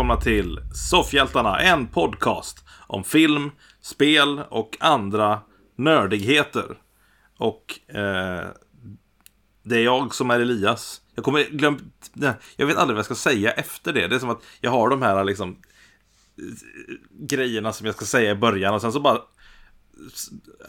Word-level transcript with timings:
Välkomna 0.00 0.20
till 0.20 0.60
Soffhjältarna, 0.90 1.60
en 1.60 1.86
podcast 1.86 2.64
om 2.86 3.04
film, 3.04 3.50
spel 3.80 4.40
och 4.48 4.76
andra 4.80 5.40
nördigheter. 5.76 6.64
Och 7.38 7.80
eh, 7.88 8.46
det 9.62 9.76
är 9.76 9.84
jag 9.84 10.14
som 10.14 10.30
är 10.30 10.40
Elias. 10.40 11.00
Jag 11.14 11.24
kommer 11.24 11.44
glömt, 11.44 12.10
nej, 12.12 12.32
jag 12.56 12.66
vet 12.66 12.76
aldrig 12.76 12.94
vad 12.94 12.98
jag 12.98 13.04
ska 13.04 13.14
säga 13.14 13.50
efter 13.50 13.92
det. 13.92 14.06
Det 14.08 14.14
är 14.14 14.18
som 14.18 14.30
att 14.30 14.42
jag 14.60 14.70
har 14.70 14.88
de 14.90 15.02
här 15.02 15.24
liksom 15.24 15.50
eh, 15.50 16.44
grejerna 17.10 17.72
som 17.72 17.86
jag 17.86 17.94
ska 17.94 18.04
säga 18.04 18.30
i 18.30 18.34
början 18.34 18.74
och 18.74 18.80
sen 18.80 18.92
så 18.92 19.00
bara... 19.00 19.18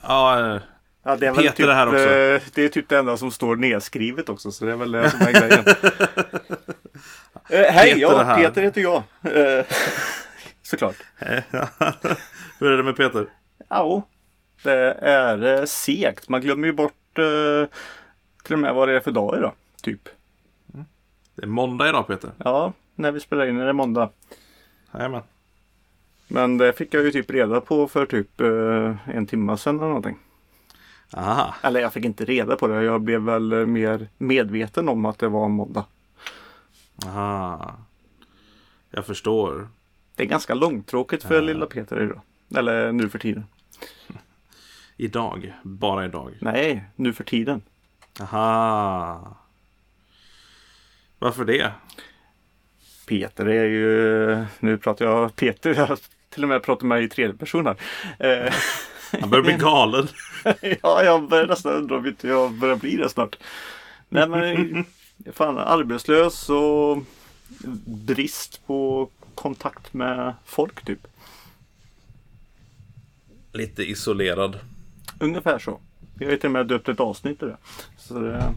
Ja, 0.04 0.60
Ja, 1.04 1.16
det 1.16 1.28
är 1.28 1.32
väl 1.34 1.48
typ, 1.48 1.58
det 1.58 1.74
här 1.74 1.88
också. 1.88 2.00
eh, 2.00 2.42
Det 2.54 2.64
är 2.66 2.70
typ 2.70 2.90
det 2.90 2.98
enda 2.98 3.18
som 3.18 3.32
står 3.32 3.56
nedskrivet 3.56 4.30
också. 4.30 4.52
Så 4.52 4.66
det 4.66 4.72
är 4.72 4.76
väl 4.76 4.92
det 4.92 5.12
som 5.12 5.22
är 5.22 5.32
grejen. 5.32 5.66
Eh, 7.50 7.60
hej, 7.60 7.94
Peter 7.94 8.02
ja, 8.02 8.24
här. 8.24 8.44
Peter 8.44 8.62
heter 8.62 8.82
jag. 8.82 9.04
Eh, 9.24 9.66
Såklart. 10.62 10.96
hur 12.60 12.72
är 12.72 12.78
det 12.78 12.84
med 12.84 12.96
Peter? 12.96 13.26
Ja, 13.70 14.08
det 14.64 14.92
är 15.02 15.60
eh, 15.60 15.66
segt. 15.66 16.30
Man 16.30 16.42
glömmer 16.42 16.68
ju 16.68 16.74
bort 16.74 17.18
eh, 17.18 17.70
till 18.44 18.54
och 18.54 18.60
med 18.60 18.74
vad 18.74 18.88
det 18.88 18.96
är 18.96 19.00
för 19.00 19.12
dag 19.12 19.38
idag. 19.38 19.52
Typ. 19.82 20.10
Det 21.36 21.44
är 21.44 21.48
måndag 21.48 21.90
idag 21.90 22.08
Peter. 22.08 22.32
Ja, 22.38 22.74
när 22.96 23.12
vi 23.12 23.20
spelar 23.20 23.46
in 23.46 23.60
är 23.60 23.66
det 23.66 23.74
måndag. 23.74 24.10
Jajamän. 24.94 25.22
Men 26.28 26.58
det 26.58 26.74
fick 26.74 26.94
jag 26.94 27.04
ju 27.04 27.12
typ 27.12 27.32
reda 27.32 27.62
på 27.62 27.88
för 27.88 28.06
typ 28.06 28.42
eh, 28.42 29.16
en 29.16 29.26
timme 29.26 29.58
sedan 29.58 29.76
eller 29.76 29.88
någonting. 29.88 30.18
Aha. 31.14 31.56
Eller 31.62 31.80
jag 31.80 31.94
fick 31.94 32.06
inte 32.06 32.26
reda 32.26 32.56
på 32.56 32.68
det. 32.68 32.84
Jag 32.84 33.02
blev 33.02 33.22
väl 33.22 33.52
eh, 33.54 33.66
mer 33.66 34.08
medveten 34.18 34.90
om 34.90 35.06
att 35.06 35.20
det 35.20 35.28
var 35.28 35.46
en 35.46 35.52
måndag. 35.52 35.86
Aha. 37.06 37.76
Jag 38.90 39.06
förstår. 39.06 39.70
Det 40.16 40.24
är 40.24 40.28
ganska 40.28 40.54
långtråkigt 40.54 41.24
för 41.24 41.42
lilla 41.42 41.66
Peter 41.66 42.02
idag. 42.04 42.22
Eller 42.56 42.92
nu 42.92 43.10
för 43.10 43.20
tiden. 43.20 43.46
Idag. 44.98 45.54
Bara 45.64 46.06
idag. 46.06 46.38
Nej, 46.42 46.84
nu 46.96 47.14
för 47.14 47.24
tiden. 47.24 47.62
Aha. 48.20 49.38
Varför 51.20 51.46
det? 51.46 51.72
Peter 53.08 53.46
är 53.46 53.66
ju... 53.66 54.46
Nu 54.60 54.78
pratar 54.78 55.06
jag 55.06 55.36
Peter. 55.36 55.76
Jag 55.78 56.00
till 56.30 56.44
och 56.44 56.50
med 56.50 56.64
pratat 56.64 56.84
med 56.88 57.04
i 57.04 57.10
tredje 57.10 57.38
person 57.38 57.66
här. 57.66 57.76
Eh, 58.20 58.54
Han 59.22 59.30
börjar 59.30 59.44
bli 59.44 59.54
galen. 59.54 60.08
ja, 60.82 61.04
jag 61.04 61.30
börjar 61.30 61.48
nästan 61.48 61.74
undra 61.74 61.98
om 61.98 62.06
inte 62.06 62.28
jag 62.28 62.52
börjar 62.52 62.76
bli 62.76 62.96
det 62.96 63.10
snart. 63.10 63.38
Nej 64.10 64.28
men 64.28 64.86
fan 65.34 65.58
arbetslös 65.58 66.50
och 66.50 66.98
brist 67.86 68.62
på 68.68 69.10
kontakt 69.36 69.94
med 69.94 70.34
folk 70.46 70.86
typ. 70.86 71.08
Lite 73.54 73.84
isolerad. 73.84 74.60
Ungefär 75.20 75.60
så. 75.60 75.80
Jag 76.20 76.28
har 76.28 76.32
ju 76.32 76.38
till 76.38 76.48
och 76.48 76.52
med 76.52 76.68
döpt 76.68 76.90
ett 76.90 77.00
avsnitt 77.00 77.44
i 77.44 77.46
det. 77.46 77.58
Så 77.98 78.20
det 78.20 78.54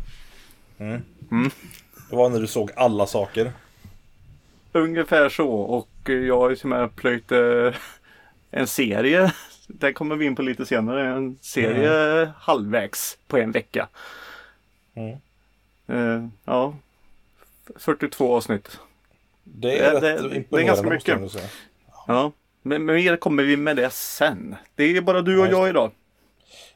Det 2.11 2.17
var 2.17 2.31
när 2.31 2.41
du 2.41 2.47
såg 2.47 2.71
alla 2.77 3.07
saker. 3.07 3.53
Ungefär 4.73 5.29
så 5.29 5.49
och 5.49 5.89
jag 6.05 6.39
har 6.39 6.51
ju 6.51 6.57
till 6.57 6.73
och 6.73 6.79
med 6.79 6.97
plöjt 6.97 7.33
eh, 7.33 7.75
en 8.51 8.67
serie. 8.67 9.33
Det 9.67 9.93
kommer 9.93 10.17
vi 10.17 10.27
in 10.27 10.37
på 10.37 10.43
lite 10.43 10.67
senare. 10.67 11.09
En 11.17 11.39
serie 11.41 12.33
halvvägs 12.39 13.19
på 13.29 13.37
en 13.37 13.53
vecka. 13.53 13.89
Mm. 14.95 15.19
Eh, 15.87 16.27
ja. 16.45 16.75
42 17.77 18.37
avsnitt. 18.37 18.79
Det 19.45 19.79
är 19.79 20.01
Det- 20.01 20.15
rätt 20.17 20.51
det- 20.51 20.61
är 20.61 20.65
ganska 20.65 20.89
mycket. 20.91 21.21
Ja. 22.07 22.33
Men, 22.63 22.85
mer 22.85 23.17
kommer 23.17 23.43
vi 23.43 23.57
med 23.57 23.77
det 23.77 23.91
sen. 23.91 24.57
Det 24.75 24.85
är 24.85 25.01
bara 25.01 25.23
du 25.23 25.39
och 25.41 25.47
Ja, 25.47 25.51
jag 25.51 25.69
idag. 25.69 25.91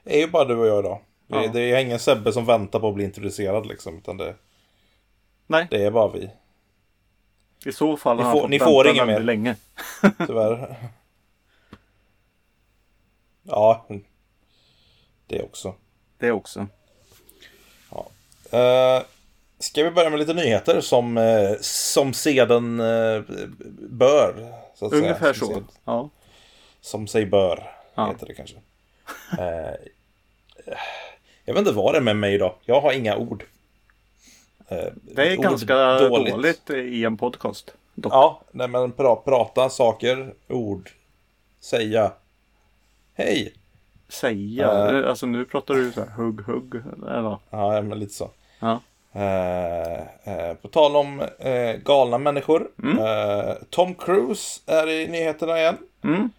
Det 0.04 0.16
är 0.16 0.20
ju 0.20 0.26
bara 0.30 0.44
du 0.44 0.56
och 0.56 0.66
jag 0.66 0.78
idag. 0.84 1.00
Det, 1.26 1.36
Ja. 1.44 1.50
det 1.52 1.60
är 1.60 1.78
ingen 1.80 1.98
Sebbe 1.98 2.32
som 2.32 2.44
väntar 2.46 2.80
på 2.80 2.88
att 2.88 2.94
bli 2.94 3.04
introducerad 3.04 3.66
liksom. 3.66 3.96
Utan 3.98 4.16
det, 4.16 4.34
Nej, 5.46 5.66
det 5.70 5.84
är 5.84 5.90
bara 5.90 6.08
vi. 6.12 6.30
i 7.64 7.72
så 7.72 7.96
fall 7.96 8.16
Ni 8.16 8.22
har 8.22 8.32
får- 8.32 8.40
han 8.40 8.50
ni 8.50 8.58
får 8.58 8.88
inget 8.88 9.06
mer. 9.06 9.20
länge. 9.20 9.56
Tyvärr. 10.26 10.76
ja. 13.42 13.86
Det 15.26 15.42
också. 15.42 15.74
Det 16.18 16.30
också. 16.32 16.66
Uh, 18.54 19.02
ska 19.58 19.84
vi 19.84 19.90
börja 19.90 20.10
med 20.10 20.18
lite 20.18 20.34
nyheter 20.34 20.80
som, 20.80 21.16
uh, 21.18 21.56
som 21.60 22.12
seden 22.12 22.80
uh, 22.80 23.22
bör? 23.90 24.52
Så 24.74 24.86
att 24.86 24.92
Ungefär 24.92 25.32
säga. 25.32 25.34
Så. 25.34 25.52
sed- 25.52 25.64
Ja. 25.84 26.10
Som 26.80 27.06
sig 27.06 27.26
bör, 27.26 27.70
Ja. 27.94 28.06
heter 28.06 28.26
det 28.26 28.34
kanske. 28.34 28.56
Eh, 29.38 29.74
jag 31.44 31.54
vet 31.54 31.58
inte 31.60 31.72
vad 31.72 31.94
det 31.94 31.98
är 31.98 32.02
med 32.02 32.16
mig 32.16 32.34
idag. 32.34 32.54
Jag 32.64 32.80
har 32.80 32.92
inga 32.92 33.16
ord. 33.16 33.44
Eh, 34.68 34.84
Det 35.02 35.32
är 35.32 35.36
ganska 35.36 35.98
dåligt. 35.98 36.70
i 36.70 37.04
en 37.04 37.16
podcast. 37.16 37.74
Dock. 37.94 38.12
Ja, 38.12 38.40
nej, 38.52 38.68
men 38.68 38.92
pra, 38.92 39.16
prata 39.16 39.68
saker, 39.68 40.34
ord, 40.48 40.90
säga. 41.60 42.12
Hej! 43.14 43.54
Säga. 44.08 44.66
Eh. 44.98 45.08
Alltså 45.08 45.26
nu 45.26 45.44
pratar 45.44 45.74
du 45.74 45.92
så 45.92 46.00
här 46.00 46.10
hugg 46.10 46.40
hugg. 46.40 46.74
Eller? 47.02 47.36
Ja, 47.50 47.82
men 47.82 47.98
lite 47.98 48.14
så. 48.14 48.30
Ja. 48.60 48.80
Eh, 49.12 49.98
eh, 50.24 50.54
på 50.62 50.68
tal 50.68 50.96
om 50.96 51.20
eh, 51.38 51.72
galna 51.84 52.18
människor. 52.18 52.70
Eh, 52.84 53.54
Tom 53.70 53.94
Cruise 53.94 54.60
är 54.66 54.88
i 54.88 55.08
nyheterna 55.08 55.58
igen. 55.58 55.78
Mm. 56.04 56.30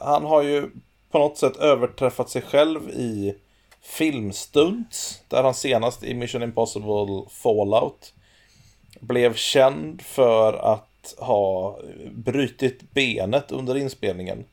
Han 0.00 0.24
har 0.24 0.42
ju 0.42 0.70
på 1.10 1.18
något 1.18 1.38
sätt 1.38 1.56
överträffat 1.56 2.30
sig 2.30 2.42
själv 2.42 2.90
i 2.90 3.34
filmstunts. 3.82 5.22
Där 5.28 5.42
han 5.42 5.54
senast 5.54 6.04
i 6.04 6.14
Mission 6.14 6.42
Impossible 6.42 7.24
Fallout 7.30 8.14
blev 9.00 9.34
känd 9.34 10.02
för 10.02 10.52
att 10.52 11.14
ha 11.18 11.78
brutit 12.10 12.90
benet 12.90 13.52
under 13.52 13.76
inspelningen. 13.76 14.44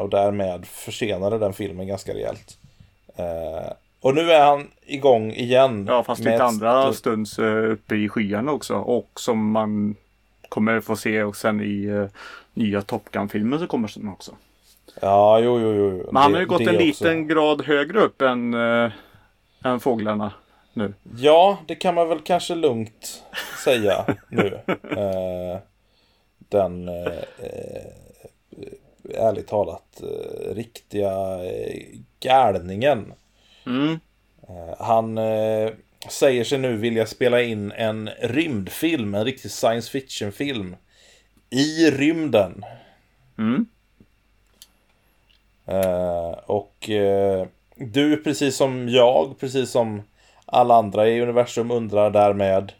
Och 0.00 0.08
därmed 0.10 0.66
försenade 0.66 1.38
den 1.38 1.52
filmen 1.52 1.86
ganska 1.86 2.14
rejält. 2.14 2.58
Och 4.04 4.14
nu 4.14 4.32
är 4.32 4.44
han 4.44 4.70
igång 4.86 5.32
igen. 5.32 5.86
Ja 5.88 6.02
fast 6.02 6.20
lite 6.24 6.44
andra 6.44 6.82
stort- 6.82 6.96
stunds 6.96 7.38
eh, 7.38 7.70
uppe 7.72 7.94
i 7.96 8.08
skyarna 8.08 8.52
också. 8.52 8.74
Och 8.74 9.10
som 9.14 9.50
man 9.50 9.96
kommer 10.48 10.80
få 10.80 10.96
se 10.96 11.22
och 11.22 11.36
sen 11.36 11.60
i 11.60 11.86
uh, 11.86 12.06
nya 12.54 12.82
Top 12.82 13.10
Gun-filmen 13.10 13.58
så 13.58 13.66
kommer 13.66 13.88
sen 13.88 14.08
också. 14.08 14.32
Ja, 15.00 15.38
jo, 15.38 15.60
jo, 15.60 15.72
jo. 15.74 16.08
Men 16.12 16.22
han 16.22 16.30
Det- 16.32 16.36
har 16.36 16.40
ju 16.42 16.46
gått 16.46 16.60
en 16.60 16.68
också. 16.68 16.78
liten 16.78 17.28
grad 17.28 17.62
högre 17.64 18.00
upp 18.00 18.22
än, 18.22 18.54
uh, 18.54 18.92
än 19.64 19.80
fåglarna 19.80 20.32
nu. 20.72 20.94
Ja, 21.16 21.58
det 21.66 21.74
kan 21.74 21.94
man 21.94 22.08
väl 22.08 22.20
kanske 22.20 22.54
lugnt 22.54 23.22
säga 23.64 24.04
nu. 24.28 24.58
Eh, 24.96 25.58
den, 26.48 26.88
eh, 26.88 27.12
ärligt 29.14 29.46
talat, 29.48 30.00
riktiga 30.54 31.10
galningen. 32.20 33.12
Mm. 33.66 34.00
Eh, 34.48 34.74
han 34.78 35.18
eh, 35.18 35.70
säger 36.08 36.44
sig 36.44 36.58
nu 36.58 36.76
vilja 36.76 37.06
spela 37.06 37.42
in 37.42 37.72
en 37.72 38.10
rymdfilm, 38.20 39.14
en 39.14 39.24
riktig 39.24 39.50
science 39.50 39.90
fiction-film. 39.90 40.76
I 41.50 41.90
rymden. 41.90 42.64
Mm. 43.38 43.66
Eh, 45.66 46.30
och 46.46 46.90
du, 47.74 48.16
precis 48.16 48.56
som 48.56 48.88
jag, 48.88 49.38
precis 49.40 49.70
som 49.70 50.02
alla 50.46 50.74
andra 50.74 51.08
i 51.08 51.20
universum 51.20 51.70
undrar 51.70 52.10
därmed. 52.10 52.72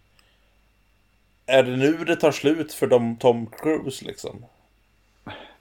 Är 1.47 1.63
det 1.63 1.77
nu 1.77 2.05
det 2.05 2.17
tar 2.17 2.33
slut 2.33 2.73
för 2.73 2.87
dem 2.87 3.17
Tom 3.17 3.47
Cruise 3.47 4.05
liksom? 4.05 4.45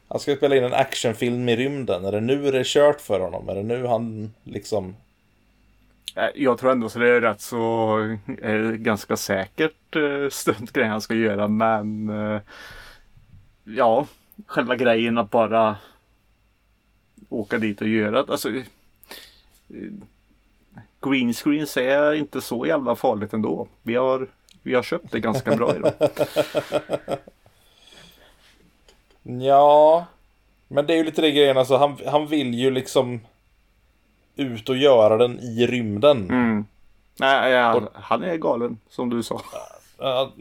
Han 0.08 0.20
ska 0.20 0.36
spela 0.36 0.56
in 0.56 0.64
en 0.64 0.74
actionfilm 0.74 1.50
i 1.50 1.56
rymden. 1.56 2.06
Är 2.06 2.12
det 2.12 2.22
nu 2.22 2.52
det 2.52 2.60
är 2.60 2.64
kört 2.64 3.02
för 3.02 3.20
honom? 3.20 3.50
Är 3.50 3.56
det 3.56 3.64
nu 3.64 3.86
han 3.86 4.34
liksom... 4.44 4.96
Eh, 6.16 6.30
jag 6.36 6.58
tror 6.58 6.72
ändå 6.72 6.90
så 6.90 7.00
det 7.00 7.10
är 7.10 7.22
rätt 7.22 7.42
så 7.42 8.00
eh, 8.42 8.60
ganska 8.60 9.18
säkert 9.18 9.96
eh, 9.96 10.30
stuntgrej 10.30 10.88
han 10.88 11.02
ska 11.02 11.14
göra 11.14 11.48
men 11.48 12.10
eh, 12.10 12.42
ja, 13.64 14.08
själva 14.48 14.76
grejen 14.76 15.18
att 15.18 15.30
bara 15.30 15.78
åka 17.30 17.58
dit 17.58 17.82
och 17.82 17.88
göra 17.88 18.24
det. 18.24 18.32
Alltså, 18.32 18.50
Greenscreens 19.70 20.04
green 21.02 21.34
screens 21.34 21.78
är 21.78 22.14
inte 22.14 22.42
så 22.42 22.66
jävla 22.66 22.96
farligt 22.96 23.34
ändå. 23.34 23.68
Vi 23.84 23.96
har, 23.96 24.28
vi 24.62 24.74
har 24.74 24.84
köpt 24.84 25.12
det 25.12 25.20
ganska 25.20 25.56
bra 25.56 25.76
idag. 25.76 25.94
Ja, 29.24 30.06
men 30.68 30.86
det 30.86 30.94
är 30.94 30.98
ju 30.98 31.04
lite 31.04 31.22
det 31.22 31.32
grejen. 31.32 31.58
Alltså, 31.58 31.78
han, 31.78 31.98
han 32.06 32.28
vill 32.28 32.54
ju 32.54 32.72
liksom 32.72 33.20
ut 34.36 34.70
och 34.70 34.78
göra 34.78 35.18
den 35.18 35.40
i 35.40 35.68
rymden. 35.68 36.30
Mm. 36.30 36.66
Nej, 37.20 37.52
ja, 37.52 37.82
han 37.94 38.24
är 38.24 38.38
galen 38.38 38.78
som 38.90 39.10
du 39.10 39.24
sa. 39.24 39.42
Ja, 39.98 40.32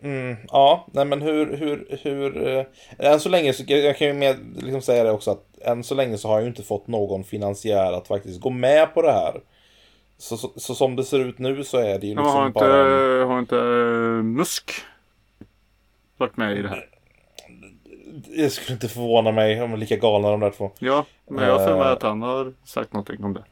Mm, 0.00 0.36
ja, 0.48 0.86
nej 0.92 1.04
men 1.04 1.22
hur, 1.22 1.56
hur, 1.56 1.98
hur... 2.02 2.46
Eh, 2.46 2.64
än 2.98 3.20
så 3.20 3.28
länge 3.28 3.52
så 3.52 3.64
jag 3.66 3.96
kan 3.96 4.06
ju 4.06 4.12
med, 4.12 4.36
liksom 4.56 4.82
säga 4.82 5.04
det 5.04 5.10
också 5.10 5.30
att 5.30 5.44
än 5.60 5.84
så 5.84 5.94
länge 5.94 6.18
så 6.18 6.28
har 6.28 6.34
jag 6.34 6.42
ju 6.42 6.48
inte 6.48 6.62
fått 6.62 6.86
någon 6.86 7.24
finansiär 7.24 7.92
att 7.92 8.08
faktiskt 8.08 8.40
gå 8.40 8.50
med 8.50 8.94
på 8.94 9.02
det 9.02 9.12
här. 9.12 9.40
Så, 10.18 10.36
så, 10.36 10.52
så 10.56 10.74
som 10.74 10.96
det 10.96 11.04
ser 11.04 11.18
ut 11.18 11.38
nu 11.38 11.64
så 11.64 11.78
är 11.78 11.98
det 11.98 12.06
ju 12.06 12.14
liksom 12.14 12.24
Men 12.24 12.36
har 12.36 12.46
inte, 12.46 12.60
bara... 12.60 13.24
har 13.24 13.38
inte 13.38 13.56
Musk 14.22 14.72
varit 16.16 16.36
med 16.36 16.58
i 16.58 16.62
det 16.62 16.68
här? 16.68 16.88
Det 18.36 18.50
skulle 18.50 18.74
inte 18.74 18.88
förvåna 18.88 19.32
mig 19.32 19.62
om 19.62 19.70
de 19.70 19.72
är 19.76 19.80
lika 19.80 19.96
galna 19.96 20.30
de 20.30 20.40
där 20.40 20.50
två. 20.50 20.70
Ja, 20.78 21.04
men 21.30 21.44
jag 21.44 21.58
har 21.58 21.66
för 21.66 21.76
mig 21.76 21.86
Eh. 21.86 21.92
att 21.92 22.02
han 22.02 22.22
har 22.22 22.52
sagt 22.64 22.92
någonting 22.92 23.24
om 23.24 23.34
det. 23.34 23.44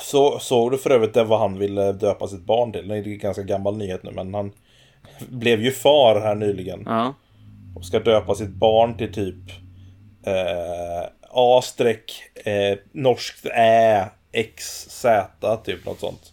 Så, 0.00 0.38
såg 0.38 0.70
du 0.70 0.78
för 0.78 0.90
övrigt 0.90 1.14
det 1.14 1.24
vad 1.24 1.38
han 1.40 1.58
ville 1.58 1.92
döpa 1.92 2.28
sitt 2.28 2.44
barn 2.44 2.72
till? 2.72 2.88
Det 2.88 2.94
är 2.96 3.06
en 3.08 3.18
ganska 3.18 3.42
gammal 3.42 3.76
nyhet 3.76 4.02
nu 4.02 4.10
men 4.10 4.34
han 4.34 4.52
blev 5.28 5.62
ju 5.62 5.70
far 5.72 6.20
här 6.20 6.34
nyligen. 6.34 6.82
Ja, 6.86 7.14
Och 7.76 7.84
ska 7.84 7.98
döpa 8.00 8.34
sitt 8.34 8.50
barn 8.50 8.96
till 8.96 9.12
typ 9.12 9.50
eh, 10.26 11.08
A 11.30 11.60
streck 11.62 12.22
eh, 12.46 12.78
norskt 12.92 13.46
Ä 13.54 14.04
X 14.32 14.86
Z 14.90 15.56
typ 15.64 15.86
något 15.86 16.00
sånt. 16.00 16.32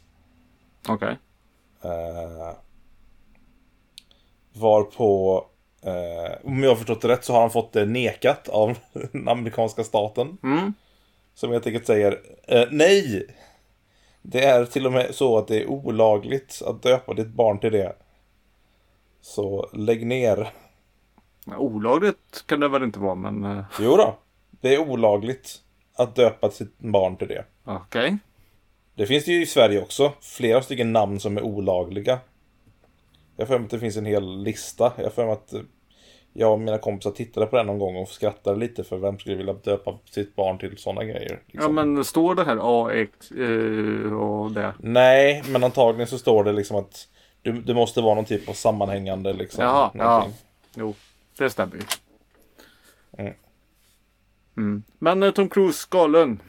okej. 0.90 1.18
Eh, 1.84 2.56
varpå 4.54 5.44
eh, 5.84 6.32
om 6.44 6.64
jag 6.64 6.72
har 6.72 6.76
förstått 6.76 7.02
det 7.02 7.08
rätt 7.08 7.26
så 7.26 7.34
har 7.34 7.42
han 7.42 7.50
fått 7.52 7.74
det 7.74 7.86
nekat 7.86 8.50
av 8.50 8.78
den 9.12 9.28
amerikanska 9.28 9.84
staten. 9.84 10.38
Mm. 10.44 10.74
Som 11.36 11.52
helt 11.52 11.68
enkelt 11.68 11.88
säger 11.88 12.20
eh, 12.48 12.66
nej. 12.72 13.28
Det 14.22 14.46
är 14.46 14.66
till 14.66 14.86
och 14.86 14.92
med 14.94 15.16
så 15.16 15.38
att 15.38 15.48
det 15.48 15.62
är 15.62 15.68
olagligt 15.70 16.62
att 16.66 16.84
döpa 16.84 17.14
ditt 17.14 17.28
barn 17.28 17.60
till 17.60 17.72
det. 17.72 17.96
Så 19.22 19.70
lägg 19.74 20.06
ner. 20.06 20.54
Olagligt 21.58 22.44
kan 22.46 22.60
det 22.60 22.68
väl 22.68 22.84
inte 22.84 23.00
vara, 23.00 23.16
men 23.16 23.44
eh, 23.44 23.64
Jo 23.80 23.98
då, 23.98 24.18
det 24.62 24.76
är 24.76 24.80
olagligt 24.90 25.62
att 25.96 26.16
döpa 26.16 26.52
sitt 26.52 26.80
barn 26.80 27.18
till 27.18 27.28
det. 27.28 27.46
okej. 27.66 28.18
Det 28.96 29.06
finns 29.06 29.26
det 29.26 29.32
ju 29.32 29.42
i 29.42 29.46
Sverige 29.46 29.82
också. 29.82 30.12
Flera 30.22 30.62
stycken 30.62 30.94
namn 30.94 31.20
som 31.20 31.38
är 31.38 31.42
olagliga. 31.42 32.20
Jag 33.36 33.46
har 33.46 33.48
för 33.48 33.60
mig 33.60 33.66
att 33.66 33.72
det 33.72 33.80
finns 33.80 33.98
en 33.98 34.06
hel 34.06 34.44
lista. 34.44 34.94
Jag 34.98 35.12
har 35.16 35.34
att 35.34 35.54
eh, 35.54 35.62
jag 36.34 36.54
och 36.54 36.60
mina 36.60 36.78
kompisar 36.78 37.12
tittade 37.12 37.46
på 37.46 37.58
den 37.58 37.66
någon 37.66 37.80
gång 37.80 37.96
och 37.96 38.08
skrattade 38.08 38.60
lite 38.60 38.84
för 38.84 38.98
vem 38.98 39.20
skulle 39.20 39.36
vilja 39.36 39.54
döpa 39.54 40.00
sitt 40.06 40.36
barn 40.36 40.58
till 40.58 40.78
sådana 40.78 41.04
grejer. 41.04 41.32
Ja, 41.32 41.40
liksom. 41.48 41.76
men 41.76 42.04
står 42.06 42.36
det 42.36 42.44
här 42.44 42.88
AX 42.88 43.32
eh, 43.32 44.14
och 44.14 44.52
det? 44.52 44.74
Nej, 44.80 45.44
men 45.50 45.64
antagligen 45.64 46.08
så 46.08 46.18
står 46.18 46.44
det 46.44 46.52
liksom 46.52 46.78
att 46.78 47.08
du, 47.42 47.62
det 47.62 47.74
måste 47.74 48.02
vara 48.02 48.16
någon 48.16 48.26
typ 48.26 48.50
av 48.50 48.54
sammanhängande 48.54 49.34
liksom. 49.34 49.64
Jaha, 49.64 49.92
ja. 49.94 50.28
Jo, 50.76 50.96
det 51.38 51.50
stämmer 51.50 51.76
ju. 51.76 51.82
Mm. 53.18 53.34
Mm. 54.58 54.84
Men 55.00 55.24
eh, 55.24 55.32
Tom 55.32 55.50
Cruise 55.50 55.88
galen. 55.92 56.42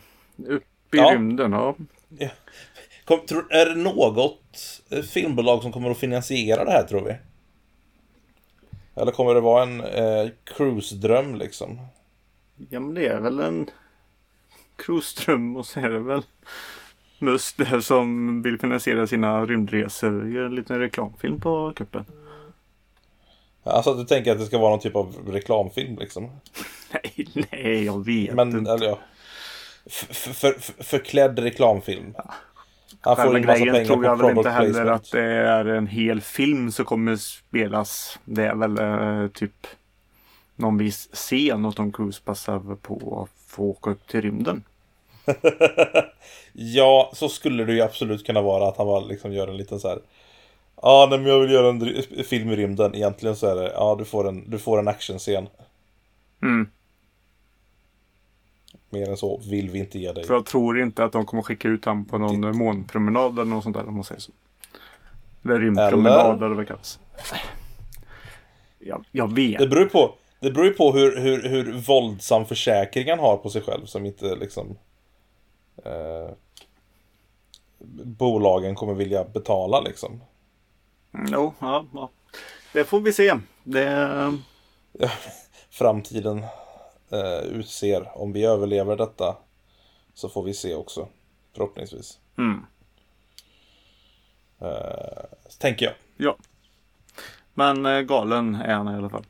Upp 0.48 0.94
i 0.94 0.96
Ja. 0.96 1.12
rymden, 1.14 1.52
ja. 1.52 1.74
Kom, 3.04 3.26
tror, 3.26 3.52
är 3.52 3.66
det 3.66 3.74
något 3.74 4.80
eh, 4.90 5.02
filmbolag 5.02 5.62
som 5.62 5.72
kommer 5.72 5.90
att 5.90 5.98
finansiera 5.98 6.64
det 6.64 6.70
här 6.70 6.82
tror 6.82 7.00
vi? 7.04 7.16
Eller 8.96 9.12
kommer 9.12 9.34
det 9.34 9.40
vara 9.40 9.62
en 9.62 9.80
eh, 9.80 10.28
cruise-dröm 10.44 11.34
liksom? 11.34 11.80
Ja, 12.70 12.80
men 12.80 12.94
det 12.94 13.06
är 13.06 13.20
väl 13.20 13.40
en 13.40 13.70
Cruise-dröm 14.76 15.56
och 15.56 15.66
så 15.66 15.80
är 15.80 15.90
det 15.90 15.98
väl 15.98 16.22
Musk 17.18 17.56
där 17.56 17.80
som 17.80 18.42
vill 18.42 18.58
finansiera 18.58 19.06
sina 19.06 19.46
rymdresor. 19.46 20.28
Gör 20.30 20.44
en 20.44 20.54
liten 20.54 20.78
reklamfilm 20.78 21.40
på 21.40 21.72
kuppen. 21.76 22.04
Alltså 23.62 23.94
du 23.94 24.04
tänker 24.04 24.32
att 24.32 24.38
det 24.38 24.46
ska 24.46 24.58
vara 24.58 24.70
någon 24.70 24.80
typ 24.80 24.96
av 24.96 25.16
reklamfilm 25.32 25.98
liksom? 25.98 26.30
Nej, 26.92 27.28
nej, 27.52 27.84
jag 27.84 28.04
vet 28.04 28.34
Men, 28.34 28.58
inte. 28.58 28.72
eller 28.72 28.86
ja. 28.86 28.98
F- 29.86 30.06
för, 30.10 30.52
för, 30.52 30.82
förklädd 30.84 31.38
reklamfilm. 31.38 32.14
Han 33.04 33.16
får 33.16 33.22
Själva 33.22 33.54
grejen 33.54 33.86
tror 33.86 34.04
jag 34.04 34.16
väl 34.16 34.36
inte 34.36 34.50
heller 34.50 34.72
placement. 34.72 34.90
att 35.02 35.10
det 35.10 35.24
är 35.24 35.64
en 35.64 35.86
hel 35.86 36.20
film 36.20 36.70
som 36.72 36.84
kommer 36.84 37.16
spelas. 37.16 38.18
Det 38.24 38.44
är 38.46 38.54
väl 38.54 38.78
eh, 38.78 39.28
typ 39.28 39.66
någon 40.56 40.78
viss 40.78 41.08
scen 41.12 41.64
och 41.64 41.76
Tom 41.76 41.92
Cruise 41.92 42.22
passar 42.24 42.76
på 42.76 43.22
att 43.22 43.50
få 43.50 43.62
åka 43.62 43.90
upp 43.90 44.06
till 44.06 44.22
rymden. 44.22 44.62
Ja, 46.56 47.10
så 47.14 47.28
skulle 47.28 47.64
det 47.64 47.72
ju 47.72 47.80
absolut 47.80 48.26
kunna 48.26 48.42
vara 48.42 48.68
att 48.68 48.76
han 48.76 48.86
bara 48.86 49.00
liksom 49.00 49.32
gör 49.32 49.48
en 49.48 49.56
liten 49.56 49.80
så 49.80 49.88
här. 49.88 49.98
Ja, 50.82 51.06
nej, 51.10 51.18
men 51.18 51.28
jag 51.28 51.40
vill 51.40 51.50
göra 51.50 51.68
en 51.68 52.24
film 52.24 52.50
i 52.50 52.56
rymden. 52.56 52.94
Egentligen 52.94 53.36
så 53.36 53.46
är 53.46 53.56
det, 53.56 53.72
ja 53.74 53.96
du 53.98 54.04
får 54.04 54.28
en, 54.28 54.50
du 54.50 54.58
får 54.58 54.78
en 54.78 54.88
actionscen. 54.88 55.48
Mm. 56.42 56.68
Mer 58.94 59.10
än 59.10 59.16
så 59.16 59.40
vill 59.50 59.70
vi 59.70 59.78
inte 59.78 59.98
ge 59.98 60.12
dig. 60.12 60.24
För 60.24 60.34
jag 60.34 60.46
tror 60.46 60.80
inte 60.80 61.04
att 61.04 61.12
de 61.12 61.26
kommer 61.26 61.42
skicka 61.42 61.68
ut 61.68 61.84
honom 61.84 62.04
på 62.04 62.18
någon 62.18 62.44
eh, 62.44 62.52
månpromenad 62.52 63.32
eller 63.32 63.44
något 63.44 63.62
sånt 63.64 63.76
där 63.76 63.88
om 63.88 63.94
man 63.94 64.04
säger 64.04 64.20
så. 64.20 64.32
Eller 65.44 65.60
rymdpromenad 65.60 66.36
eller 66.36 66.48
vad 66.48 66.58
det 66.58 66.66
kallas. 66.66 66.98
Jag, 68.78 69.04
jag 69.10 69.34
vet. 69.34 69.58
Det 69.58 69.66
beror 69.66 69.82
ju 69.82 69.88
på, 69.88 70.14
det 70.40 70.50
beror 70.50 70.66
ju 70.66 70.72
på 70.72 70.92
hur, 70.92 71.20
hur, 71.20 71.48
hur 71.48 71.72
våldsam 71.72 72.46
försäkring 72.46 73.10
han 73.10 73.18
har 73.18 73.36
på 73.36 73.50
sig 73.50 73.62
själv 73.62 73.86
som 73.86 74.06
inte 74.06 74.36
liksom 74.36 74.76
eh, 75.84 76.34
bolagen 78.04 78.74
kommer 78.74 78.94
vilja 78.94 79.24
betala 79.24 79.80
liksom. 79.80 80.20
Mm, 81.14 81.26
Jo, 81.32 81.54
ja, 81.58 81.86
ja. 81.94 82.10
Det 82.72 82.84
får 82.84 83.00
vi 83.00 83.12
se. 83.12 83.34
Det, 83.64 84.38
Framtiden 85.70 86.44
eh, 87.10 87.38
utser. 87.38 88.10
Om 88.18 88.32
vi 88.32 88.44
överlever 88.44 88.96
detta 88.96 89.36
så 90.14 90.28
får 90.28 90.42
vi 90.42 90.54
se 90.54 90.74
också. 90.74 91.08
Förhoppningsvis. 91.54 92.18
mm, 92.38 92.66
Eh, 94.60 95.24
tänker 95.58 95.86
jag. 95.86 95.94
ja. 96.16 96.36
Men 97.54 97.86
eh, 97.86 98.00
galen 98.00 98.54
är 98.54 98.74
han 98.74 98.88
i 98.94 98.96
alla 98.98 99.08
fall. 99.10 99.24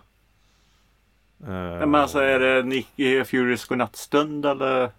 Eh, 1.42 1.48
Men 1.86 1.94
alltså 1.94 2.18
är 2.18 2.40
det 2.40 2.62
Nick 2.62 2.98
eh, 2.98 3.24
Furys 3.24 3.64
godnattstund 3.64 4.46
eller? 4.46 4.90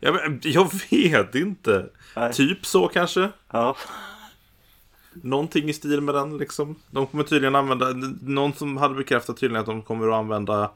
ja, 0.00 0.12
men, 0.12 0.40
jag 0.44 0.70
vet 0.90 1.34
inte. 1.34 1.86
Nej. 2.16 2.32
Typ 2.32 2.66
så 2.66 2.88
kanske. 2.88 3.28
Ja. 3.52 3.76
Någonting 5.14 5.68
i 5.68 5.72
stil 5.72 6.00
med 6.00 6.14
den 6.14 6.38
liksom. 6.38 6.76
De 6.90 7.06
kommer 7.06 7.24
tydligen 7.24 7.54
använda, 7.54 7.92
någon 8.22 8.52
som 8.52 8.76
hade 8.76 8.94
bekräftat 8.94 9.36
tydligen 9.36 9.60
att 9.60 9.66
de 9.66 9.82
kommer 9.82 10.08
att 10.08 10.14
använda 10.14 10.70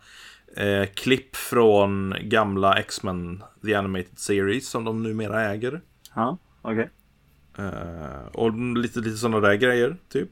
eh, 0.56 0.88
klipp 0.94 1.36
från 1.36 2.14
gamla 2.22 2.78
X-Men 2.78 3.42
The 3.64 3.74
Animated 3.74 4.18
Series 4.18 4.68
som 4.68 4.84
de 4.84 5.02
numera 5.02 5.42
äger. 5.42 5.80
Ja, 6.14 6.38
okej. 6.62 6.90
Eh, 7.58 8.26
och 8.32 8.76
lite, 8.76 9.00
lite 9.00 9.16
sådana 9.16 9.40
där 9.40 9.54
grejer, 9.54 9.96
typ. 10.08 10.30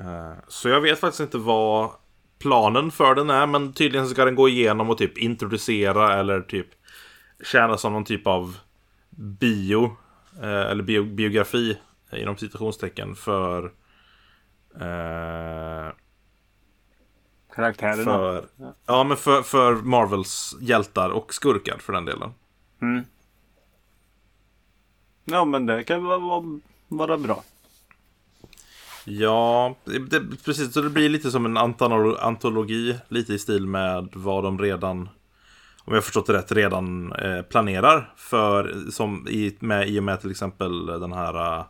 Eh, 0.00 0.32
så 0.48 0.68
jag 0.68 0.80
vet 0.80 0.98
faktiskt 0.98 1.20
inte 1.20 1.38
vad 1.38 1.90
planen 2.38 2.90
för 2.90 3.14
den 3.14 3.30
är, 3.30 3.46
men 3.46 3.72
tydligen 3.72 4.08
ska 4.08 4.24
den 4.24 4.34
gå 4.34 4.48
igenom 4.48 4.90
och 4.90 4.98
typ 4.98 5.18
introducera 5.18 6.20
eller 6.20 6.40
typ 6.40 6.66
tjäna 7.44 7.76
som 7.76 7.92
någon 7.92 8.04
typ 8.04 8.26
av 8.26 8.56
bio 9.10 9.96
eller 10.42 10.82
bio, 10.82 11.04
biografi 11.04 11.78
inom 12.12 12.36
citationstecken 12.36 13.14
för 13.14 13.64
eh, 14.74 15.92
Karaktärerna. 17.54 18.04
för, 18.04 18.44
ja, 18.86 19.04
men 19.04 19.16
för, 19.16 19.42
för 19.42 19.74
Marvels 19.74 20.56
hjältar 20.60 21.10
och 21.10 21.34
skurkar 21.34 21.78
för 21.78 21.92
den 21.92 22.04
delen. 22.04 22.30
Mm. 22.82 23.04
Ja 25.24 25.44
men 25.44 25.66
det 25.66 25.84
kan 25.84 26.04
vara, 26.04 26.60
vara, 26.88 27.18
bra. 27.18 27.42
Ja, 29.04 29.74
det, 29.84 30.20
precis. 30.44 30.72
Så 30.72 30.80
det 30.80 30.90
blir 30.90 31.08
lite 31.08 31.30
som 31.30 31.46
en 31.46 31.58
antolo- 31.58 32.18
antologi. 32.20 32.98
Lite 33.08 33.34
i 33.34 33.38
stil 33.38 33.66
med 33.66 34.08
vad 34.12 34.44
de 34.44 34.58
redan, 34.58 35.08
om 35.84 35.94
jag 35.94 36.04
förstått 36.04 36.26
det 36.26 36.32
rätt, 36.32 36.52
redan 36.52 37.12
eh, 37.12 37.42
planerar. 37.42 38.12
För, 38.16 38.90
som 38.90 39.28
i, 39.28 39.56
med, 39.60 39.88
i 39.88 39.98
och 39.98 40.04
med 40.04 40.20
till 40.20 40.30
exempel 40.30 40.86
den 40.86 41.12
här 41.12 41.58
uh, 41.58 41.64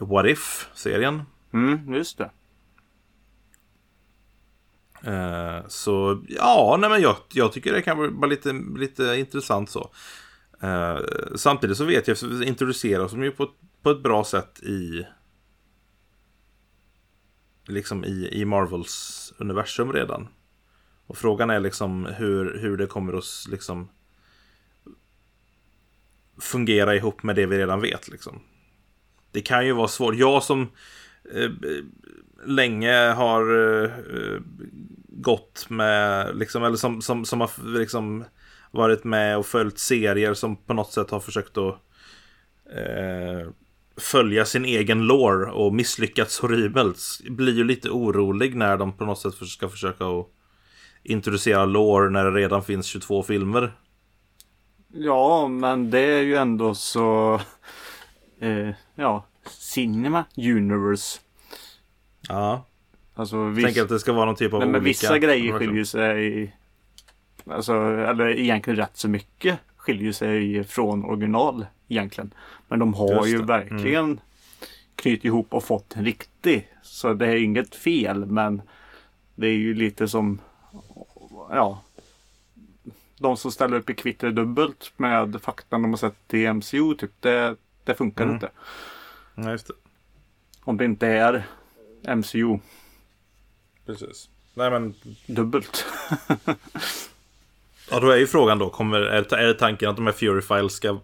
What 0.00 0.26
If-serien. 0.26 1.22
Mm, 1.52 1.94
just 1.94 2.18
det. 2.18 2.30
Eh, 5.06 5.66
så 5.68 6.22
ja, 6.28 6.76
nej 6.80 6.90
men 6.90 7.02
jag, 7.02 7.16
jag 7.32 7.52
tycker 7.52 7.72
det 7.72 7.82
kan 7.82 7.98
vara 7.98 8.30
lite, 8.30 8.52
lite 8.76 9.16
intressant 9.16 9.70
så. 9.70 9.90
Eh, 10.60 10.98
samtidigt 11.36 11.76
så 11.76 11.84
vet 11.84 12.08
jag, 12.08 12.18
så 12.18 12.42
introduceras 12.42 13.12
de 13.12 13.22
ju 13.22 13.30
på, 13.30 13.50
på 13.82 13.90
ett 13.90 14.02
bra 14.02 14.24
sätt 14.24 14.62
i 14.62 15.06
liksom 17.66 18.04
i, 18.04 18.28
i 18.32 18.44
Marvels 18.44 19.32
universum 19.38 19.92
redan. 19.92 20.28
Och 21.06 21.16
frågan 21.16 21.50
är 21.50 21.60
liksom 21.60 22.06
hur, 22.06 22.58
hur 22.58 22.76
det 22.76 22.86
kommer 22.86 23.12
att 23.12 23.46
liksom 23.50 23.88
fungera 26.40 26.94
ihop 26.94 27.22
med 27.22 27.36
det 27.36 27.46
vi 27.46 27.58
redan 27.58 27.80
vet. 27.80 28.08
Liksom. 28.08 28.40
Det 29.30 29.40
kan 29.40 29.66
ju 29.66 29.72
vara 29.72 29.88
svårt. 29.88 30.14
Jag 30.14 30.42
som 30.42 30.62
eh, 31.34 31.50
länge 32.46 32.96
har 32.96 33.42
eh, 33.84 33.90
gått 35.08 35.66
med, 35.70 36.36
liksom, 36.36 36.64
eller 36.64 36.76
som, 36.76 37.02
som, 37.02 37.24
som 37.24 37.40
har 37.40 37.78
liksom 37.78 38.24
varit 38.70 39.04
med 39.04 39.38
och 39.38 39.46
följt 39.46 39.78
serier 39.78 40.34
som 40.34 40.56
på 40.56 40.74
något 40.74 40.92
sätt 40.92 41.10
har 41.10 41.20
försökt 41.20 41.58
att 41.58 41.74
eh, 42.76 43.48
följa 43.96 44.44
sin 44.44 44.64
egen 44.64 45.06
lore 45.06 45.50
och 45.50 45.74
misslyckats 45.74 46.38
horribelt. 46.38 46.98
Blir 47.30 47.52
ju 47.52 47.64
lite 47.64 47.90
orolig 47.90 48.56
när 48.56 48.76
de 48.76 48.92
på 48.92 49.04
något 49.04 49.18
sätt 49.18 49.34
ska 49.34 49.68
försöka 49.68 50.04
att 50.04 50.26
introducera 51.04 51.64
lore 51.64 52.10
när 52.10 52.24
det 52.24 52.30
redan 52.30 52.62
finns 52.62 52.86
22 52.86 53.22
filmer. 53.22 53.72
Ja, 54.92 55.48
men 55.48 55.90
det 55.90 56.00
är 56.00 56.22
ju 56.22 56.36
ändå 56.36 56.74
så... 56.74 57.40
Eh, 58.40 58.70
ja, 58.94 59.24
Cinema 59.46 60.24
Universe. 60.36 61.20
Ja, 62.28 62.64
Alltså, 63.14 63.44
viss... 63.44 63.64
tänker 63.64 63.82
att 63.82 63.88
det 63.88 63.98
ska 63.98 64.12
vara 64.12 64.24
någon 64.24 64.36
typ 64.36 64.52
av 64.52 64.60
men 64.60 64.68
olika... 64.68 64.84
vissa 64.84 65.18
grejer 65.18 65.58
skiljer 65.58 65.84
sig... 65.84 66.56
Alltså, 67.50 67.74
eller 67.82 68.38
egentligen 68.38 68.76
rätt 68.76 68.96
så 68.96 69.08
mycket 69.08 69.58
skiljer 69.76 70.12
sig 70.12 70.64
från 70.64 71.04
original 71.04 71.66
egentligen. 71.88 72.34
Men 72.68 72.78
de 72.78 72.94
har 72.94 73.26
ju 73.26 73.42
verkligen 73.42 74.04
mm. 74.04 74.18
knutit 74.96 75.24
ihop 75.24 75.54
och 75.54 75.64
fått 75.64 75.96
en 75.96 76.04
riktig. 76.04 76.68
Så 76.82 77.14
det 77.14 77.26
är 77.26 77.36
inget 77.36 77.74
fel 77.74 78.26
men 78.26 78.62
det 79.34 79.46
är 79.46 79.52
ju 79.52 79.74
lite 79.74 80.08
som 80.08 80.40
ja 81.50 81.82
de 83.18 83.36
som 83.36 83.52
ställer 83.52 83.76
upp 83.76 83.90
i 83.90 83.94
kvitter 83.94 84.30
dubbelt 84.30 84.92
med 84.96 85.42
faktan 85.42 85.82
de 85.82 85.90
har 85.90 85.96
sett 85.96 86.34
i 86.34 86.52
MCU 86.52 86.94
typ 86.94 87.10
det, 87.20 87.56
det 87.84 87.94
funkar 87.94 88.24
mm. 88.24 88.34
inte. 88.34 88.50
Ja, 89.34 89.50
just 89.50 89.66
det. 89.66 89.74
Om 90.64 90.76
det 90.76 90.84
inte 90.84 91.06
är 91.06 91.46
MCU. 92.16 92.58
Precis. 93.86 94.28
Nej 94.54 94.70
men. 94.70 94.94
Dubbelt. 95.26 95.86
ja 97.90 98.00
då 98.00 98.10
är 98.10 98.16
ju 98.16 98.26
frågan 98.26 98.58
då, 98.58 98.70
kommer, 98.70 99.00
är, 99.00 99.34
är 99.34 99.46
det 99.46 99.54
tanken 99.54 99.90
att 99.90 99.96
de 99.96 100.06
här 100.06 100.12
Fury 100.12 100.42
Files 100.42 100.72
ska 100.72 100.98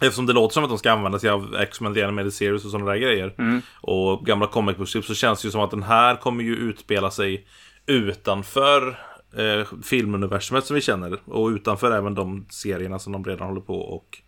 Eftersom 0.00 0.26
det 0.26 0.32
låter 0.32 0.54
som 0.54 0.64
att 0.64 0.70
de 0.70 0.78
ska 0.78 0.92
använda 0.92 1.18
sig 1.18 1.30
av 1.30 1.56
X-Men 1.56 1.94
The 1.94 2.02
Animated 2.02 2.34
Series 2.34 2.64
och 2.64 2.70
sådana 2.70 2.90
där 2.90 2.98
grejer. 2.98 3.34
Mm. 3.38 3.62
Och 3.80 4.26
gamla 4.26 4.46
comic 4.46 4.76
book 4.76 4.88
så 4.88 5.14
känns 5.14 5.42
det 5.42 5.46
ju 5.46 5.52
som 5.52 5.60
att 5.60 5.70
den 5.70 5.82
här 5.82 6.16
kommer 6.16 6.44
ju 6.44 6.56
utspela 6.56 7.10
sig 7.10 7.46
utanför 7.86 8.98
eh, 9.36 9.66
filmuniversumet 9.82 10.64
som 10.64 10.74
vi 10.74 10.80
känner. 10.80 11.18
Och 11.24 11.48
utanför 11.48 11.90
även 11.90 12.14
de 12.14 12.46
serierna 12.50 12.98
som 12.98 13.12
de 13.12 13.24
redan 13.24 13.48
håller 13.48 13.60
på 13.60 13.80
och 13.80 14.18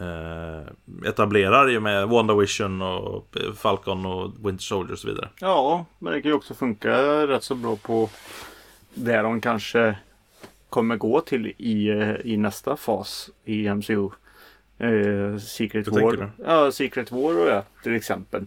eh, 0.00 1.08
etablerar 1.08 1.68
ju 1.68 1.80
med 1.80 2.08
WandaVision 2.08 2.82
och 2.82 3.36
eh, 3.36 3.52
Falcon 3.52 4.06
och 4.06 4.32
Winter 4.46 4.64
Soldier 4.64 4.92
och 4.92 4.98
så 4.98 5.08
vidare. 5.08 5.28
Ja, 5.40 5.86
men 5.98 6.12
det 6.12 6.22
kan 6.22 6.30
ju 6.30 6.36
också 6.36 6.54
funka 6.54 7.26
rätt 7.26 7.44
så 7.44 7.54
bra 7.54 7.76
på 7.76 8.10
där 8.94 9.22
de 9.22 9.40
kanske 9.40 9.96
kommer 10.68 10.96
gå 10.96 11.20
till 11.20 11.46
i, 11.58 11.88
eh, 11.88 12.14
i 12.24 12.36
nästa 12.36 12.76
fas 12.76 13.30
i 13.44 13.68
MCU. 13.68 14.10
Eh, 14.78 15.38
Secret 15.38 15.88
War. 15.88 16.30
Ja, 16.44 16.72
Secret 16.72 17.12
War 17.12 17.38
och 17.38 17.48
ja, 17.48 17.64
till 17.82 17.94
exempel. 17.94 18.46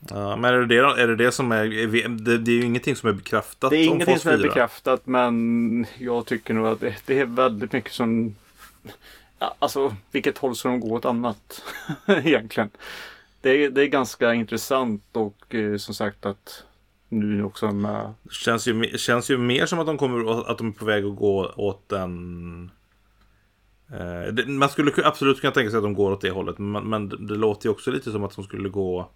Ja, 0.00 0.36
men 0.36 0.54
är 0.54 0.58
det 0.58 0.66
det, 0.66 1.02
är 1.02 1.06
det, 1.06 1.16
det 1.16 1.32
som 1.32 1.52
är... 1.52 1.64
Det, 2.08 2.38
det 2.38 2.50
är 2.50 2.54
ju 2.54 2.64
ingenting 2.64 2.96
som 2.96 3.08
är 3.08 3.12
bekräftat. 3.12 3.70
Det 3.70 3.76
är 3.76 3.84
ingenting 3.84 4.18
som 4.18 4.30
är 4.30 4.38
bekräftat 4.38 5.06
men 5.06 5.86
jag 5.98 6.26
tycker 6.26 6.54
nog 6.54 6.66
att 6.66 6.80
det, 6.80 6.94
det 7.06 7.18
är 7.18 7.26
väldigt 7.26 7.72
mycket 7.72 7.92
som... 7.92 8.34
Ja, 9.38 9.54
alltså 9.58 9.96
vilket 10.10 10.38
håll 10.38 10.56
ska 10.56 10.68
de 10.68 10.80
gå 10.80 10.94
åt 10.94 11.04
annat 11.04 11.62
egentligen? 12.06 12.70
Det 13.40 13.50
är, 13.50 13.70
det 13.70 13.82
är 13.82 13.86
ganska 13.86 14.34
intressant 14.34 15.02
och 15.12 15.54
eh, 15.54 15.76
som 15.76 15.94
sagt 15.94 16.26
att 16.26 16.64
nu 17.08 17.44
också 17.44 17.72
med... 17.72 18.14
Känns 18.30 18.68
ju, 18.68 18.98
känns 18.98 19.30
ju 19.30 19.38
mer 19.38 19.66
som 19.66 19.78
att 19.78 19.86
de 19.86 19.98
kommer 19.98 20.50
att 20.50 20.58
de 20.58 20.68
är 20.68 20.72
på 20.72 20.84
väg 20.84 21.04
att 21.04 21.16
gå 21.16 21.52
åt 21.56 21.92
en 21.92 22.70
Eh, 23.92 24.46
man 24.46 24.68
skulle 24.68 24.92
absolut 25.04 25.40
kunna 25.40 25.52
tänka 25.52 25.70
sig 25.70 25.76
att 25.76 25.82
de 25.82 25.94
går 25.94 26.12
åt 26.12 26.20
det 26.20 26.30
hållet. 26.30 26.58
Men, 26.58 26.88
men 26.88 27.08
det 27.08 27.34
låter 27.34 27.66
ju 27.66 27.70
också 27.70 27.90
lite 27.90 28.10
som 28.10 28.24
att 28.24 28.34
de 28.34 28.44
skulle 28.44 28.68
gå 28.68 29.10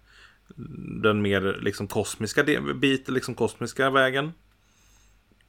den 1.03 1.21
mer 1.21 1.59
liksom 1.61 1.87
kosmiska 1.87 2.43
biten, 2.75 3.13
liksom 3.13 3.35
kosmiska 3.35 3.89
vägen. 3.89 4.33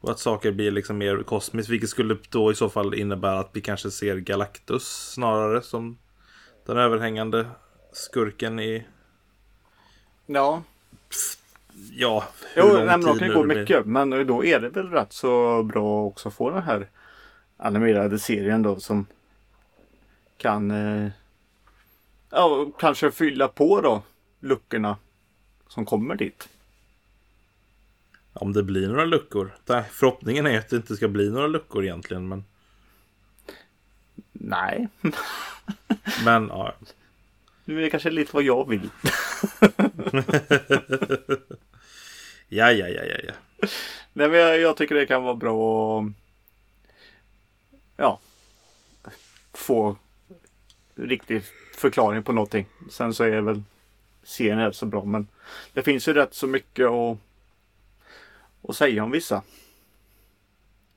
Och 0.00 0.10
att 0.10 0.18
saker 0.18 0.52
blir 0.52 0.70
liksom 0.70 0.98
mer 0.98 1.22
kosmiskt, 1.22 1.70
vilket 1.70 1.90
skulle 1.90 2.16
då 2.30 2.52
i 2.52 2.54
så 2.54 2.68
fall 2.68 2.94
innebära 2.94 3.38
att 3.38 3.50
vi 3.52 3.60
kanske 3.60 3.90
ser 3.90 4.16
Galactus 4.16 5.12
snarare 5.12 5.62
som 5.62 5.98
den 6.66 6.76
överhängande 6.76 7.46
skurken 7.92 8.60
i... 8.60 8.86
Ja. 10.26 10.62
Ja, 11.92 12.24
hur 12.54 12.62
jo, 12.62 12.68
lång 12.68 12.86
nej, 12.86 12.96
tid 12.96 13.06
de 13.06 13.18
kan 13.18 13.34
gå 13.34 13.44
mycket, 13.44 13.86
men 13.86 14.26
då 14.26 14.44
är 14.44 14.60
det 14.60 14.68
väl 14.68 14.90
rätt 14.90 15.12
så 15.12 15.62
bra 15.62 16.04
också 16.04 16.28
att 16.28 16.34
få 16.34 16.50
den 16.50 16.62
här 16.62 16.88
animerade 17.56 18.18
serien 18.18 18.62
då 18.62 18.80
som 18.80 19.06
kan 20.36 20.70
eh, 20.70 21.10
ja, 22.30 22.70
kanske 22.78 23.10
fylla 23.10 23.48
på 23.48 23.80
då 23.80 24.02
luckorna 24.44 24.96
som 25.68 25.84
kommer 25.84 26.14
dit. 26.14 26.48
Om 28.32 28.52
det 28.52 28.62
blir 28.62 28.88
några 28.88 29.04
luckor. 29.04 29.54
Förhoppningen 29.90 30.46
är 30.46 30.58
att 30.58 30.68
det 30.68 30.76
inte 30.76 30.96
ska 30.96 31.08
bli 31.08 31.30
några 31.30 31.46
luckor 31.46 31.84
egentligen. 31.84 32.28
Men... 32.28 32.44
Nej. 34.32 34.88
men 36.24 36.48
ja. 36.48 36.74
Nu 37.64 37.78
är 37.78 37.82
det 37.82 37.90
kanske 37.90 38.10
lite 38.10 38.30
vad 38.34 38.42
jag 38.42 38.68
vill. 38.68 38.90
ja, 42.48 42.72
ja, 42.72 42.88
ja, 42.88 43.04
ja, 43.04 43.16
ja. 43.26 43.32
Nej, 44.12 44.28
men 44.28 44.38
jag, 44.38 44.60
jag 44.60 44.76
tycker 44.76 44.94
det 44.94 45.06
kan 45.06 45.22
vara 45.22 45.34
bra 45.34 46.00
att 46.00 46.12
ja, 47.96 48.20
få 49.52 49.96
riktig 50.94 51.42
förklaring 51.76 52.22
på 52.22 52.32
någonting. 52.32 52.66
Sen 52.90 53.14
så 53.14 53.24
är 53.24 53.40
väl 53.40 53.62
serien 54.25 54.59
rätt 54.59 54.76
så 54.76 54.87
bra 54.87 55.04
men 55.04 55.26
det 55.73 55.83
finns 55.83 56.09
ju 56.09 56.12
rätt 56.12 56.35
så 56.35 56.47
mycket 56.47 56.87
att, 56.87 57.19
att 58.69 58.76
säga 58.76 59.04
om 59.04 59.11
vissa 59.11 59.43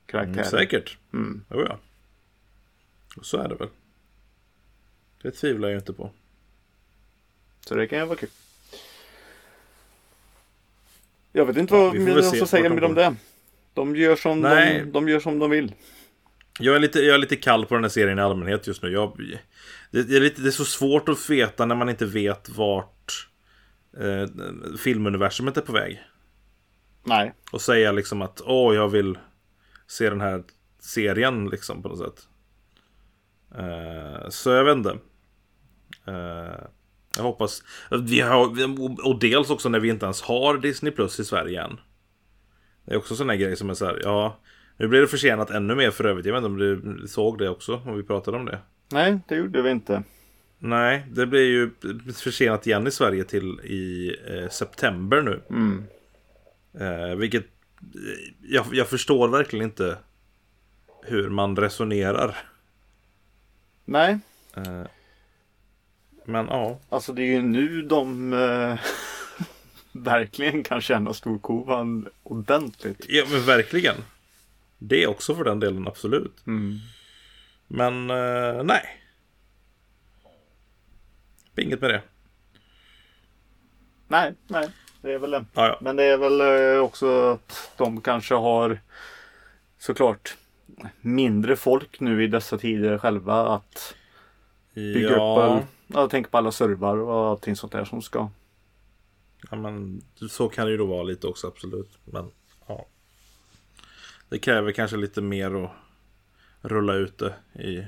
karaktärer. 0.06 0.38
Mm, 0.38 0.50
säkert. 0.50 0.98
Mm. 1.12 1.44
Oh, 1.50 1.66
ja. 1.68 1.78
Så 3.22 3.38
är 3.38 3.48
det 3.48 3.54
väl. 3.54 3.68
Det 5.22 5.30
tvivlar 5.30 5.68
jag 5.68 5.78
inte 5.78 5.92
på. 5.92 6.10
Så 7.60 7.74
det 7.74 7.86
kan 7.86 7.98
ju 7.98 8.04
vara 8.04 8.18
kul. 8.18 8.28
Jag 11.32 11.46
vet 11.46 11.56
inte 11.56 11.74
ja, 11.74 11.84
vad 11.84 12.16
de 12.16 12.22
ska 12.22 12.46
säga 12.46 12.70
med 12.70 12.84
om 12.84 12.94
det. 12.94 13.16
De 13.74 13.96
gör, 13.96 14.16
som 14.16 14.40
de, 14.40 14.84
de 14.92 15.08
gör 15.08 15.20
som 15.20 15.38
de 15.38 15.50
vill. 15.50 15.72
Jag 16.58 16.76
är, 16.76 16.80
lite, 16.80 17.00
jag 17.00 17.14
är 17.14 17.18
lite 17.18 17.36
kall 17.36 17.66
på 17.66 17.74
den 17.74 17.84
här 17.84 17.88
serien 17.88 18.18
i 18.18 18.22
allmänhet 18.22 18.66
just 18.66 18.82
nu. 18.82 18.90
Jag, 18.90 19.20
det, 19.90 19.98
är 19.98 20.20
lite, 20.20 20.42
det 20.42 20.48
är 20.48 20.50
så 20.50 20.64
svårt 20.64 21.08
att 21.08 21.30
veta 21.30 21.66
när 21.66 21.74
man 21.74 21.88
inte 21.88 22.06
vet 22.06 22.48
vart 22.48 23.28
eh, 23.96 24.28
filmuniversumet 24.78 25.56
är 25.56 25.60
på 25.60 25.72
väg. 25.72 26.02
Nej. 27.04 27.34
Och 27.52 27.60
säga 27.60 27.92
liksom 27.92 28.22
att 28.22 28.40
åh, 28.44 28.74
jag 28.74 28.88
vill 28.88 29.18
se 29.86 30.10
den 30.10 30.20
här 30.20 30.42
serien 30.78 31.48
liksom 31.48 31.82
på 31.82 31.88
något 31.88 31.98
sätt. 31.98 32.28
Eh, 33.54 34.28
så 34.28 34.50
jag 34.50 34.64
vet 34.64 34.76
inte. 34.76 34.98
Eh, 36.06 36.64
jag 37.16 37.22
hoppas... 37.22 37.62
Vi 37.90 38.20
har, 38.20 38.46
och 39.06 39.18
dels 39.18 39.50
också 39.50 39.68
när 39.68 39.80
vi 39.80 39.88
inte 39.88 40.06
ens 40.06 40.22
har 40.22 40.58
Disney 40.58 40.92
Plus 40.92 41.20
i 41.20 41.24
Sverige 41.24 41.62
än. 41.62 41.80
Det 42.84 42.94
är 42.94 42.98
också 42.98 43.16
sådana 43.16 43.36
grej 43.36 43.56
som 43.56 43.70
är 43.70 43.74
så 43.74 43.84
här, 43.84 44.00
ja. 44.02 44.40
Nu 44.80 44.88
blir 44.88 45.00
det 45.00 45.08
försenat 45.08 45.50
ännu 45.50 45.74
mer 45.74 45.90
för 45.90 46.04
övrigt. 46.04 46.26
Jag 46.26 46.32
vet 46.32 46.38
inte 46.38 46.46
om 46.46 46.58
du 46.58 47.08
såg 47.08 47.38
det 47.38 47.48
också, 47.48 47.82
om 47.86 47.96
vi 47.96 48.02
pratade 48.02 48.36
om 48.36 48.44
det. 48.44 48.58
Nej, 48.92 49.18
det 49.28 49.36
gjorde 49.36 49.62
vi 49.62 49.70
inte. 49.70 50.02
Nej, 50.58 51.06
det 51.10 51.26
blir 51.26 51.44
ju 51.44 51.70
försenat 52.14 52.66
igen 52.66 52.86
i 52.86 52.90
Sverige 52.90 53.24
till 53.24 53.60
i 53.60 54.16
eh, 54.28 54.48
september 54.48 55.22
nu. 55.22 55.40
Mm. 55.50 55.84
Eh, 56.80 57.16
vilket 57.16 57.46
jag, 58.42 58.66
jag 58.72 58.88
förstår 58.88 59.28
verkligen 59.28 59.64
inte 59.64 59.98
hur 61.02 61.28
man 61.28 61.56
resonerar. 61.56 62.36
Nej. 63.84 64.18
Eh, 64.56 64.82
men 66.24 66.46
ja. 66.46 66.78
Alltså 66.88 67.12
det 67.12 67.22
är 67.22 67.26
ju 67.26 67.42
nu 67.42 67.82
de 67.82 68.32
eh, 68.32 68.78
verkligen 69.92 70.62
kan 70.62 70.80
känna 70.80 71.14
storkovan 71.14 72.08
ordentligt. 72.22 73.06
ja, 73.08 73.24
men 73.30 73.42
verkligen. 73.42 73.96
Det 74.78 75.06
också 75.06 75.34
för 75.34 75.44
den 75.44 75.60
delen, 75.60 75.88
absolut. 75.88 76.46
Mm. 76.46 76.78
Men 77.66 78.10
eh, 78.10 78.62
nej. 78.62 78.82
Inget 81.56 81.80
med 81.80 81.90
det. 81.90 82.02
Nej, 84.08 84.34
nej. 84.46 84.68
Det 85.00 85.12
är 85.12 85.18
väl 85.18 85.30
det. 85.30 85.44
Ja, 85.54 85.66
ja. 85.66 85.78
Men 85.80 85.96
det 85.96 86.04
är 86.04 86.16
väl 86.16 86.40
eh, 86.40 86.82
också 86.82 87.30
att 87.30 87.72
de 87.76 88.00
kanske 88.00 88.34
har 88.34 88.80
såklart 89.78 90.36
mindre 91.00 91.56
folk 91.56 92.00
nu 92.00 92.24
i 92.24 92.26
dessa 92.26 92.58
tider 92.58 92.98
själva 92.98 93.34
att 93.34 93.94
bygga 94.74 95.08
upp. 95.08 95.16
Ja, 95.16 95.62
Ja, 95.90 96.00
jag 96.00 96.10
tänker 96.10 96.30
på 96.30 96.38
alla 96.38 96.52
servar 96.52 96.96
och 96.96 97.26
allting 97.28 97.56
sånt 97.56 97.72
där 97.72 97.84
som 97.84 98.02
ska. 98.02 98.28
ja, 99.50 99.56
men 99.56 100.02
så 100.30 100.48
kan 100.48 100.66
det 100.66 100.70
ju 100.70 100.78
då 100.78 100.86
vara 100.86 101.02
lite 101.02 101.26
också, 101.26 101.46
absolut. 101.46 101.98
Men. 102.04 102.30
Det 104.28 104.38
kräver 104.38 104.72
kanske 104.72 104.96
lite 104.96 105.20
mer 105.20 105.64
att 105.64 105.70
rulla 106.60 106.94
ut 106.94 107.18
det 107.18 107.62
i 107.62 107.86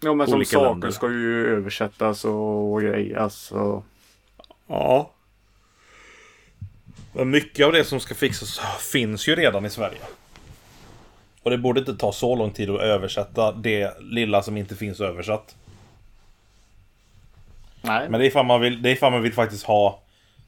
Ja 0.00 0.14
men 0.14 0.26
som 0.26 0.44
saker 0.44 0.68
länder. 0.70 0.90
ska 0.90 1.10
ju 1.10 1.46
översättas 1.46 2.24
och 2.24 2.80
grejas. 2.80 3.52
Och... 3.52 3.84
Ja. 4.66 5.10
Men 7.12 7.30
mycket 7.30 7.66
av 7.66 7.72
det 7.72 7.84
som 7.84 8.00
ska 8.00 8.14
fixas 8.14 8.60
finns 8.92 9.28
ju 9.28 9.34
redan 9.34 9.66
i 9.66 9.70
Sverige. 9.70 10.00
Och 11.42 11.50
det 11.50 11.58
borde 11.58 11.80
inte 11.80 11.96
ta 11.96 12.12
så 12.12 12.36
lång 12.36 12.50
tid 12.50 12.70
att 12.70 12.80
översätta 12.80 13.52
det 13.52 14.00
lilla 14.00 14.42
som 14.42 14.56
inte 14.56 14.76
finns 14.76 15.00
översatt. 15.00 15.56
Nej. 17.82 18.08
Men 18.08 18.20
det 18.20 18.26
är 18.26 18.28
ifall 18.28 18.46
man 18.46 18.60
vill, 18.60 18.82
det 18.82 18.88
är 18.88 18.92
ifall 18.92 19.12
man 19.12 19.22
vill 19.22 19.32
faktiskt 19.32 19.64
ha 19.64 20.02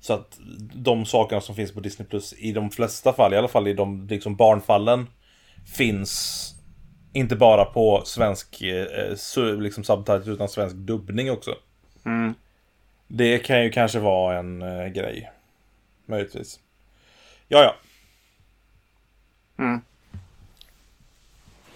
så 0.07 0.13
att 0.13 0.39
de 0.75 1.07
sakerna 1.07 1.41
som 1.41 1.55
finns 1.55 1.73
på 1.73 1.81
Disney 1.81 2.09
Plus 2.09 2.33
i 2.33 2.53
de 2.53 2.71
flesta 2.71 3.13
fall, 3.13 3.35
i 3.35 3.37
alla 3.37 3.49
fall 3.49 3.69
i 3.69 3.73
de 3.73 4.07
liksom 4.07 4.37
barnfallen, 4.37 5.07
finns 5.77 6.53
inte 7.13 7.37
bara 7.37 7.65
på 7.65 8.03
svensk 8.05 8.63
eh, 8.63 9.59
liksom 9.59 9.85
subtitle 9.85 10.33
utan 10.33 10.49
svensk 10.49 10.77
dubbning 10.77 11.31
också. 11.31 11.55
Mm. 12.05 12.35
Det 13.09 13.39
kan 13.39 13.63
ju 13.63 13.71
kanske 13.71 13.99
vara 13.99 14.39
en 14.39 14.63
eh, 14.63 14.87
grej. 14.87 15.31
Möjligtvis. 16.07 16.61
Ja, 17.49 17.63
ja. 17.63 17.77
Mm. 19.65 19.81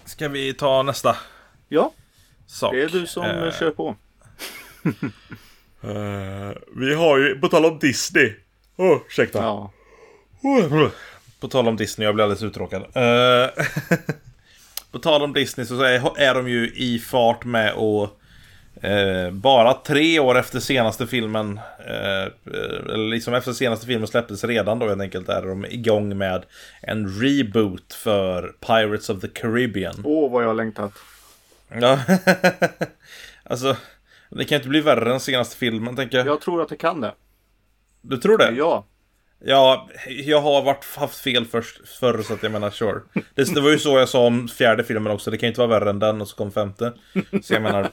Ska 0.05 0.27
vi 0.29 0.53
ta 0.53 0.83
nästa 0.83 1.17
Ja, 1.69 1.93
sak? 2.45 2.73
det 2.73 2.81
är 2.83 2.89
du 2.89 3.07
som 3.07 3.25
Eh, 3.25 3.51
kör 3.59 3.71
på. 3.71 3.95
eh, 5.81 6.51
vi 6.75 6.95
har 6.95 7.17
ju, 7.17 7.39
på 7.39 7.47
tal 7.47 7.65
om 7.65 7.79
Disney. 7.79 8.33
Oh, 8.75 8.99
ursäkta. 9.07 9.39
Ja. 9.39 9.71
På 11.39 11.47
tal 11.47 11.67
om 11.67 11.75
Disney, 11.75 12.05
jag 12.05 12.15
blir 12.15 12.23
alldeles 12.23 12.43
uttråkad. 12.43 12.81
Eh, 12.81 13.49
på 14.91 14.99
tal 14.99 15.21
om 15.21 15.33
Disney 15.33 15.65
så 15.65 15.81
är, 15.81 16.19
är 16.19 16.33
de 16.33 16.49
ju 16.49 16.71
i 16.75 16.99
fart 16.99 17.45
med 17.45 17.71
att 17.71 18.09
eh, 18.81 19.31
bara 19.31 19.73
tre 19.73 20.19
år 20.19 20.37
efter 20.37 20.59
senaste 20.59 21.07
filmen, 21.07 21.59
eller 21.85 23.09
liksom 23.09 23.33
efter 23.33 23.53
senaste 23.53 23.85
filmen 23.85 24.07
släpptes 24.07 24.43
redan 24.43 24.79
då 24.79 24.87
helt 24.87 25.01
enkelt, 25.01 25.29
är 25.29 25.41
de 25.41 25.65
igång 25.65 26.17
med 26.17 26.45
en 26.81 27.21
reboot 27.21 27.93
för 27.93 28.53
Pirates 28.59 29.09
of 29.09 29.21
the 29.21 29.27
Caribbean. 29.27 30.01
Åh 30.03 30.31
vad 30.31 30.43
jag 30.43 30.47
har 30.47 30.55
längtat. 30.55 30.91
Ja, 31.79 31.99
alltså, 33.43 33.75
det 34.37 34.45
kan 34.45 34.55
inte 34.55 34.69
bli 34.69 34.81
värre 34.81 35.13
än 35.13 35.19
senaste 35.19 35.57
filmen 35.57 35.95
tänker 35.95 36.17
jag. 36.17 36.27
Jag 36.27 36.41
tror 36.41 36.61
att 36.61 36.69
det 36.69 36.75
kan 36.77 37.01
det. 37.01 37.13
Du 38.01 38.17
tror 38.17 38.37
det? 38.37 38.51
Ja. 38.51 38.85
Ja, 39.43 39.89
jag 40.09 40.41
har 40.41 40.61
varit, 40.61 40.85
haft 40.97 41.17
fel 41.19 41.45
först, 41.45 41.87
förr 41.99 42.21
så 42.21 42.33
att 42.33 42.43
jag 42.43 42.51
menar 42.51 42.69
sure. 42.69 43.01
Det, 43.35 43.53
det 43.55 43.61
var 43.61 43.69
ju 43.69 43.79
så 43.79 43.97
jag 43.99 44.09
sa 44.09 44.25
om 44.25 44.47
fjärde 44.47 44.83
filmen 44.83 45.13
också, 45.13 45.31
det 45.31 45.37
kan 45.37 45.47
ju 45.47 45.51
inte 45.51 45.61
vara 45.61 45.79
värre 45.79 45.89
än 45.89 45.99
den 45.99 46.21
och 46.21 46.27
så 46.27 46.35
kom 46.35 46.51
femte. 46.51 46.93
Så 47.43 47.53
jag 47.53 47.61
menar... 47.61 47.89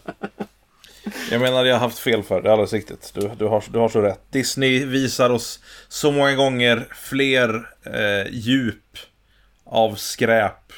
Jag 1.31 1.41
menar 1.41 1.65
jag 1.65 1.75
har 1.75 1.81
haft 1.81 1.99
fel 1.99 2.23
för 2.23 2.43
det 2.43 2.49
är 2.49 2.53
alldeles 2.53 2.73
riktigt. 2.73 3.11
Du, 3.15 3.31
du, 3.39 3.45
har, 3.47 3.65
du 3.71 3.79
har 3.79 3.89
så 3.89 4.01
rätt. 4.01 4.21
Disney 4.33 4.85
visar 4.85 5.31
oss 5.31 5.61
så 5.89 6.13
många 6.13 6.35
gånger 6.35 6.87
fler 6.95 7.69
eh, 7.83 8.27
djup 8.31 8.99
av 9.65 9.95
skräp 9.95 10.73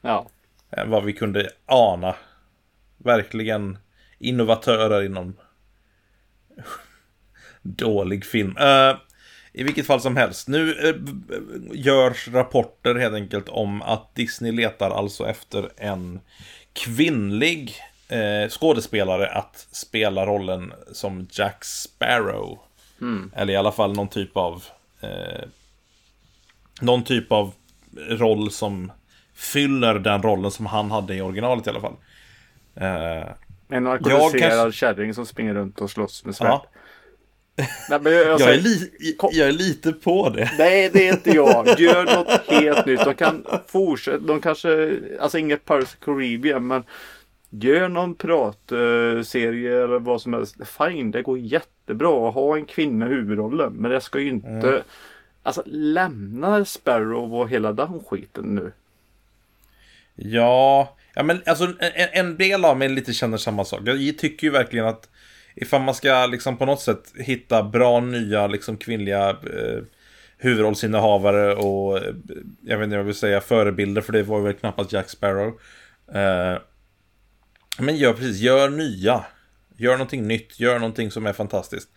Ja. 0.00 0.26
än 0.70 0.90
vad 0.90 1.04
vi 1.04 1.12
kunde 1.12 1.50
ana. 1.66 2.14
Verkligen 2.98 3.78
innovatörer 4.22 5.02
inom 5.04 5.36
dålig 7.62 8.24
film. 8.24 8.56
Eh, 8.56 8.96
I 9.52 9.62
vilket 9.62 9.86
fall 9.86 10.00
som 10.00 10.16
helst. 10.16 10.48
Nu 10.48 10.74
b- 11.00 11.34
görs 11.72 12.28
rapporter 12.28 12.94
helt 12.94 13.14
enkelt 13.14 13.48
om 13.48 13.82
att 13.82 14.14
Disney 14.14 14.52
letar 14.52 14.90
alltså 14.90 15.26
efter 15.28 15.70
en 15.76 16.20
kvinnlig 16.72 17.74
eh, 18.08 18.48
skådespelare 18.48 19.28
att 19.30 19.66
spela 19.72 20.26
rollen 20.26 20.72
som 20.92 21.28
Jack 21.30 21.64
Sparrow. 21.64 22.58
Eller 23.36 23.52
i 23.52 23.56
alla 23.56 23.72
fall 23.72 23.92
någon 23.92 24.08
typ 24.08 24.36
av 24.36 24.64
eh, 25.00 25.44
någon 26.80 27.04
typ 27.04 27.32
av 27.32 27.54
roll 28.08 28.50
som 28.50 28.92
fyller 29.34 29.94
den 29.94 30.22
rollen 30.22 30.50
som 30.50 30.66
han 30.66 30.90
hade 30.90 31.14
i 31.14 31.20
originalet 31.20 31.66
i 31.66 31.70
alla 31.70 31.80
fall. 31.80 31.96
En 33.72 33.86
alkoholiserad 33.86 34.50
kanske- 34.52 34.78
kärring 34.78 35.14
som 35.14 35.26
springer 35.26 35.54
runt 35.54 35.80
och 35.80 35.90
slåss 35.90 36.24
med 36.24 36.34
svärd. 36.36 36.48
ja, 36.50 36.66
Nej, 37.90 38.00
men 38.02 38.12
jag, 38.12 38.26
jag, 38.26 38.40
säger- 38.40 38.58
är 38.58 38.62
li- 38.62 39.16
jag 39.32 39.48
är 39.48 39.52
lite 39.52 39.92
på 39.92 40.28
det. 40.28 40.50
Nej, 40.58 40.90
det 40.92 41.08
är 41.08 41.12
inte 41.12 41.30
jag. 41.30 41.66
Gör 41.80 42.04
något 42.16 42.46
helt 42.48 42.86
nytt. 42.86 43.04
De 43.04 43.14
kan 43.14 43.46
fortsätta. 43.66 44.18
De 44.18 44.40
kanske, 44.40 44.96
alltså 45.20 45.38
inget 45.38 45.64
the 45.66 45.82
Caribbean, 46.04 46.66
men 46.66 46.84
gör 47.50 47.88
någon 47.88 48.14
pratserie 48.14 49.84
eller 49.84 49.98
vad 49.98 50.22
som 50.22 50.32
helst. 50.32 50.56
Fine, 50.78 51.10
det 51.10 51.22
går 51.22 51.38
jättebra 51.38 52.28
att 52.28 52.34
ha 52.34 52.56
en 52.56 52.64
kvinna 52.64 53.06
i 53.06 53.08
huvudrollen. 53.08 53.72
Men 53.72 53.90
det 53.90 54.00
ska 54.00 54.18
ju 54.20 54.28
inte, 54.28 54.48
Mm. 54.48 54.82
alltså 55.42 55.62
lämna 55.66 56.64
Sparrow 56.64 57.34
och 57.34 57.48
hela 57.48 57.72
den 57.72 58.00
skiten 58.10 58.44
nu. 58.44 58.72
Ja, 60.14 60.96
ja 61.14 61.22
men 61.22 61.42
alltså 61.46 61.64
en, 61.64 62.08
en 62.12 62.36
del 62.36 62.64
av 62.64 62.78
mig 62.78 62.88
lite 62.88 63.12
känner 63.12 63.36
samma 63.36 63.64
sak. 63.64 63.80
Jag 63.84 64.18
tycker 64.18 64.46
ju 64.46 64.50
verkligen 64.50 64.86
att 64.86 65.08
ifall 65.54 65.82
man 65.82 65.94
ska 65.94 66.26
liksom 66.26 66.56
på 66.56 66.66
något 66.66 66.80
sätt 66.80 67.12
hitta 67.14 67.62
bra 67.62 68.00
nya 68.00 68.46
liksom 68.46 68.76
kvinnliga 68.76 69.30
eh, 69.30 69.82
huvudrollsinnehavare 70.38 71.54
och 71.54 71.98
eh, 71.98 72.14
jag 72.62 72.78
vet 72.78 72.84
inte 72.84 72.96
vad 72.96 73.00
jag 73.00 73.04
vill 73.04 73.14
säga 73.14 73.40
förebilder 73.40 74.02
för 74.02 74.12
det 74.12 74.22
var 74.22 74.40
väl 74.40 74.54
knappast 74.54 74.92
Jack 74.92 75.10
Sparrow. 75.10 75.60
Eh, 76.14 76.58
men 77.78 77.96
gör 77.96 78.12
precis, 78.12 78.40
gör 78.40 78.70
nya. 78.70 79.24
Gör 79.76 79.92
någonting 79.92 80.28
nytt, 80.28 80.60
gör 80.60 80.78
någonting 80.78 81.10
som 81.10 81.26
är 81.26 81.32
fantastiskt. 81.32 81.88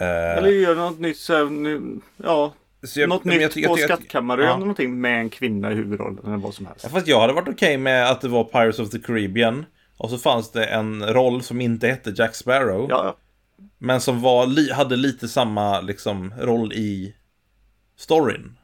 Eh, 0.00 0.38
Eller 0.38 0.50
gör 0.50 0.74
något 0.74 1.00
nytt 1.00 1.18
så 1.18 1.36
här, 1.36 1.44
nu, 1.44 2.00
ja 2.16 2.54
så 2.82 3.00
jag- 3.00 3.08
något 3.08 3.20
jag 3.24 3.38
nytt 3.38 3.54
på 3.54 3.60
jag 3.60 3.74
tycker- 3.76 3.86
Skattkammarön 3.86 4.44
ja. 4.44 4.50
eller 4.50 4.58
någonting 4.60 5.00
med 5.00 5.20
en 5.20 5.30
kvinna 5.30 5.72
i 5.72 5.74
huvudrollen 5.74 6.24
eller 6.26 6.36
vad 6.36 6.54
som 6.54 6.66
helst. 6.66 6.80
Ja, 6.84 6.88
Fast 6.90 7.06
jag 7.06 7.20
hade 7.20 7.32
varit 7.32 7.48
okej 7.48 7.76
med 7.76 8.10
att 8.10 8.20
det 8.20 8.28
var 8.28 8.44
Pirates 8.44 8.78
of 8.78 8.90
the 8.90 8.98
Caribbean. 8.98 9.64
Och 9.96 10.10
så 10.10 10.18
fanns 10.18 10.52
det 10.52 10.64
en 10.64 11.06
roll 11.06 11.42
som 11.42 11.60
inte 11.60 11.88
hette 11.88 12.12
Jack 12.16 12.34
Sparrow. 12.34 12.86
Ja, 12.90 13.16
Men 13.78 14.00
som 14.00 14.20
var, 14.20 14.46
li- 14.46 14.72
hade 14.72 14.96
lite 14.96 15.28
samma 15.28 15.80
liksom, 15.80 16.34
roll 16.40 16.72
i 16.72 17.14
storyn. 17.96 18.56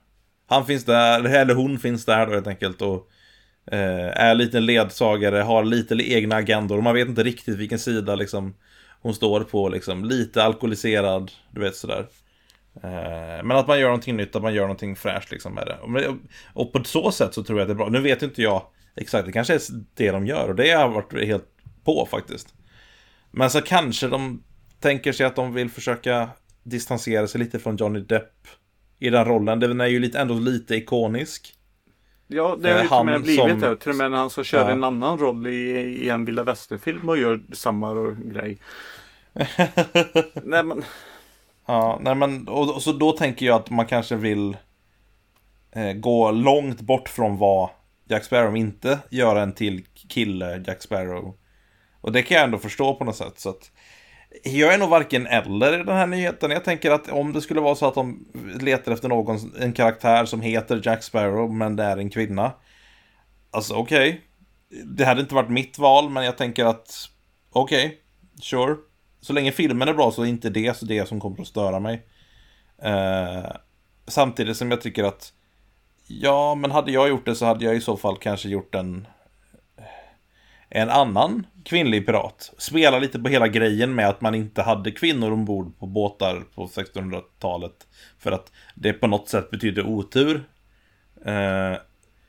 Han 0.48 0.66
finns 0.66 0.84
där, 0.84 1.24
eller 1.24 1.54
hon 1.54 1.78
finns 1.78 2.04
där 2.04 2.26
då 2.26 2.32
helt 2.32 2.46
enkelt. 2.46 2.82
Och 2.82 3.08
eh, 3.72 4.20
är 4.26 4.34
lite 4.34 4.60
ledsagare, 4.60 5.36
har 5.42 5.64
lite 5.64 5.94
egna 5.94 6.36
agendor. 6.36 6.76
Och 6.76 6.82
man 6.82 6.94
vet 6.94 7.08
inte 7.08 7.22
riktigt 7.22 7.56
vilken 7.58 7.78
sida 7.78 8.14
liksom, 8.14 8.54
hon 9.02 9.14
står 9.14 9.40
på. 9.40 9.68
Liksom. 9.68 10.04
Lite 10.04 10.42
alkoholiserad, 10.42 11.30
du 11.50 11.60
vet 11.60 11.76
sådär. 11.76 12.06
Eh, 12.82 13.44
men 13.44 13.50
att 13.50 13.66
man 13.68 13.78
gör 13.80 13.86
någonting 13.88 14.16
nytt, 14.16 14.36
att 14.36 14.42
man 14.42 14.54
gör 14.54 14.62
någonting 14.62 14.96
fräscht 14.96 15.30
liksom 15.30 15.54
med 15.54 15.66
det. 15.66 16.16
Och, 16.52 16.72
på 16.72 16.84
så 16.84 17.10
sätt 17.12 17.34
så 17.34 17.44
tror 17.44 17.58
jag 17.58 17.64
att 17.64 17.68
det 17.68 17.72
är 17.72 17.76
bra. 17.76 17.88
Nu 17.88 18.00
vet 18.00 18.22
inte 18.22 18.42
jag 18.42 18.62
exakt, 18.96 19.26
det 19.26 19.32
kanske 19.32 19.54
är 19.54 19.60
det 19.94 20.10
de 20.10 20.26
gör. 20.26 20.48
Och 20.48 20.54
det 20.54 20.62
har 20.70 20.80
jag 20.80 20.88
varit 20.88 21.26
helt 21.26 21.44
på 21.84 22.06
faktiskt. 22.10 22.54
Men 23.30 23.50
så 23.50 23.60
kanske 23.62 24.08
de 24.08 24.42
tänker 24.80 25.12
sig 25.12 25.26
att 25.26 25.36
de 25.36 25.54
vill 25.54 25.70
försöka 25.70 26.28
distansera 26.62 27.26
sig 27.26 27.38
lite 27.38 27.58
från 27.58 27.76
Johnny 27.76 28.00
Depp 28.00 28.32
i 28.98 29.10
den 29.10 29.24
rollen. 29.24 29.60
Den 29.60 29.80
är 29.80 29.86
ju 29.86 29.98
lite, 29.98 30.18
ändå 30.18 30.34
lite 30.34 30.74
ikonisk. 30.76 31.52
Ja, 32.28 32.56
det 32.60 32.68
har 32.68 32.76
Eh, 32.76 32.82
ju 32.82 32.88
till 32.88 32.96
och 32.98 33.04
med 33.06 33.14
han 33.14 33.22
blivit 33.22 33.40
som- 33.50 33.60
det. 33.60 33.76
Till 33.76 33.90
och 33.90 33.96
med 33.96 34.10
när 34.10 34.18
han 34.18 34.30
så 34.30 34.44
kör 34.44 34.60
Ja. 34.64 34.70
en 34.70 34.84
annan 34.84 35.18
roll 35.18 35.46
i, 35.46 35.50
i 36.04 36.08
en 36.08 36.24
vilda 36.24 36.42
västern-film 36.44 37.08
och 37.08 37.18
gör 37.18 37.40
samma 37.52 38.16
grej. 38.24 38.58
Nej 40.42 40.62
men, 40.64 40.84
Ja, 41.66 41.98
nej 42.02 42.14
men 42.14 42.48
och, 42.48 42.74
och 42.74 42.82
så 42.82 42.92
då 42.92 43.12
tänker 43.12 43.46
jag 43.46 43.56
att 43.56 43.70
man 43.70 43.86
kanske 43.86 44.16
vill 44.16 44.56
eh, 45.72 45.92
gå 45.92 46.30
långt 46.30 46.80
bort 46.80 47.08
från 47.08 47.38
vad 47.38 47.70
Jack 48.08 48.24
Sparrow 48.24 48.56
inte 48.56 48.98
göra 49.10 49.42
en 49.42 49.52
till 49.52 49.84
kille 50.08 50.64
Jack 50.66 50.82
Sparrow. 50.82 51.36
Och 52.00 52.12
det 52.12 52.22
kan 52.22 52.34
jag 52.34 52.44
ändå 52.44 52.58
förstå 52.58 52.94
på 52.94 53.04
något 53.04 53.16
sätt. 53.16 53.40
Så 53.40 53.50
att, 53.50 53.70
jag 54.44 54.74
är 54.74 54.78
nog 54.78 54.88
varken 54.88 55.26
eller 55.26 55.80
i 55.80 55.84
den 55.84 55.96
här 55.96 56.06
nyheten. 56.06 56.50
Jag 56.50 56.64
tänker 56.64 56.90
att 56.90 57.08
om 57.08 57.32
det 57.32 57.40
skulle 57.40 57.60
vara 57.60 57.74
så 57.74 57.86
att 57.86 57.94
de 57.94 58.26
letar 58.60 58.92
efter 58.92 59.08
någon, 59.08 59.52
en 59.60 59.72
karaktär 59.72 60.24
som 60.24 60.40
heter 60.40 60.80
Jack 60.84 61.02
Sparrow 61.02 61.54
men 61.54 61.76
det 61.76 61.84
är 61.84 61.96
en 61.96 62.10
kvinna. 62.10 62.52
Alltså 63.50 63.74
okej. 63.74 64.20
Det 64.84 65.04
hade 65.04 65.20
inte 65.20 65.34
varit 65.34 65.50
mitt 65.50 65.78
val 65.78 66.10
men 66.10 66.24
jag 66.24 66.38
tänker 66.38 66.64
att 66.64 67.08
okej, 67.50 67.98
sure. 68.42 68.76
Så 69.26 69.32
länge 69.32 69.52
filmen 69.52 69.88
är 69.88 69.94
bra 69.94 70.10
så 70.10 70.22
är 70.22 70.26
inte 70.26 70.50
det 70.50 70.76
så 70.76 70.86
det 70.86 71.08
som 71.08 71.20
kommer 71.20 71.40
att 71.40 71.46
störa 71.46 71.80
mig. 71.80 72.06
Eh, 72.82 73.50
samtidigt 74.06 74.56
som 74.56 74.70
jag 74.70 74.80
tycker 74.80 75.04
att 75.04 75.32
ja, 76.06 76.54
men 76.54 76.70
hade 76.70 76.92
jag 76.92 77.08
gjort 77.08 77.24
det 77.24 77.34
så 77.34 77.46
hade 77.46 77.64
jag 77.64 77.76
i 77.76 77.80
så 77.80 77.96
fall 77.96 78.16
kanske 78.16 78.48
gjort 78.48 78.74
en 78.74 79.06
en 80.68 80.90
annan 80.90 81.46
kvinnlig 81.64 82.06
pirat. 82.06 82.52
Spela 82.58 82.98
lite 82.98 83.18
på 83.18 83.28
hela 83.28 83.48
grejen 83.48 83.94
med 83.94 84.08
att 84.08 84.20
man 84.20 84.34
inte 84.34 84.62
hade 84.62 84.90
kvinnor 84.90 85.32
ombord 85.32 85.78
på 85.78 85.86
båtar 85.86 86.44
på 86.54 86.66
1600-talet. 86.66 87.86
För 88.18 88.32
att 88.32 88.52
det 88.74 88.92
på 88.92 89.06
något 89.06 89.28
sätt 89.28 89.50
betydde 89.50 89.82
otur. 89.82 90.44
Eh, 91.24 91.76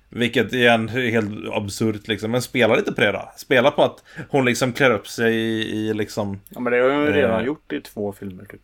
vilket 0.09 0.53
igen 0.53 0.89
är 0.89 1.11
helt 1.11 1.31
absurt 1.51 2.07
liksom. 2.07 2.31
Men 2.31 2.41
spela 2.41 2.75
lite 2.75 2.91
på 2.91 3.01
det 3.01 3.11
då. 3.11 3.31
Spela 3.37 3.71
på 3.71 3.83
att 3.83 4.03
hon 4.29 4.45
liksom 4.45 4.73
klär 4.73 4.91
upp 4.91 5.07
sig 5.07 5.35
i, 5.35 5.61
i 5.61 5.93
liksom... 5.93 6.39
ja, 6.49 6.59
men 6.59 6.73
det 6.73 6.79
har 6.79 6.89
de 6.89 7.01
ju 7.01 7.11
redan 7.11 7.39
Eh. 7.39 7.45
gjort 7.45 7.73
i 7.73 7.81
två 7.81 8.11
filmer 8.13 8.45
typ. 8.45 8.61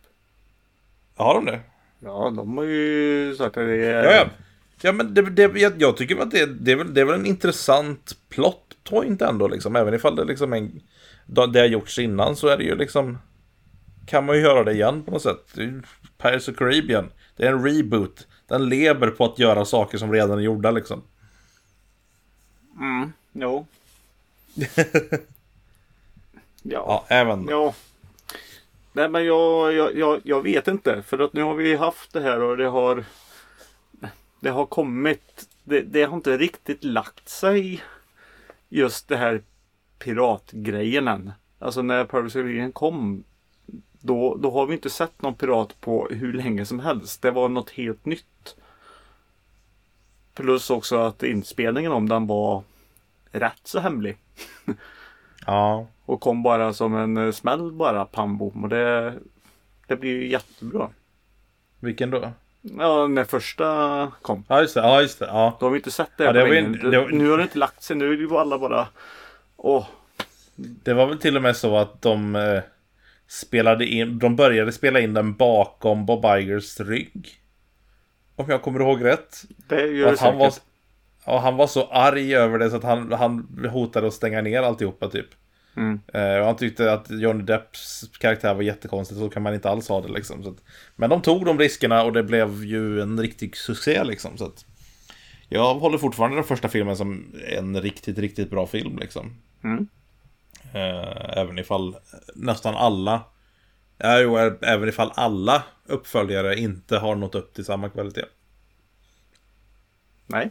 Har 1.16 1.34
de 1.34 1.44
det? 1.44 1.60
Ja, 2.00 2.32
de 2.36 2.58
har 2.58 2.64
ju 2.64 3.34
sagt 3.38 3.56
att 3.56 3.66
det 3.66 3.86
är... 3.86 4.04
Ja, 4.04 4.10
ja. 4.12 4.26
Ja, 4.82 4.92
men 4.92 5.14
det, 5.14 5.22
det, 5.22 5.42
jag, 5.60 5.72
jag 5.78 5.96
tycker 5.96 6.16
att 6.16 6.30
det, 6.30 6.46
det, 6.46 6.72
är 6.72 6.76
väl, 6.76 6.94
det 6.94 7.00
är 7.00 7.04
väl 7.04 7.20
en 7.20 7.26
intressant 7.26 8.16
plot 8.28 8.76
point 8.90 9.22
ändå 9.22 9.48
liksom. 9.48 9.76
Även 9.76 9.94
ifall 9.94 10.16
det 10.16 10.24
liksom 10.24 10.52
är 10.52 10.68
det 11.26 11.60
har 11.60 11.66
gjorts 11.66 11.98
innan 11.98 12.36
så 12.36 12.48
är 12.48 12.56
det 12.56 12.64
ju 12.64 12.76
liksom 12.76 13.18
kan 14.06 14.26
man 14.26 14.36
ju 14.36 14.42
göra 14.42 14.64
det 14.64 14.72
igen 14.72 15.02
på 15.02 15.10
något 15.10 15.22
sätt. 15.22 15.54
Pirates 16.22 16.48
of 16.48 16.56
Caribbean. 16.56 17.10
Det 17.36 17.46
är 17.46 17.52
en 17.52 17.64
reboot. 17.66 18.26
Den 18.48 18.68
lever 18.68 19.10
på 19.10 19.24
att 19.24 19.38
göra 19.38 19.64
saker 19.64 19.98
som 19.98 20.12
redan 20.12 20.38
är 20.38 20.42
gjorda 20.42 20.70
liksom. 20.70 21.02
Mm, 22.76 23.12
jo. 23.32 23.66
ja. 26.62 26.84
Ja, 26.86 27.04
även. 27.08 27.46
Ja. 27.50 27.74
Nej 28.92 29.08
men 29.08 29.24
jag, 29.24 29.72
jag, 29.72 29.96
jag, 29.96 30.20
jag 30.24 30.42
vet 30.42 30.68
inte. 30.68 31.02
För 31.02 31.18
att 31.18 31.32
nu 31.32 31.42
har 31.42 31.54
vi 31.54 31.76
haft 31.76 32.12
det 32.12 32.20
här 32.20 32.40
och 32.40 32.56
det 32.56 32.68
har 32.68 33.04
Det 34.40 34.50
har 34.50 34.66
kommit 34.66 35.48
Det, 35.64 35.80
det 35.80 36.02
har 36.02 36.16
inte 36.16 36.38
riktigt 36.38 36.84
lagt 36.84 37.28
sig 37.28 37.82
Just 38.68 39.08
det 39.08 39.16
här 39.16 39.42
Piratgrejen 39.98 41.08
än. 41.08 41.32
Alltså 41.58 41.82
när 41.82 42.04
Pirates 42.04 42.36
of 42.36 42.74
kom 42.74 43.24
då, 44.00 44.36
då 44.36 44.50
har 44.50 44.66
vi 44.66 44.74
inte 44.74 44.90
sett 44.90 45.22
någon 45.22 45.34
pirat 45.34 45.80
på 45.80 46.08
hur 46.10 46.32
länge 46.32 46.66
som 46.66 46.80
helst. 46.80 47.22
Det 47.22 47.30
var 47.30 47.48
något 47.48 47.70
helt 47.70 48.06
nytt. 48.06 48.26
Plus 50.34 50.70
också 50.70 50.96
att 50.98 51.22
inspelningen 51.22 51.92
om 51.92 52.08
den 52.08 52.26
var 52.26 52.62
rätt 53.32 53.60
så 53.64 53.80
hemlig. 53.80 54.16
Ja. 55.46 55.86
Och 56.04 56.20
kom 56.20 56.42
bara 56.42 56.72
som 56.72 56.94
en 56.96 57.16
eh, 57.16 57.30
smäll 57.32 57.72
bara, 57.72 58.04
pam 58.04 58.38
bom. 58.38 58.62
Och 58.64 58.68
det, 58.68 59.14
det 59.88 59.96
blir 59.96 60.10
ju 60.10 60.28
jättebra. 60.30 60.88
Vilken 61.80 62.10
då? 62.10 62.30
Ja, 62.78 63.06
när 63.06 63.24
första 63.24 64.12
kom. 64.22 64.44
Ja, 64.48 64.60
just 64.60 64.74
det. 64.74 64.80
Ja, 64.80 65.02
just 65.02 65.18
det. 65.18 65.26
Ja. 65.26 65.56
Då 65.60 65.66
har 65.66 65.70
vi 65.70 65.76
inte 65.76 65.90
sett 65.90 66.10
det, 66.16 66.24
Ja, 66.24 66.32
det 66.32 66.58
en- 66.58 66.90
det 66.90 66.98
var- 67.00 67.08
Nu 67.08 67.30
har 67.30 67.36
det 67.36 67.42
inte 67.42 67.58
lagt 67.58 67.82
sig. 67.82 67.96
Nu 67.96 68.04
är 68.12 68.16
det 68.16 68.22
ju 68.22 68.36
alla 68.36 68.58
bara... 68.58 68.86
Åh, 69.56 69.86
Det 70.56 70.94
var 70.94 71.06
väl 71.06 71.18
till 71.18 71.36
och 71.36 71.42
med 71.42 71.56
så 71.56 71.76
att 71.76 72.02
de 72.02 72.36
eh, 72.36 72.60
spelade 73.28 73.86
in, 73.86 74.18
de 74.18 74.36
började 74.36 74.72
spela 74.72 75.00
in 75.00 75.14
den 75.14 75.34
bakom 75.34 76.06
Bob 76.06 76.24
Igers 76.38 76.80
rygg. 76.80 77.28
Om 78.36 78.46
jag 78.48 78.62
kommer 78.62 78.80
ihåg 78.80 79.04
rätt. 79.04 79.44
det 79.68 79.86
gör 79.86 80.06
Och 80.06 80.12
det 80.12 80.20
han, 80.20 80.38
var, 80.38 80.52
ja, 81.26 81.38
han 81.38 81.56
var 81.56 81.66
så 81.66 81.86
arg 81.86 82.34
över 82.36 82.58
det 82.58 82.70
så 82.70 82.76
att 82.76 82.84
han, 82.84 83.12
han 83.12 83.68
hotade 83.72 84.06
att 84.06 84.14
stänga 84.14 84.42
ner 84.42 84.62
alltihopa 84.62 85.08
typ. 85.08 85.26
Mm. 85.76 86.00
Och 86.40 86.46
han 86.46 86.56
tyckte 86.56 86.92
att 86.92 87.10
Johnny 87.10 87.42
Depps 87.42 88.04
karaktär 88.18 88.54
var 88.54 88.62
jättekonstigt, 88.62 89.20
så 89.20 89.30
kan 89.30 89.42
man 89.42 89.54
inte 89.54 89.70
alls 89.70 89.88
ha 89.88 90.00
det 90.00 90.12
liksom. 90.12 90.40
Att, 90.40 90.62
men 90.96 91.10
de 91.10 91.22
tog 91.22 91.44
de 91.44 91.58
riskerna 91.58 92.02
och 92.02 92.12
det 92.12 92.22
blev 92.22 92.64
ju 92.64 93.00
en 93.00 93.20
riktig 93.20 93.56
succé 93.56 94.04
liksom. 94.04 94.38
Så 94.38 94.44
att, 94.44 94.64
jag 95.48 95.74
håller 95.74 95.98
fortfarande 95.98 96.36
den 96.36 96.44
första 96.44 96.68
filmen 96.68 96.96
som 96.96 97.34
en 97.48 97.80
riktigt, 97.80 98.18
riktigt 98.18 98.50
bra 98.50 98.66
film 98.66 98.98
liksom. 98.98 99.36
Mm. 99.64 99.88
Eh, 100.72 101.38
även 101.38 101.58
ifall 101.58 101.96
nästan 102.34 102.74
alla, 102.74 103.20
ja, 103.98 104.18
jo, 104.18 104.36
även 104.62 104.88
ifall 104.88 105.12
alla 105.14 105.62
uppföljare 105.86 106.58
inte 106.58 106.98
har 106.98 107.14
nått 107.14 107.34
upp 107.34 107.54
till 107.54 107.64
samma 107.64 107.88
kvalitet. 107.88 108.24
Nej. 110.26 110.50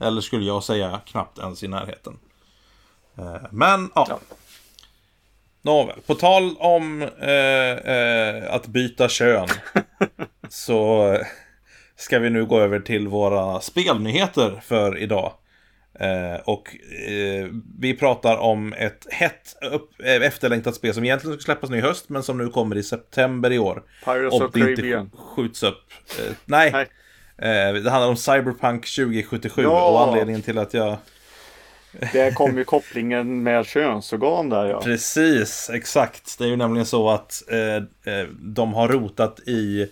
Eller 0.00 0.20
skulle 0.20 0.44
jag 0.44 0.64
säga 0.64 1.00
knappt 1.06 1.38
ens 1.38 1.62
i 1.62 1.68
närheten. 1.68 2.18
Eh, 3.18 3.36
Men 3.50 3.90
ja. 3.94 4.06
Ja. 4.08 4.20
Nåväl, 5.62 6.00
på 6.06 6.14
tal 6.14 6.56
om 6.56 7.02
eh, 7.02 7.94
eh, 7.94 8.54
att 8.54 8.66
byta 8.66 9.08
kön. 9.08 9.48
så 10.48 11.12
eh, 11.12 11.26
ska 11.96 12.18
vi 12.18 12.30
nu 12.30 12.46
gå 12.46 12.60
över 12.60 12.80
till 12.80 13.08
våra 13.08 13.60
spelnyheter 13.60 14.60
för 14.64 14.98
idag. 14.98 15.32
Eh, 16.00 16.40
och 16.44 16.76
eh, 17.08 17.46
vi 17.78 17.94
pratar 17.96 18.36
om 18.36 18.72
ett 18.72 19.06
hett 19.10 19.56
upp, 19.72 19.90
eh, 20.04 20.14
efterlängtat 20.14 20.74
spel 20.74 20.94
som 20.94 21.04
egentligen 21.04 21.36
ska 21.36 21.44
släppas 21.44 21.70
nu 21.70 21.78
i 21.78 21.80
höst 21.80 22.08
men 22.08 22.22
som 22.22 22.38
nu 22.38 22.48
kommer 22.48 22.76
i 22.76 22.82
september 22.82 23.52
i 23.52 23.58
år. 23.58 23.82
Pirates 24.04 24.40
Om 24.40 24.46
of 24.46 24.52
det 24.52 24.60
inte 24.60 24.82
Caribbean. 24.82 25.10
skjuts 25.16 25.62
upp. 25.62 25.90
Eh, 26.18 26.32
nej, 26.44 26.70
Nej. 26.72 26.86
Det 27.82 27.90
handlar 27.90 28.08
om 28.08 28.16
Cyberpunk 28.16 28.86
2077 28.96 29.62
Ja. 29.62 29.90
och 29.90 30.08
anledningen 30.08 30.42
till 30.42 30.58
att 30.58 30.74
jag... 30.74 30.96
Det 32.12 32.34
kom 32.34 32.58
ju 32.58 32.64
kopplingen 32.64 33.42
med 33.42 33.66
könsorgan 33.66 34.48
där 34.48 34.66
ja. 34.66 34.80
Precis, 34.80 35.70
exakt. 35.74 36.38
Det 36.38 36.44
är 36.44 36.48
ju 36.48 36.56
nämligen 36.56 36.86
så 36.86 37.10
att 37.10 37.42
de 38.40 38.74
har 38.74 38.88
rotat 38.88 39.40
i 39.40 39.86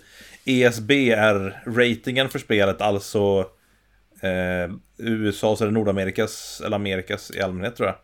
ESBR-ratingen 0.45 2.29
för 2.29 2.39
spelet, 2.39 2.81
alltså 2.81 3.45
USAs 4.99 5.61
eller 5.61 5.71
Nordamerikas, 5.71 6.61
eller 6.65 6.75
Amerikas 6.75 7.31
i 7.35 7.41
allmänhet 7.41 7.75
tror 7.75 7.89
jag. 7.89 7.97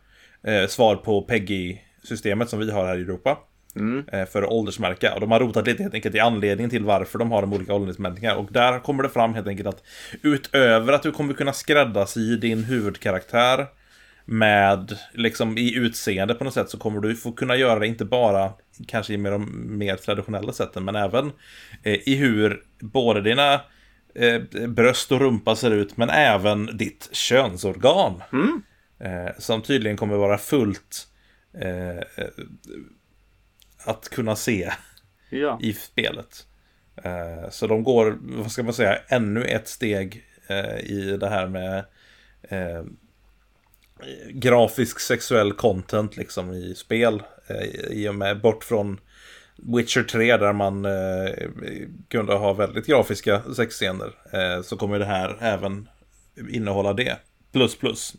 Eh, 0.54 0.68
svar 0.68 0.96
på 0.96 1.22
PEGI-systemet 1.22 2.50
som 2.50 2.60
vi 2.60 2.72
har 2.72 2.86
här 2.86 2.98
i 2.98 3.02
Europa. 3.02 3.38
Mm. 3.76 4.06
eh, 4.12 4.26
för 4.26 4.44
att 4.44 4.50
åldersmärka. 4.50 5.14
Och 5.14 5.22
de 5.22 5.32
har 5.32 5.40
rotat 5.40 5.68
lite 5.68 5.84
helt 5.84 5.94
enkelt 5.94 6.16
i 6.16 6.20
anledningen 6.20 6.70
till 6.70 6.84
varför 6.84 7.20
de 7.20 7.32
har 7.32 7.42
de 7.42 7.54
olika 7.54 7.74
åldersmärkningar. 7.74 8.36
Och 8.36 8.48
där 8.52 8.80
kommer 8.80 9.04
det 9.04 9.10
fram 9.10 9.34
helt 9.34 9.48
enkelt 9.48 9.68
att 9.70 9.84
utöver 10.22 10.94
att 10.94 11.04
du 11.04 11.12
kommer 11.12 11.34
kunna 11.34 11.54
skräddarsy 11.54 12.38
din 12.38 12.64
huvudkaraktär 12.64 13.68
med, 14.26 14.98
liksom 15.14 15.58
i 15.58 15.76
utseende 15.76 16.34
på 16.34 16.44
något 16.44 16.54
sätt, 16.54 16.70
så 16.70 16.78
kommer 16.78 17.00
du 17.00 17.16
få 17.16 17.32
kunna 17.32 17.56
göra 17.56 17.80
det 17.80 17.88
inte 17.88 18.06
bara 18.06 18.52
kanske 18.88 19.14
i 19.14 19.18
med 19.18 19.32
de 19.32 19.78
mer 19.78 19.96
traditionella 19.96 20.54
sätten, 20.54 20.86
men 20.86 20.96
även 20.96 21.32
eh, 21.84 22.10
i 22.10 22.16
hur 22.16 22.64
både 22.80 23.22
dina 23.22 23.62
eh, 24.16 24.68
bröst 24.68 25.12
och 25.12 25.20
rumpa 25.20 25.56
ser 25.56 25.72
ut, 25.72 25.98
men 25.98 26.10
även 26.10 26.78
ditt 26.78 27.10
könsorgan. 27.12 28.24
Mm. 28.34 28.62
Eh, 29.00 29.32
som 29.38 29.62
tydligen 29.62 29.98
kommer 29.98 30.16
vara 30.16 30.38
fullt 30.38 31.08
eh, 31.62 31.90
eh, 31.98 32.28
att 33.86 34.10
kunna 34.10 34.36
se 34.36 34.72
Ja. 35.30 35.60
i 35.62 35.74
spelet. 35.74 36.48
Eh, 37.04 37.50
så 37.50 37.68
de 37.68 37.84
går, 37.84 38.18
vad 38.22 38.52
ska 38.52 38.64
man 38.64 38.74
säga, 38.74 38.98
ännu 39.08 39.44
ett 39.44 39.68
steg 39.68 40.24
i 40.84 41.18
det 41.20 41.30
här 41.30 41.48
med 41.48 41.86
grafisk 44.30 45.00
sexuell 45.00 45.54
content 45.54 46.18
liksom 46.18 46.54
i 46.54 46.76
spel. 46.76 47.24
I 47.90 48.08
och 48.08 48.16
med 48.16 48.42
bort 48.42 48.64
från 48.64 49.00
Witcher 49.58 50.04
3 50.04 50.38
där 50.38 50.54
man 50.54 50.86
eh, 50.86 51.34
kunde 52.08 52.34
ha 52.34 52.54
väldigt 52.54 52.86
grafiska 52.86 53.42
sexscener. 53.56 54.12
Eh, 54.32 54.62
så 54.62 54.78
kommer 54.78 55.00
det 55.00 55.06
här 55.06 55.38
även 55.40 55.90
innehålla 56.50 56.94
det. 56.94 57.18
Plus 57.52 57.76
plus. 57.76 58.16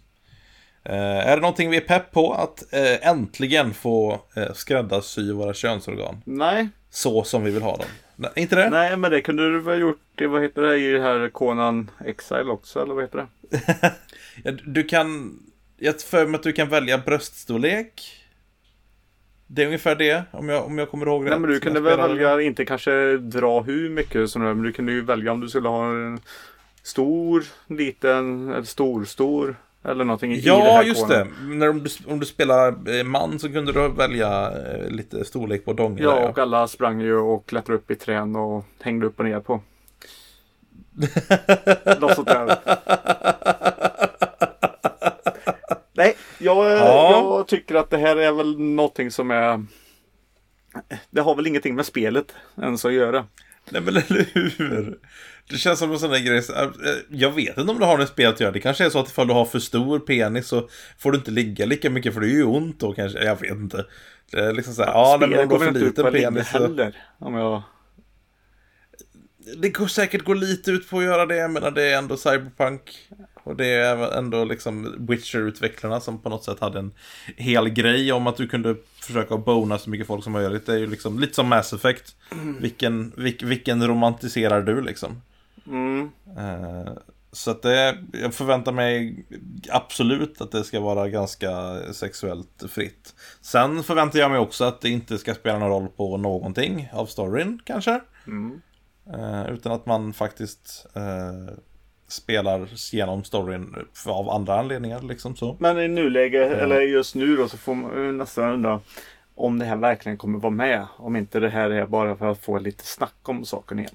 Eh, 0.85 1.29
är 1.29 1.37
det 1.37 1.43
någonting 1.43 1.71
vi 1.71 1.77
är 1.77 1.81
pepp 1.81 2.13
på 2.13 2.33
att 2.33 2.75
eh, 2.75 3.09
äntligen 3.09 3.75
få 3.75 4.21
eh, 4.37 4.53
skräddarsy 4.53 5.33
våra 5.33 5.55
könsorgan? 5.55 6.23
Nej. 6.25 6.69
Så 6.91 7.25
som 7.25 7.45
vi 7.45 7.51
vill 7.51 7.63
ha 7.63 7.77
dem. 7.77 7.87
Nej, 8.17 8.31
inte 8.35 8.57
det? 8.57 8.71
Nej, 8.71 8.97
men 8.97 9.11
det 9.11 9.21
kunde 9.21 9.53
du 9.53 9.61
väl 9.61 9.81
gjort 9.81 10.21
i, 10.21 10.27
vad 10.27 10.43
heter 10.43 10.63
det, 10.63 10.77
i 10.77 10.93
det 10.93 11.03
här 11.03 11.29
Conan 11.29 11.91
Exile 12.05 12.51
också, 12.51 12.83
eller 12.83 12.95
vad 12.95 13.05
heter 13.05 13.27
det? 14.41 14.57
du 14.65 14.83
kan, 14.83 15.39
jag 15.77 16.01
för 16.01 16.27
mig 16.27 16.35
att 16.35 16.43
du 16.43 16.53
kan 16.53 16.69
välja 16.69 16.99
bröststorlek. 16.99 18.23
Det 19.47 19.63
är 19.63 19.67
ungefär 19.67 19.95
det, 19.95 20.25
om 20.31 20.49
jag, 20.49 20.67
om 20.67 20.79
jag 20.79 20.91
kommer 20.91 21.07
ihåg 21.07 21.25
rätt. 21.25 21.31
Nej, 21.31 21.39
men 21.39 21.51
du 21.51 21.61
kunde 21.61 21.81
väl 21.81 21.99
välja, 21.99 22.41
inte 22.41 22.65
kanske 22.65 23.17
dra 23.17 23.61
hur 23.61 23.91
mycket 23.91 24.31
som 24.31 24.43
men 24.43 24.63
du 24.63 24.73
kunde 24.73 24.93
ju 24.93 25.05
välja 25.05 25.33
om 25.33 25.41
du 25.41 25.49
skulle 25.49 25.69
ha 25.69 25.91
en 25.91 26.21
stor, 26.83 27.45
liten, 27.67 28.49
eller 28.51 28.63
stor, 28.63 29.05
stor. 29.05 29.57
Eller 29.85 30.05
någonting 30.05 30.41
ja, 30.43 30.61
i 30.61 30.65
det 30.65 30.73
här 30.73 30.83
just 30.83 31.07
konen. 31.07 31.35
det. 31.41 31.55
När 31.55 31.69
om, 31.69 31.85
du, 31.85 31.91
om 32.07 32.21
du 32.21 32.27
spelar 32.27 32.99
eh, 32.99 33.05
man 33.05 33.39
så 33.39 33.53
kunde 33.53 33.73
du 33.73 33.89
välja 33.89 34.51
eh, 34.51 34.91
lite 34.91 35.25
storlek 35.25 35.65
på 35.65 35.73
dongen. 35.73 36.05
Ja, 36.05 36.29
och 36.29 36.39
alla 36.39 36.69
sprang 36.69 37.01
ju 37.01 37.17
och 37.17 37.47
klättrade 37.47 37.79
upp 37.79 37.91
i 37.91 37.95
trän 37.95 38.37
och 38.37 38.65
hängde 38.81 39.07
upp 39.07 39.19
och 39.19 39.25
ner 39.25 39.41
på. 39.41 39.61
Något 42.01 42.15
sånt 42.15 42.29
där. 42.29 42.59
Nej, 45.97 46.17
jag, 46.39 46.57
Ja. 46.57 47.37
jag 47.37 47.49
tycker 47.49 47.75
att 47.75 47.91
det 47.91 47.99
här 47.99 48.17
är 48.17 48.33
väl 48.33 48.59
någonting 48.61 49.11
som 49.11 49.31
är... 49.31 49.65
Det 51.11 51.21
har 51.21 51.35
väl 51.35 51.47
ingenting 51.47 51.75
med 51.75 51.87
spelet 51.87 52.35
ens 52.63 52.85
att 52.85 52.93
göra. 52.93 53.27
Nej 53.71 53.83
men 53.83 53.97
eller 53.97 54.27
hur? 54.35 54.99
Det 55.51 55.57
känns 55.57 55.79
som 55.79 55.93
en 55.93 55.99
sån 55.99 56.11
där 56.11 56.19
grej. 56.19 56.39
äh, 56.39 56.71
Jag 57.11 57.31
vet 57.31 57.59
inte 57.59 57.73
om 57.73 57.79
det 57.79 57.87
har 57.87 57.99
med 57.99 58.09
spelet 58.09 58.35
att 58.35 58.41
göra. 58.41 58.53
Det 58.53 58.61
kanske 58.61 58.85
är 58.85 58.91
så 58.91 58.99
att 58.99 59.09
ifall 59.09 59.29
du 59.29 59.35
har 59.35 59.45
för 59.45 59.59
stor 59.59 59.99
penis 59.99 60.47
så 60.49 60.69
får 60.99 61.13
du 61.13 61.19
inte 61.19 61.31
ligga 61.31 61.67
lika 61.67 61.91
mycket 61.91 62.15
för 62.15 62.21
det 62.21 62.27
är 62.27 62.31
ju 62.31 62.45
ont 62.45 62.81
då 62.81 62.93
kanske. 62.93 63.25
Jag 63.25 63.41
vet 63.41 63.51
inte. 63.51 63.85
Det 64.31 64.41
är 64.41 64.53
liksom 64.53 64.75
så 64.75 64.83
här, 64.83 64.91
ja, 64.93 65.17
nej, 65.21 65.29
men 65.29 65.39
om 65.41 65.49
du 65.49 65.55
har 65.55 65.65
för 65.65 65.73
liten 65.81 66.13
penis 66.13 66.51
så... 66.51 66.59
heller. 66.59 66.97
Om 67.19 67.35
jag... 67.35 67.63
Det 69.57 69.69
går 69.69 69.87
säkert 69.87 70.25
gå 70.25 70.35
lite 70.35 70.71
ut 70.71 70.91
på 70.91 70.99
att 70.99 71.05
göra 71.05 71.27
det. 71.27 71.37
Jag 71.37 71.51
menar 71.51 71.71
det 71.71 71.83
är 71.83 71.99
ändå 71.99 72.17
Cyberpunk. 72.17 73.09
Och 73.47 73.57
det 73.57 73.67
är 73.67 74.19
ändå 74.19 74.45
liksom 74.45 74.95
Witcher-utvecklarna 75.09 76.01
som 76.01 76.19
på 76.19 76.29
något 76.29 76.45
sätt 76.45 76.61
hade 76.61 76.79
en 76.79 76.93
hel 77.37 77.69
grej 77.69 78.13
om 78.13 78.27
att 78.27 78.37
du 78.37 78.49
kunde 78.49 78.77
försöka 79.01 79.37
bona 79.37 79.79
så 79.79 79.91
mycket 79.91 80.07
folk 80.07 80.25
som 80.25 80.33
möjligt. 80.33 80.67
Det 80.67 80.73
är 80.73 80.79
ju 80.79 80.87
liksom 80.87 81.19
lite 81.19 81.35
som 81.35 81.49
Mass 81.49 81.73
Effect. 81.73 82.17
Vilken, 82.61 83.13
vilk, 83.17 83.43
vilken 83.43 83.87
romantiserar 83.87 84.63
du 84.63 84.81
liksom? 84.81 85.23
Mm. 85.67 86.11
Eh, 86.39 86.93
Så 87.33 87.51
att 87.51 87.63
det, 87.63 87.99
jag 88.13 88.35
förväntar 88.35 88.73
mig 88.73 89.25
absolut 89.71 90.41
att 90.41 90.51
det 90.53 90.65
ska 90.65 90.81
vara 90.81 91.09
ganska 91.09 91.77
sexuellt 91.93 92.63
fritt. 92.69 93.15
Sen 93.41 93.83
förväntar 93.83 94.19
jag 94.19 94.31
mig 94.31 94.41
också 94.41 94.65
att 94.65 94.81
det 94.81 94.89
inte 94.89 95.19
ska 95.19 95.35
spela 95.35 95.59
någon 95.59 95.71
roll 95.71 95.89
på 95.89 96.17
någonting 96.17 96.89
av 96.93 97.07
storyn 97.07 97.61
kanske. 97.65 98.01
Mm. 98.27 98.61
Eh, 99.15 99.51
Utan 99.53 99.73
att 99.73 99.87
man 99.87 100.13
faktiskt 100.13 100.87
eh, 100.95 101.55
spelar 102.09 102.69
genom 102.95 103.25
storyn 103.25 103.75
av 104.07 104.31
andra 104.31 104.59
anledningar 104.59 105.03
liksom 105.03 105.37
så. 105.37 105.57
Men 105.59 105.79
i 105.79 105.89
nuläge, 105.89 106.47
eller 106.47 106.81
just 106.81 107.15
nu 107.15 107.37
då, 107.37 107.49
så 107.49 107.57
får 107.57 107.75
man 107.75 108.05
ju 108.05 108.13
nästan 108.13 108.53
undra 108.53 108.81
om 109.35 109.59
det 109.59 109.65
här 109.65 109.77
verkligen 109.77 110.19
kommer 110.19 110.39
vara 110.39 110.53
med. 110.53 110.87
Om 110.97 111.17
inte 111.17 111.41
det 111.41 111.49
här 111.49 111.71
är 111.71 111.87
bara 111.87 112.17
för 112.17 112.27
att 112.27 112.39
få 112.39 112.59
lite 112.59 112.87
snack 112.87 113.15
om 113.23 113.45
saken 113.45 113.79
igen. 113.79 113.95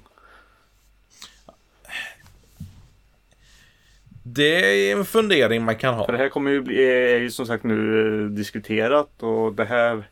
Det 4.24 4.90
är 4.90 4.96
en 4.96 5.04
fundering 5.04 5.64
man 5.64 5.76
kan 5.76 5.94
ha. 5.94 6.06
För 6.06 6.12
det 6.12 6.18
här 6.18 6.28
kommer 6.28 6.50
ju 6.50 6.62
bli, 6.62 6.84
är 6.84 7.18
ju 7.18 7.30
som 7.30 7.46
sagt 7.46 7.64
nu 7.64 8.00
eh, 8.00 8.28
diskuterat 8.30 9.22
och 9.22 9.54
det 9.54 9.64
här 9.64 10.04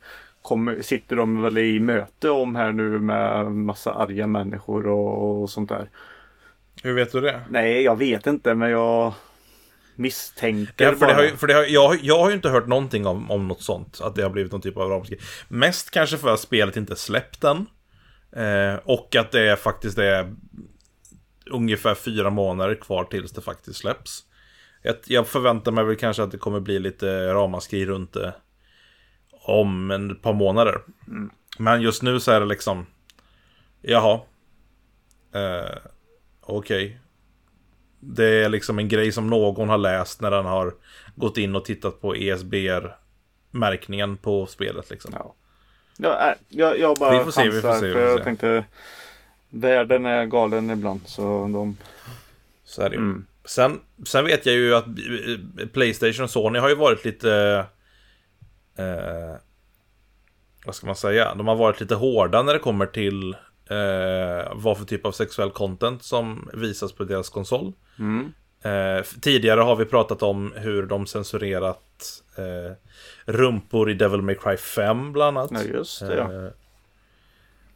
kommer, 0.42 0.82
sitter 0.82 1.16
de 1.16 1.42
väl 1.42 1.58
i 1.58 1.80
möte 1.80 2.30
om 2.30 2.56
här 2.56 2.72
nu 2.72 2.98
med 2.98 3.52
massa 3.52 3.92
arga 3.92 4.26
människor 4.26 4.86
och, 4.86 5.42
och 5.42 5.50
sånt 5.50 5.68
där. 5.68 5.88
Hur 6.82 6.94
vet 6.94 7.12
du 7.12 7.20
det? 7.20 7.40
Nej, 7.50 7.82
jag 7.82 7.96
vet 7.98 8.26
inte 8.26 8.54
men 8.54 8.70
jag 8.70 9.14
misstänker 9.96 10.84
Ja, 10.84 10.92
för 10.92 11.06
det 11.06 11.12
bara. 11.12 11.14
har, 11.14 11.22
ju- 11.22 11.36
för 11.36 11.46
det 11.46 11.54
har, 11.54 11.64
jag, 11.64 11.88
har- 11.88 11.98
jag 12.02 12.18
har 12.18 12.28
ju 12.28 12.34
inte 12.36 12.48
hört 12.48 12.66
någonting 12.66 13.06
om, 13.06 13.30
om 13.30 13.48
något 13.48 13.62
sånt. 13.62 14.00
Att 14.00 14.14
det 14.14 14.22
har 14.22 14.30
blivit 14.30 14.52
någon 14.52 14.60
typ 14.60 14.76
av 14.76 14.90
ramaskri. 14.90 15.18
Mest 15.48 15.90
kanske 15.90 16.16
för 16.16 16.28
att 16.34 16.40
spelet 16.40 16.76
inte 16.76 16.96
släppt 16.96 17.44
än. 17.44 17.66
Eh, 18.36 18.74
och 18.84 19.16
att 19.16 19.32
det 19.32 19.56
faktiskt 19.60 19.98
är 19.98 20.34
ungefär 21.50 21.94
fyra 21.94 22.30
månader 22.30 22.74
kvar 22.74 23.04
tills 23.04 23.32
det 23.32 23.40
faktiskt 23.40 23.78
släpps. 23.78 24.24
Jag, 24.82 24.96
jag 25.06 25.26
förväntar 25.26 25.72
mig 25.72 25.84
väl 25.84 25.96
kanske 25.96 26.22
att 26.22 26.30
det 26.30 26.38
kommer 26.38 26.60
bli 26.60 26.78
lite 26.78 27.34
ramaskri 27.34 27.86
runt 27.86 28.12
det 28.12 28.34
om 29.42 29.90
en 29.90 30.16
par 30.16 30.32
månader. 30.32 30.80
Men 31.58 31.82
just 31.82 32.02
nu 32.02 32.20
så 32.20 32.32
är 32.32 32.40
det 32.40 32.46
liksom, 32.46 32.86
jaha. 33.82 34.20
Eh, 35.34 35.76
Okej. 36.40 36.98
Det 38.00 38.44
är 38.44 38.48
liksom 38.48 38.78
en 38.78 38.88
grej 38.88 39.12
som 39.12 39.30
någon 39.30 39.68
har 39.68 39.78
läst 39.78 40.20
när 40.20 40.30
den 40.30 40.44
har 40.44 40.74
gått 41.14 41.36
in 41.36 41.56
och 41.56 41.64
tittat 41.64 42.00
på 42.00 42.14
ESBR-märkningen 42.14 44.16
på 44.16 44.46
spelet 44.46 44.90
liksom. 44.90 45.10
Ja. 45.14 45.34
Ja, 45.96 46.30
äh, 46.30 46.34
jag, 46.48 46.78
jag 46.78 46.96
bara 46.96 47.18
Vi 47.18 47.24
får 47.24 47.30
se, 47.30 47.50
vi 47.50 47.60
får 47.60 47.74
se, 47.74 47.86
vi 47.86 47.92
för 47.92 48.00
får 48.00 48.08
jag 48.10 48.18
se. 48.18 48.24
tänkte 48.24 48.64
Världen 49.50 50.06
är 50.06 50.24
galen 50.24 50.70
ibland 50.70 51.00
så 51.06 51.22
de... 51.22 51.76
Så 52.64 52.82
är 52.82 52.90
det 52.90 52.96
ju. 52.96 53.02
Mm. 53.02 53.26
Sen, 53.44 53.80
sen 54.06 54.24
vet 54.24 54.46
jag 54.46 54.54
ju 54.54 54.74
att 54.74 54.86
eh, 54.86 55.66
Playstation 55.72 56.24
och 56.24 56.30
Sony 56.30 56.58
har 56.58 56.68
ju 56.68 56.74
varit 56.74 57.04
lite... 57.04 57.64
Eh, 58.78 59.36
vad 60.66 60.74
ska 60.74 60.86
man 60.86 60.96
säga? 60.96 61.34
De 61.34 61.48
har 61.48 61.56
varit 61.56 61.80
lite 61.80 61.94
hårda 61.94 62.42
när 62.42 62.52
det 62.52 62.58
kommer 62.58 62.86
till 62.86 63.36
eh, 63.70 64.52
vad 64.54 64.78
för 64.78 64.84
typ 64.84 65.06
av 65.06 65.12
sexuell 65.12 65.50
content 65.50 66.02
som 66.02 66.50
visas 66.52 66.92
på 66.92 67.04
deras 67.04 67.28
konsol. 67.28 67.72
Mm. 67.98 68.32
Eh, 68.62 69.04
tidigare 69.20 69.60
har 69.60 69.76
vi 69.76 69.84
pratat 69.84 70.22
om 70.22 70.52
hur 70.56 70.86
de 70.86 71.06
censurerat 71.06 72.22
eh, 72.36 72.72
rumpor 73.24 73.90
i 73.90 73.94
Devil 73.94 74.22
May 74.22 74.34
Cry 74.34 74.56
5 74.56 75.12
bland 75.12 75.38
annat. 75.38 75.50
Ja, 75.54 75.62
just 75.62 76.00
det, 76.00 76.16
ja. 76.16 76.32
Eh, 76.32 76.50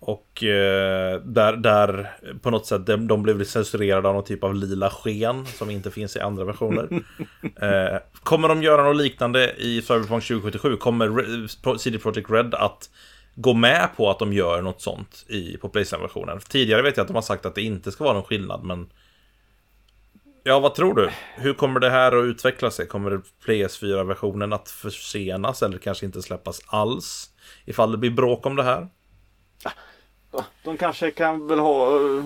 och 0.06 0.44
eh, 0.44 1.20
där, 1.20 1.56
där 1.56 2.16
på 2.42 2.50
något 2.50 2.66
sätt 2.66 2.86
de, 2.86 3.08
de 3.08 3.22
blev 3.22 3.44
censurerade 3.44 4.08
av 4.08 4.14
någon 4.14 4.24
typ 4.24 4.44
av 4.44 4.54
lila 4.54 4.90
sken 4.90 5.46
som 5.46 5.70
inte 5.70 5.90
finns 5.90 6.16
i 6.16 6.20
andra 6.20 6.44
versioner. 6.44 6.88
eh, 7.42 7.98
kommer 8.22 8.48
de 8.48 8.62
göra 8.62 8.82
något 8.82 8.96
liknande 8.96 9.54
i 9.58 9.82
Cyberpunk 9.82 10.24
2077? 10.24 10.76
Kommer 10.76 11.08
Re- 11.08 11.76
CD 11.76 11.98
Projekt 11.98 12.30
Red 12.30 12.54
att 12.54 12.90
gå 13.34 13.54
med 13.54 13.88
på 13.96 14.10
att 14.10 14.18
de 14.18 14.32
gör 14.32 14.62
något 14.62 14.80
sånt 14.80 15.24
i, 15.28 15.56
på 15.56 15.68
Playstation-versionen? 15.68 16.40
Tidigare 16.48 16.82
vet 16.82 16.96
jag 16.96 17.04
att 17.04 17.08
de 17.08 17.14
har 17.14 17.22
sagt 17.22 17.46
att 17.46 17.54
det 17.54 17.62
inte 17.62 17.92
ska 17.92 18.04
vara 18.04 18.14
någon 18.14 18.24
skillnad, 18.24 18.64
men 18.64 18.88
Ja, 20.46 20.60
vad 20.60 20.74
tror 20.74 20.94
du? 20.94 21.10
Hur 21.36 21.54
kommer 21.54 21.80
det 21.80 21.90
här 21.90 22.16
att 22.16 22.24
utveckla 22.24 22.70
sig? 22.70 22.86
Kommer 22.86 23.20
PS4-versionen 23.46 24.52
att 24.52 24.68
försenas 24.68 25.62
eller 25.62 25.78
kanske 25.78 26.06
inte 26.06 26.22
släppas 26.22 26.60
alls? 26.66 27.30
Ifall 27.64 27.92
det 27.92 27.98
blir 27.98 28.10
bråk 28.10 28.46
om 28.46 28.56
det 28.56 28.62
här? 28.62 28.88
De 30.62 30.76
kanske 30.76 31.10
kan 31.10 31.46
väl 31.46 31.58
ha 31.58 31.96
eh, 31.96 32.24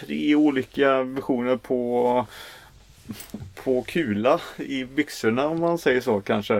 tre 0.00 0.34
olika 0.34 1.02
versioner 1.02 1.56
på 1.56 2.26
på 3.54 3.82
kula 3.82 4.40
i 4.56 4.84
byxorna 4.84 5.46
om 5.46 5.60
man 5.60 5.78
säger 5.78 6.00
så 6.00 6.20
kanske. 6.20 6.54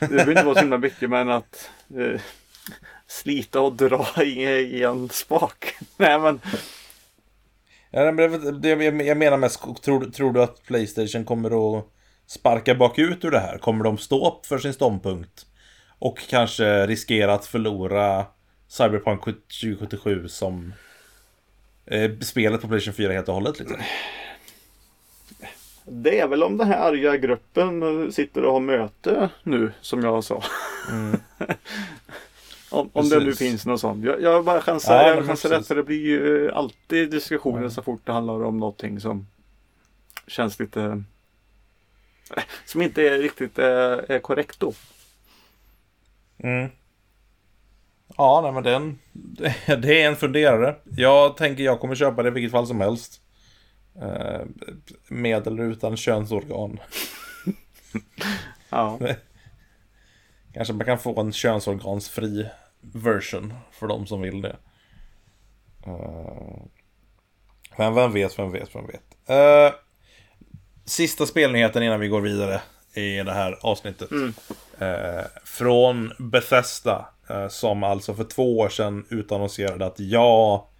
Det 0.00 0.08
behöver 0.08 0.30
inte 0.30 0.44
vara 0.44 0.54
så 0.54 0.60
himla 0.60 0.78
mycket 0.78 1.10
men 1.10 1.30
att 1.30 1.70
eh, 1.96 2.20
slita 3.08 3.60
och 3.60 3.72
dra 3.72 4.06
i, 4.22 4.42
i 4.48 4.82
en 4.82 5.08
spak. 5.08 5.74
Nej 5.96 6.18
men 6.18 6.40
Ja, 7.90 8.12
men 8.12 8.60
det, 8.60 8.68
jag 9.04 9.16
menar 9.16 9.36
med, 9.36 9.50
tror, 9.82 10.04
tror 10.04 10.32
du 10.32 10.42
att 10.42 10.62
Playstation 10.66 11.24
kommer 11.24 11.78
att 11.78 11.84
sparka 12.26 12.74
bakut 12.74 13.24
ur 13.24 13.30
det 13.30 13.38
här? 13.38 13.58
Kommer 13.58 13.84
de 13.84 13.98
stå 13.98 14.28
upp 14.28 14.46
för 14.46 14.58
sin 14.58 14.72
ståndpunkt? 14.72 15.46
Och 15.98 16.18
kanske 16.28 16.86
riskera 16.86 17.34
att 17.34 17.46
förlora 17.46 18.26
Cyberpunk 18.68 19.24
2077 19.24 20.28
som 20.28 20.74
eh, 21.86 22.10
spelet 22.20 22.60
på 22.60 22.68
Playstation 22.68 22.94
4 22.94 23.12
helt 23.12 23.28
och 23.28 23.34
hållet 23.34 23.58
liksom? 23.58 23.76
det 25.90 26.20
är 26.20 26.28
väl 26.28 26.42
om 26.42 26.56
den 26.56 26.68
här 26.68 26.78
arga 26.78 27.16
gruppen 27.16 28.12
sitter 28.12 28.44
och 28.44 28.52
har 28.52 28.60
möte 28.60 29.30
nu 29.42 29.72
som 29.80 30.02
jag 30.02 30.24
sa. 30.24 30.42
om, 32.70 32.90
om 32.92 33.08
det 33.08 33.20
nu 33.20 33.34
finns 33.34 33.66
något 33.66 33.80
sånt. 33.80 34.04
Jag, 34.04 34.22
jag 34.22 34.44
bara 34.44 34.60
chansar, 34.60 34.94
Ja, 34.94 35.14
jag 35.14 35.26
chansar 35.26 35.48
rätt 35.48 35.66
för 35.66 35.74
det 35.74 35.82
blir 35.82 36.06
ju 36.06 36.46
eh, 36.46 36.56
alltid 36.56 37.10
diskussioner 37.10 37.68
så 37.68 37.82
fort 37.82 38.00
det 38.04 38.12
handlar 38.12 38.44
om 38.44 38.58
någonting 38.58 39.00
som 39.00 39.26
känns 40.26 40.60
lite 40.60 41.02
som 42.64 42.82
inte 42.82 43.02
är 43.08 43.18
riktigt 43.18 43.58
är, 43.58 44.12
är 44.12 44.18
korrekt 44.18 44.60
då. 44.60 44.72
Mm. 46.38 46.70
Ja, 48.16 48.40
nej 48.42 48.52
men 48.52 48.62
den, 48.62 48.98
det 49.82 50.02
är 50.02 50.08
en 50.08 50.16
funderare. 50.16 50.76
Jag 50.84 51.36
tänker 51.36 51.62
jag 51.62 51.80
kommer 51.80 51.94
köpa 51.94 52.22
det 52.22 52.28
i 52.28 52.32
vilket 52.32 52.52
fall 52.52 52.66
som 52.66 52.80
helst. 52.80 53.20
Eh, 54.02 54.40
med 55.08 55.46
eller 55.46 55.62
utan 55.62 55.96
könsorgan. 55.96 56.78
Ja. 58.70 58.98
Kanske 60.54 60.74
man 60.74 60.86
kan 60.86 60.98
få 60.98 61.20
en 61.20 61.32
könsorgansfri 61.32 62.46
version 62.80 63.54
för 63.72 63.86
de 63.86 64.06
som 64.06 64.20
vill 64.20 64.42
det. 64.42 64.56
Uh, 65.86 66.62
men 67.76 67.94
vem 67.94 68.12
vet, 68.12 68.38
vem 68.38 68.52
vet, 68.52 68.74
vem 68.74 68.86
vet. 68.86 69.02
Uh, 69.30 69.74
sista 70.84 71.26
spelnyheten 71.26 71.82
innan 71.82 72.00
vi 72.00 72.08
går 72.08 72.20
vidare 72.20 72.60
i 72.94 73.16
det 73.16 73.32
här 73.32 73.58
avsnittet. 73.62 74.10
Mm. 74.10 74.34
Uh, 74.82 75.24
från 75.44 76.12
Bethesda. 76.18 77.08
som 77.50 77.82
alltså 77.82 78.14
för 78.14 78.24
två 78.24 78.58
år 78.58 78.68
sedan 78.68 79.06
utannonserade 79.10 79.86
att 79.86 80.00
ja, 80.00 80.70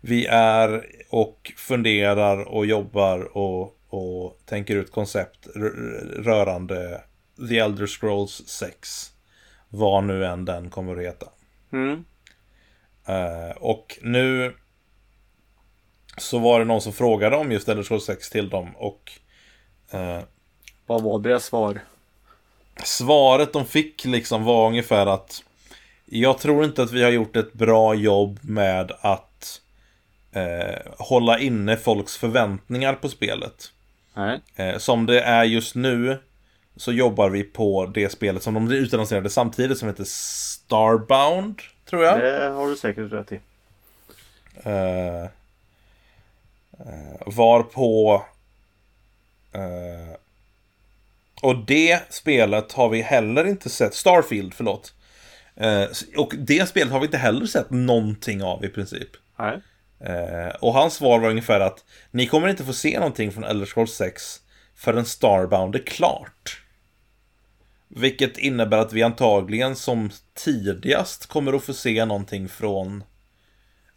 vi 0.00 0.26
är 0.26 0.86
och 1.10 1.52
funderar 1.56 2.48
och 2.48 2.66
jobbar 2.66 3.36
och, 3.36 3.78
och 3.88 4.38
tänker 4.46 4.76
ut 4.76 4.90
koncept 4.90 5.46
rörande 6.16 7.02
The 7.48 7.58
Elder 7.58 7.86
Scrolls 7.86 8.42
6. 8.46 9.12
Vad 9.68 10.04
nu 10.04 10.26
än 10.26 10.44
den 10.44 10.70
kommer 10.70 10.96
att 10.96 11.02
heta. 11.02 11.26
Mm. 11.72 12.04
Uh, 13.08 13.56
och 13.56 13.98
nu 14.02 14.54
så 16.16 16.38
var 16.38 16.58
det 16.58 16.64
någon 16.64 16.80
som 16.80 16.92
frågade 16.92 17.36
om 17.36 17.52
just 17.52 17.68
Elder 17.68 17.82
Scrolls 17.82 18.04
6 18.04 18.30
till 18.30 18.48
dem 18.48 18.76
och 18.76 19.12
uh, 19.94 20.20
Vad 20.86 21.02
var 21.02 21.18
deras 21.18 21.44
svar? 21.44 21.80
Svaret 22.84 23.52
de 23.52 23.66
fick 23.66 24.04
liksom 24.04 24.44
var 24.44 24.66
ungefär 24.66 25.06
att 25.06 25.42
Jag 26.04 26.38
tror 26.38 26.64
inte 26.64 26.82
att 26.82 26.92
vi 26.92 27.02
har 27.02 27.10
gjort 27.10 27.36
ett 27.36 27.52
bra 27.52 27.94
jobb 27.94 28.38
med 28.42 28.92
att 29.00 29.60
uh, 30.36 30.92
Hålla 30.98 31.38
inne 31.38 31.76
folks 31.76 32.16
förväntningar 32.16 32.94
på 32.94 33.08
spelet. 33.08 33.72
Nej. 34.14 34.40
som 34.78 35.06
det 35.06 35.20
är 35.20 35.44
just 35.44 35.74
nu 35.74 36.18
så 36.78 36.92
jobbar 36.92 37.28
vi 37.28 37.42
på 37.42 37.86
det 37.94 38.08
spelet 38.08 38.42
som 38.42 38.54
de 38.54 38.72
utannonserade 38.72 39.30
samtidigt 39.30 39.78
som 39.78 39.88
heter 39.88 40.04
Starbound, 40.04 41.62
tror 41.84 42.04
jag. 42.04 42.20
Det 42.20 42.48
har 42.48 42.68
du 42.68 42.76
säkert 42.76 43.12
rätt 43.12 43.32
i. 43.32 43.40
Uh, 44.66 45.24
uh, 46.80 47.22
var 47.26 47.62
på... 47.62 48.22
Uh, 49.54 50.16
och 51.42 51.56
det 51.66 52.12
spelet 52.12 52.72
har 52.72 52.88
vi 52.88 53.02
heller 53.02 53.44
inte 53.44 53.70
sett. 53.70 53.94
Starfield, 53.94 54.54
förlåt. 54.54 54.94
och 56.16 56.34
det 56.38 56.68
spelet 56.68 56.92
har 56.92 57.00
vi 57.00 57.06
inte 57.06 57.18
heller 57.18 57.46
sett 57.46 57.70
någonting 57.70 58.42
av 58.42 58.64
i 58.64 58.68
princip. 58.68 59.08
Nej. 59.38 59.60
och 60.60 60.72
hans 60.72 60.94
svar 60.94 61.18
var 61.18 61.30
ungefär 61.30 61.60
att 61.60 61.84
ni 62.10 62.26
kommer 62.26 62.48
inte 62.48 62.64
få 62.64 62.72
se 62.72 62.98
någonting 62.98 63.32
från 63.32 63.44
Elder 63.44 63.66
Scrolls 63.66 63.92
6 63.92 64.40
förrän 64.76 65.04
Starbound 65.04 65.74
är 65.74 65.86
klart. 65.86 66.62
Vilket 67.88 68.38
innebär 68.38 68.78
att 68.78 68.92
vi 68.92 69.02
antagligen 69.02 69.76
som 69.76 70.10
tidigast 70.34 71.26
kommer 71.26 71.52
att 71.52 71.64
få 71.64 71.74
se 71.74 72.04
någonting 72.04 72.48
från 72.48 73.04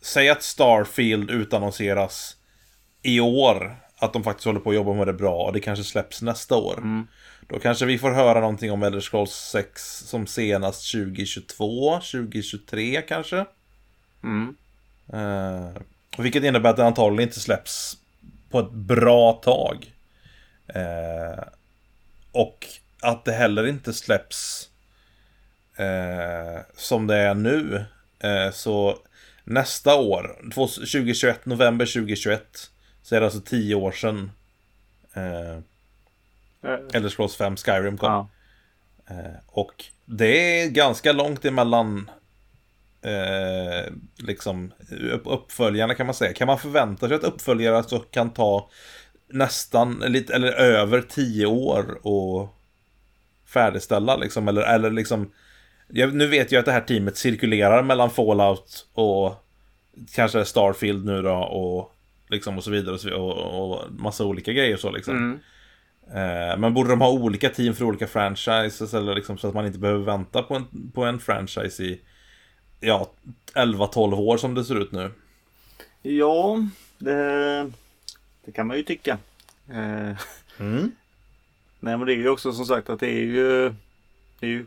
Säg 0.01 0.29
att 0.29 0.43
Starfield 0.43 1.31
utannonseras 1.31 2.37
i 3.01 3.19
år 3.19 3.75
Att 3.97 4.13
de 4.13 4.23
faktiskt 4.23 4.45
håller 4.45 4.59
på 4.59 4.69
att 4.69 4.75
jobba 4.75 4.93
med 4.93 5.07
det 5.07 5.13
bra 5.13 5.43
och 5.43 5.53
det 5.53 5.59
kanske 5.59 5.83
släpps 5.83 6.21
nästa 6.21 6.55
år 6.55 6.77
mm. 6.77 7.07
Då 7.47 7.59
kanske 7.59 7.85
vi 7.85 7.97
får 7.97 8.11
höra 8.11 8.39
någonting 8.39 8.71
om 8.71 8.83
Elder 8.83 8.99
Scrolls 8.99 9.31
6 9.31 9.97
som 9.97 10.27
senast 10.27 10.91
2022, 10.91 11.93
2023 11.93 13.01
kanske 13.01 13.45
mm. 14.23 14.55
uh, 15.13 15.81
Vilket 16.17 16.43
innebär 16.43 16.69
att 16.69 16.77
det 16.77 16.85
antagligen 16.85 17.29
inte 17.29 17.39
släpps 17.39 17.97
på 18.49 18.59
ett 18.59 18.71
bra 18.71 19.33
tag 19.33 19.93
uh, 20.75 21.43
Och 22.31 22.67
att 23.01 23.25
det 23.25 23.31
heller 23.31 23.67
inte 23.67 23.93
släpps 23.93 24.69
eh, 25.75 26.61
som 26.75 27.07
det 27.07 27.15
är 27.15 27.33
nu. 27.33 27.85
Eh, 28.19 28.51
så 28.51 28.97
nästa 29.43 29.95
år, 29.95 30.37
2021, 30.53 31.45
november 31.45 31.85
2021, 31.85 32.71
så 33.01 33.15
är 33.15 33.19
det 33.19 33.25
alltså 33.25 33.41
tio 33.41 33.75
år 33.75 33.91
sedan 33.91 34.31
eh, 35.13 35.55
eh. 36.71 36.79
Elder 36.93 37.09
Scrolls 37.09 37.35
5 37.35 37.55
Skyrim 37.55 37.97
kom. 37.97 38.11
Ja. 38.11 38.29
Eh, 39.15 39.39
och 39.47 39.85
det 40.05 40.61
är 40.61 40.69
ganska 40.69 41.11
långt 41.11 41.45
emellan 41.45 42.11
eh, 43.01 43.93
liksom 44.17 44.71
uppföljarna 45.25 45.95
kan 45.95 46.05
man 46.05 46.15
säga. 46.15 46.33
Kan 46.33 46.47
man 46.47 46.59
förvänta 46.59 47.07
sig 47.07 47.15
att 47.15 47.23
uppföljare 47.23 47.83
så 47.83 47.99
kan 47.99 48.29
ta 48.29 48.69
nästan, 49.27 50.03
lite, 50.07 50.35
eller 50.35 50.51
över 50.51 51.01
tio 51.01 51.45
år 51.45 52.07
och 52.07 52.57
färdigställa 53.53 54.15
liksom. 54.15 54.47
Eller, 54.47 54.61
eller 54.61 54.91
liksom... 54.91 55.31
Jag, 55.87 56.15
nu 56.15 56.27
vet 56.27 56.51
jag 56.51 56.59
att 56.59 56.65
det 56.65 56.71
här 56.71 56.81
teamet 56.81 57.17
cirkulerar 57.17 57.83
mellan 57.83 58.09
Fallout 58.09 58.87
och 58.93 59.45
kanske 60.15 60.45
Starfield 60.45 61.05
nu 61.05 61.21
då 61.21 61.33
och 61.33 61.93
liksom 62.29 62.57
och 62.57 62.63
så 62.63 62.71
vidare 62.71 63.15
och, 63.15 63.37
och, 63.37 63.71
och 63.71 63.91
massa 63.91 64.25
olika 64.25 64.53
grejer 64.53 64.77
så 64.77 64.91
liksom. 64.91 65.17
Mm. 65.17 65.39
Eh, 66.07 66.57
men 66.57 66.73
borde 66.73 66.89
de 66.89 67.01
ha 67.01 67.11
olika 67.11 67.49
team 67.49 67.73
för 67.73 67.85
olika 67.85 68.07
franchises 68.07 68.93
eller 68.93 69.15
liksom 69.15 69.37
så 69.37 69.47
att 69.47 69.53
man 69.53 69.65
inte 69.65 69.79
behöver 69.79 70.05
vänta 70.05 70.43
på 70.43 70.55
en, 70.55 70.91
på 70.91 71.03
en 71.03 71.19
franchise 71.19 71.83
i 71.83 72.01
ja, 72.79 73.11
11-12 73.53 74.15
år 74.15 74.37
som 74.37 74.55
det 74.55 74.65
ser 74.65 74.81
ut 74.81 74.91
nu? 74.91 75.11
Ja, 76.01 76.67
det, 76.97 77.71
det 78.45 78.51
kan 78.51 78.67
man 78.67 78.77
ju 78.77 78.83
tycka. 78.83 79.17
Eh. 79.69 80.17
Mm. 80.59 80.91
Nej 81.83 81.97
men 81.97 82.07
det 82.07 82.13
är 82.13 82.17
ju 82.17 82.29
också 82.29 82.53
som 82.53 82.65
sagt 82.65 82.89
att 82.89 82.99
det 82.99 83.09
är 83.09 83.23
ju 83.23 83.73
Det 84.39 84.45
är 84.45 84.49
ju 84.49 84.65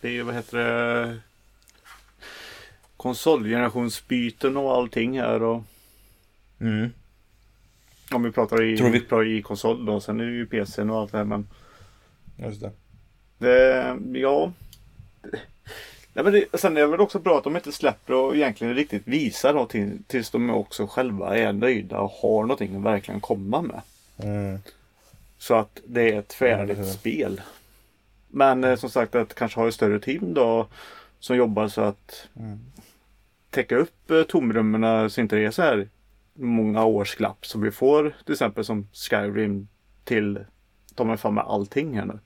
Det 0.00 0.08
är 0.08 0.12
ju 0.12 0.22
vad 0.22 0.34
heter 0.34 0.58
det 0.58 1.18
Konsolgenerationsbyten 2.96 4.56
och 4.56 4.76
allting 4.76 5.20
här 5.20 5.42
och 5.42 5.62
mm. 6.60 6.90
Om 8.12 8.22
vi 8.22 8.32
pratar 8.32 8.62
i, 8.62 8.76
Tror 8.76 8.90
vi... 8.90 9.00
pratar 9.00 9.26
i 9.26 9.42
konsol 9.42 9.86
då. 9.86 10.00
Sen 10.00 10.20
är 10.20 10.24
det 10.24 10.32
ju 10.32 10.46
PC 10.46 10.82
och 10.82 10.98
allt 10.98 11.12
det 11.12 11.18
här 11.18 11.24
men 11.24 11.48
Just 12.36 12.60
det. 12.60 12.70
det 13.38 13.96
ja 14.18 14.52
Nej, 16.12 16.24
men 16.24 16.32
det, 16.32 16.60
sen 16.60 16.76
är 16.76 16.80
det 16.80 16.86
väl 16.86 17.00
också 17.00 17.18
bra 17.18 17.38
att 17.38 17.44
de 17.44 17.56
inte 17.56 17.72
släpper 17.72 18.14
och 18.14 18.36
egentligen 18.36 18.74
riktigt 18.74 19.08
visar 19.08 19.52
någonting 19.52 20.02
tills 20.06 20.30
de 20.30 20.50
också 20.50 20.86
själva 20.86 21.36
är 21.36 21.52
nöjda 21.52 22.00
och 22.00 22.10
har 22.10 22.42
någonting 22.42 22.76
att 22.76 22.82
verkligen 22.82 23.20
komma 23.20 23.62
med. 23.62 23.80
Mm. 24.16 24.58
Så 25.40 25.54
att 25.54 25.80
det 25.86 26.14
är 26.14 26.18
ett 26.18 26.32
färdigt 26.32 26.78
mm. 26.78 26.90
spel. 26.90 27.40
Men 28.28 28.64
eh, 28.64 28.76
som 28.76 28.90
sagt 28.90 29.14
att 29.14 29.34
kanske 29.34 29.60
ha 29.60 29.68
ett 29.68 29.74
större 29.74 30.00
team 30.00 30.34
då 30.34 30.68
som 31.18 31.36
jobbar 31.36 31.68
så 31.68 31.80
att 31.80 32.28
mm. 32.36 32.58
täcka 33.50 33.76
upp 33.76 34.10
eh, 34.10 34.22
tomrummen 34.22 35.10
så 35.10 35.20
inte 35.20 35.36
det 35.36 35.44
är 35.44 35.50
så 35.50 35.62
här 35.62 35.88
många 36.34 36.84
års 36.84 37.16
glapp 37.16 37.46
som 37.46 37.60
vi 37.60 37.70
får 37.70 38.16
till 38.24 38.32
exempel 38.32 38.64
som 38.64 38.88
Skyrim 38.92 39.68
till 40.04 40.44
de 40.94 41.10
är 41.10 41.16
fan 41.16 41.34
med 41.34 41.44
allting 41.44 41.98
här 41.98 42.04
nu. 42.04 42.18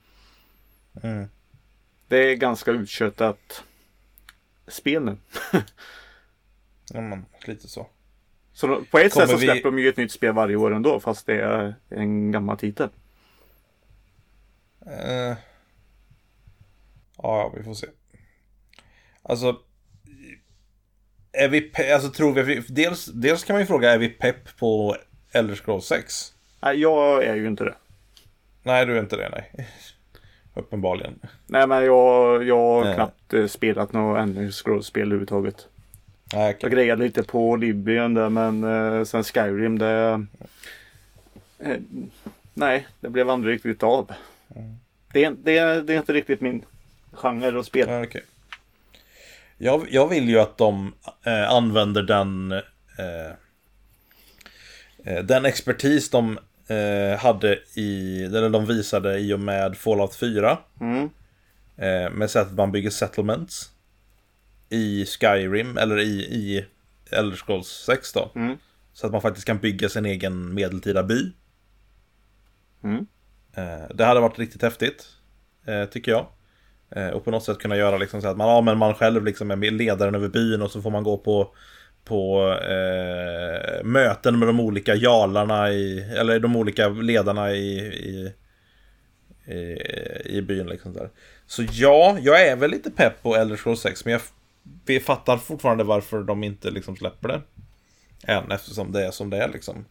Mm. 1.03 1.27
Det 2.07 2.17
är 2.17 2.35
ganska 2.35 2.71
utköttat 2.71 3.63
spel 4.67 5.03
nu. 5.03 5.17
ja 6.93 7.01
men 7.01 7.25
lite 7.45 7.67
så. 7.67 7.87
Så 8.53 8.67
på 8.67 8.97
ett 8.97 9.13
Kommer 9.13 9.27
sätt 9.27 9.29
så 9.29 9.37
släpper 9.37 9.71
vi... 9.71 9.77
de 9.77 9.79
ju 9.79 9.89
ett 9.89 9.97
nytt 9.97 10.11
spel 10.11 10.33
varje 10.33 10.55
år 10.55 10.73
ändå 10.73 10.99
fast 10.99 11.25
det 11.25 11.41
är 11.41 11.75
en 11.89 12.31
gammal 12.31 12.57
titel. 12.57 12.89
Uh, 14.87 15.35
ja, 17.17 17.53
vi 17.57 17.63
får 17.63 17.73
se. 17.73 17.87
Alltså, 19.21 19.57
är 21.31 21.49
vi 21.49 21.71
alltså 21.93 22.09
tror 22.09 22.33
vi, 22.33 22.63
dels, 22.67 23.05
dels 23.05 23.43
kan 23.43 23.53
man 23.53 23.61
ju 23.61 23.65
fråga, 23.65 23.91
är 23.91 23.97
vi 23.97 24.09
pepp 24.09 24.57
på 24.57 24.95
Elder 25.31 25.55
Scrolls 25.55 25.85
6? 25.85 26.33
Nej, 26.61 26.79
jag 26.79 27.23
är 27.23 27.35
ju 27.35 27.47
inte 27.47 27.63
det. 27.63 27.75
Nej, 28.63 28.85
du 28.85 28.97
är 28.97 28.99
inte 28.99 29.15
det, 29.15 29.29
nej. 29.29 29.67
Uppenbarligen. 30.53 31.19
Nej, 31.47 31.67
men 31.67 31.85
jag, 31.85 32.43
jag 32.43 32.83
har 32.83 32.93
knappt 32.93 33.33
eh, 33.33 33.47
spelat 33.47 33.93
något 33.93 34.19
Elder 34.19 34.51
Scrolls-spel 34.51 35.01
överhuvudtaget. 35.01 35.67
Nej, 36.33 36.49
okay. 36.49 36.59
Jag 36.61 36.71
grejade 36.71 37.03
lite 37.03 37.23
på 37.23 37.55
Libyen 37.55 38.13
där, 38.13 38.29
men 38.29 38.63
eh, 38.63 39.03
sen 39.03 39.23
Skyrim, 39.23 39.79
det... 39.79 40.25
Eh, 41.59 41.77
nej, 42.53 42.87
det 42.99 43.09
blev 43.09 43.29
aldrig 43.29 43.55
riktigt 43.55 43.83
av. 43.83 44.11
Det, 45.13 45.29
det, 45.29 45.81
det 45.81 45.93
är 45.93 45.97
inte 45.97 46.13
riktigt 46.13 46.41
min 46.41 46.65
genre 47.11 47.57
och 47.57 47.65
spel. 47.65 48.03
okay. 48.03 48.21
jag, 49.57 49.87
jag 49.91 50.07
vill 50.07 50.29
ju 50.29 50.39
att 50.39 50.57
de 50.57 50.93
eh, 51.23 51.49
använder 51.49 52.03
den 52.03 52.51
eh, 52.51 53.31
eh, 55.03 55.23
Den 55.23 55.45
expertis 55.45 56.09
de 56.09 56.39
eh, 56.67 57.19
hade 57.19 57.59
i, 57.73 58.23
eller 58.23 58.49
de 58.49 58.65
visade 58.65 59.19
i 59.19 59.33
och 59.33 59.39
med 59.39 59.77
Fallout 59.77 60.15
4. 60.15 60.57
Mm. 60.81 61.09
Eh, 61.77 62.11
med 62.11 62.29
sättet 62.29 62.53
man 62.53 62.71
bygger 62.71 62.89
settlements. 62.89 63.71
I 64.69 65.05
Skyrim, 65.05 65.77
eller 65.77 65.99
i, 65.99 66.19
i 66.19 66.65
Elder 67.11 67.37
Scrolls 67.37 67.67
6 67.67 68.13
då. 68.13 68.31
Mm. 68.35 68.57
Så 68.93 69.05
att 69.05 69.11
man 69.11 69.21
faktiskt 69.21 69.47
kan 69.47 69.57
bygga 69.57 69.89
sin 69.89 70.05
egen 70.05 70.53
medeltida 70.53 71.03
by. 71.03 71.31
Mm. 72.83 73.05
Eh, 73.55 73.95
det 73.95 74.05
hade 74.05 74.19
varit 74.19 74.39
riktigt 74.39 74.61
häftigt, 74.61 75.05
eh, 75.65 75.85
tycker 75.85 76.11
jag. 76.11 76.27
Eh, 76.89 77.09
och 77.09 77.25
på 77.25 77.31
något 77.31 77.43
sätt 77.43 77.59
kunna 77.59 77.77
göra 77.77 77.97
liksom 77.97 78.21
så 78.21 78.27
att 78.27 78.37
man, 78.37 78.49
ja, 78.49 78.61
men 78.61 78.77
man 78.77 78.93
själv 78.93 79.25
liksom 79.25 79.51
är 79.51 79.71
ledaren 79.71 80.15
över 80.15 80.27
byn 80.27 80.61
och 80.61 80.71
så 80.71 80.81
får 80.81 80.91
man 80.91 81.03
gå 81.03 81.17
på, 81.17 81.55
på 82.03 82.51
eh, 82.51 83.83
möten 83.83 84.39
med 84.39 84.47
de 84.47 84.59
olika 84.59 84.95
jalarna, 84.95 85.71
i, 85.71 86.11
eller 86.17 86.39
de 86.39 86.55
olika 86.55 86.89
ledarna 86.89 87.51
i, 87.51 87.77
i, 87.79 88.33
i, 89.53 90.37
i 90.37 90.41
byn. 90.41 90.67
Liksom 90.67 90.93
där. 90.93 91.09
Så 91.47 91.63
ja, 91.71 92.17
jag 92.21 92.47
är 92.47 92.55
väl 92.55 92.71
lite 92.71 92.91
pepp 92.91 93.23
på 93.23 93.35
Elder 93.35 93.55
Scrolls 93.55 93.81
6 93.81 94.05
men 94.05 94.11
jag 94.11 94.21
vi 94.85 94.99
fattar 94.99 95.37
fortfarande 95.37 95.83
varför 95.83 96.23
de 96.23 96.43
inte 96.43 96.71
liksom 96.71 96.95
släpper 96.95 97.27
det. 97.27 97.41
Än 98.27 98.51
eftersom 98.51 98.91
det 98.91 99.05
är 99.05 99.11
som 99.11 99.29
det 99.29 99.37
är 99.37 99.47
liksom. 99.47 99.85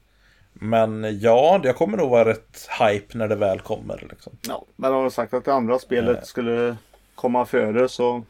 Men 0.54 1.20
ja, 1.20 1.60
jag 1.64 1.76
kommer 1.76 1.96
nog 1.96 2.10
vara 2.10 2.28
rätt 2.28 2.68
hype 2.80 3.18
när 3.18 3.28
det 3.28 3.36
väl 3.36 3.60
kommer. 3.60 4.06
Liksom. 4.10 4.32
Ja, 4.48 4.64
men 4.76 4.92
har 4.92 5.10
sagt 5.10 5.34
att 5.34 5.44
det 5.44 5.54
andra 5.54 5.78
spelet 5.78 6.16
Eh. 6.18 6.22
skulle 6.22 6.76
komma 7.14 7.46
före 7.46 7.88
så, 7.88 8.22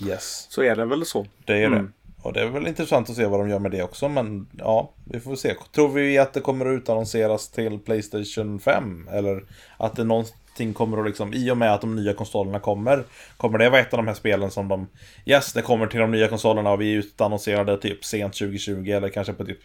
Yes, 0.00 0.46
så 0.50 0.62
är 0.62 0.76
det 0.76 0.84
väl 0.84 1.04
så. 1.06 1.26
det 1.44 1.52
är 1.62 1.66
Mm. 1.66 1.84
det. 1.84 1.90
Och 2.22 2.32
det 2.32 2.40
är 2.40 2.46
väl 2.46 2.66
intressant 2.66 3.10
att 3.10 3.16
se 3.16 3.26
vad 3.26 3.40
de 3.40 3.48
gör 3.48 3.58
med 3.58 3.70
det 3.70 3.82
också. 3.82 4.08
Men 4.08 4.46
ja, 4.58 4.90
vi 5.04 5.20
får 5.20 5.36
se. 5.36 5.54
Tror 5.74 5.88
vi 5.88 6.18
att 6.18 6.32
det 6.32 6.40
kommer 6.40 6.66
att 6.66 6.72
utannonseras 6.82 7.48
till 7.50 7.78
Playstation 7.78 8.60
5? 8.60 9.08
Eller 9.12 9.44
att 9.76 9.96
det 9.96 10.04
någonting 10.04 10.74
kommer 10.74 10.98
att 10.98 11.06
liksom, 11.06 11.34
i 11.34 11.50
och 11.50 11.56
med 11.56 11.74
att 11.74 11.80
de 11.80 11.96
nya 11.96 12.14
konsolerna 12.14 12.58
kommer, 12.60 13.04
kommer 13.36 13.58
det 13.58 13.70
vara 13.70 13.80
ett 13.80 13.92
av 13.92 13.96
de 13.96 14.06
här 14.06 14.14
spelen 14.14 14.50
som 14.50 14.68
de, 14.68 14.86
yes, 15.26 15.52
det 15.52 15.62
kommer 15.62 15.86
till 15.86 16.00
de 16.00 16.10
nya 16.10 16.28
konsolerna 16.28 16.70
och 16.72 16.80
vi 16.80 16.92
utannonserade 16.92 17.76
typ 17.78 18.04
sent 18.04 18.34
2020 18.34 18.90
eller 18.90 19.08
kanske 19.08 19.32
på 19.32 19.44
typ 19.44 19.60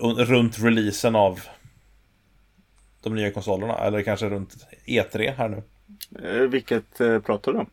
runt 0.00 0.58
releasen 0.58 1.16
av 1.16 1.40
de 3.02 3.14
nya 3.14 3.30
konsolerna. 3.30 3.74
Eller 3.78 4.02
kanske 4.02 4.28
runt 4.28 4.56
E3 4.86 5.32
här 5.36 5.48
nu. 5.48 5.62
Eh, 6.28 6.42
vilket 6.48 7.00
eh, 7.00 7.18
pratar 7.18 7.52
du 7.52 7.58
om? 7.58 7.70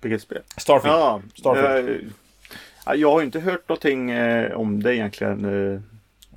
Vilket 0.00 0.22
spel? 0.22 0.42
Starfield. 0.56 0.94
Ja, 0.96 1.22
Starfield. 1.34 1.88
eh, 1.88 1.96
ja, 2.86 2.94
jag 2.94 3.10
har 3.10 3.22
inte 3.22 3.40
hört 3.40 3.68
någonting 3.68 4.10
eh, 4.10 4.52
om 4.52 4.82
det 4.82 4.96
egentligen 4.96 5.44
eh, 5.44 5.80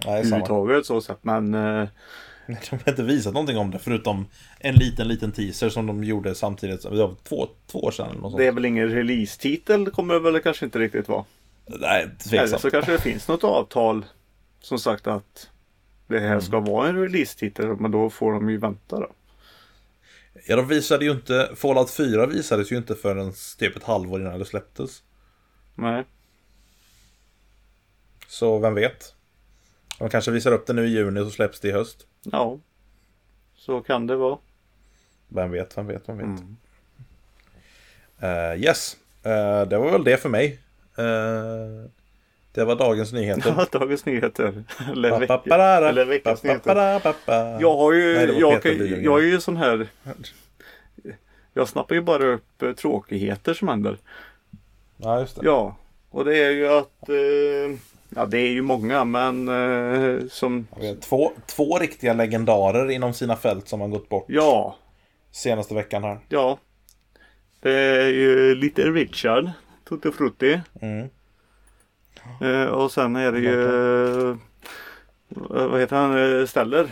Nej, 0.06 0.20
överhuvudtaget 0.20 0.86
så 0.86 1.02
sett. 1.02 1.24
Men 1.24 1.54
eh, 1.54 1.88
De 2.48 2.56
har 2.86 2.90
inte 2.90 3.04
visat 3.04 3.34
någonting 3.34 3.58
om 3.58 3.72
det 3.72 3.80
förutom 3.80 4.26
en 4.60 4.76
liten, 4.76 5.08
liten 5.08 5.32
teaser 5.32 5.70
som 5.70 5.88
de 5.88 6.04
gjorde 6.04 6.36
samtidigt. 6.36 6.82
Det 6.84 6.90
var 6.90 7.16
två, 7.24 7.48
två 7.72 7.80
år 7.80 7.92
sedan 7.92 8.10
eller 8.10 8.20
något 8.22 8.38
det 8.38 8.46
är 8.48 8.52
väl 8.52 8.66
ingen 8.66 8.90
release-titel 8.90 9.90
kommer 9.92 10.14
det 10.14 10.20
väl 10.20 10.40
kanske 10.42 10.66
inte 10.66 10.80
riktigt 10.80 11.08
vara. 11.08 11.26
Nej, 11.66 12.02
Eller 12.04 12.16
tveksamt. 12.16 12.62
så 12.62 12.72
kanske 12.72 12.92
det 12.92 13.02
finns 13.02 13.28
något 13.28 13.44
avtal 13.44 14.06
som 14.60 14.80
sagt 14.80 15.08
att 15.08 15.50
det 16.08 16.20
här 16.20 16.40
ska 16.40 16.60
vara 16.60 16.90
en 16.90 17.02
release-titel. 17.02 17.76
Men 17.80 17.92
då 17.92 18.10
får 18.10 18.32
de 18.32 18.50
ju 18.50 18.58
vänta 18.58 19.00
då. 19.00 19.12
Ja, 20.48 20.56
de 20.56 20.68
visade 20.68 21.06
ju 21.06 21.12
inte... 21.12 21.52
Fallout 21.56 21.90
4 21.90 22.26
visades 22.26 22.72
ju 22.72 22.78
inte 22.78 22.96
förrän 22.96 23.34
typ 23.58 23.76
ett 23.76 23.84
halvår 23.84 24.22
innan 24.22 24.40
det 24.40 24.46
släpptes. 24.46 25.04
Nej. 25.76 26.06
Så 28.28 28.60
vem 28.60 28.74
vet? 28.74 29.16
De 30.00 30.10
kanske 30.10 30.32
visar 30.32 30.52
upp 30.52 30.68
det 30.68 30.74
nu 30.74 30.88
i 30.88 30.90
juni 30.90 31.20
så 31.20 31.30
släpps 31.30 31.60
det 31.60 31.68
i 31.68 31.72
höst. 31.72 32.08
Ja. 32.24 32.60
Så 33.56 33.82
kan 33.82 34.08
det 34.08 34.16
vara. 34.16 34.38
Vem 35.28 35.52
vet, 35.52 35.78
vem 35.78 35.88
vet, 35.88 36.10
vem 36.10 36.18
vet. 36.18 36.26
Mm. 36.26 36.58
Eh, 38.20 38.64
yes, 38.64 38.98
Eh, 39.28 39.68
det 39.68 39.78
var 39.78 39.92
väl 39.92 40.04
det 40.04 40.18
för 40.18 40.30
mig. 40.30 40.60
Eh, 40.98 41.90
det 42.52 42.66
var 42.66 42.76
dagens 42.76 43.14
nyheter. 43.14 43.54
Ja, 43.72 43.80
Dagens 43.80 44.06
Nyheter. 44.06 44.64
Eller, 44.92 45.20
veck- 45.20 45.28
Papaparara, 45.28 45.90
eller 45.90 46.06
veckans 46.06 46.44
nyheter. 46.44 47.02
Jag 47.62 47.78
har 47.78 47.94
ju, 47.94 48.14
Nej, 48.16 48.40
jag, 48.40 48.64
kan- 48.64 49.04
jag 49.04 49.20
är 49.24 49.28
ju 49.28 49.40
sån 49.40 49.58
här. 49.58 49.88
Jag 51.54 51.68
snappar 51.70 51.96
ju 51.96 52.02
bara 52.02 52.26
upp 52.26 52.62
eh, 52.64 52.72
tråkigheter 52.72 53.54
som 53.54 53.68
händer. 53.68 53.98
Ja, 54.98 55.20
just 55.20 55.36
det. 55.36 55.42
Ja, 55.46 55.76
och 56.10 56.26
det 56.26 56.38
är 56.38 56.52
ju 56.52 56.68
att 56.68 57.10
eh, 57.10 57.78
Ja, 58.16 58.26
det 58.26 58.38
är 58.40 58.48
ju 58.50 58.62
många 58.62 59.04
men 59.04 59.48
eh, 59.48 60.28
som 60.30 60.68
Två, 61.02 61.32
två 61.46 61.80
riktiga 61.80 62.14
legendarer 62.14 62.92
inom 62.92 63.14
sina 63.14 63.36
fält 63.36 63.68
som 63.68 63.82
har 63.82 63.88
gått 63.88 64.10
bort 64.10 64.26
Ja, 64.28 64.76
senaste 65.32 65.74
veckan 65.76 66.04
här. 66.04 66.20
ja. 66.30 66.58
Det 67.60 67.72
är 67.74 68.08
ju 68.08 68.56
lite 68.56 68.82
Richard 68.82 69.50
Tutti 69.90 70.12
Frutti. 70.12 70.62
Mm. 70.82 71.10
Eh, 72.42 72.68
och 72.68 72.92
sen 72.92 73.16
är 73.16 73.32
det 73.32 73.40
ju 73.40 73.62
eh, 74.32 74.38
vad 75.70 75.80
heter 75.80 75.96
han? 75.96 76.40
Eh, 76.40 76.46
Steller. 76.46 76.90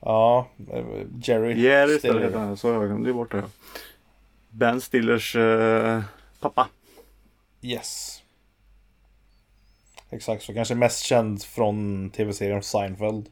Ja, 0.00 0.48
eh, 0.72 0.84
Jerry. 1.22 1.60
Jerry 1.60 1.98
Stiller. 1.98 1.98
Steller 1.98 2.20
heter 2.20 2.38
han. 2.38 2.56
Så 2.56 2.68
jag 2.68 3.14
borta. 3.14 3.36
ja. 3.36 3.42
Ben 4.50 4.80
Stillers 4.80 5.36
eh, 5.36 6.02
pappa. 6.40 6.68
Yes. 7.62 8.22
Exakt, 10.10 10.42
så 10.42 10.54
kanske 10.54 10.74
mest 10.74 11.02
känd 11.04 11.42
från 11.42 12.10
tv-serien 12.10 12.62
Seinfeld. 12.62 13.28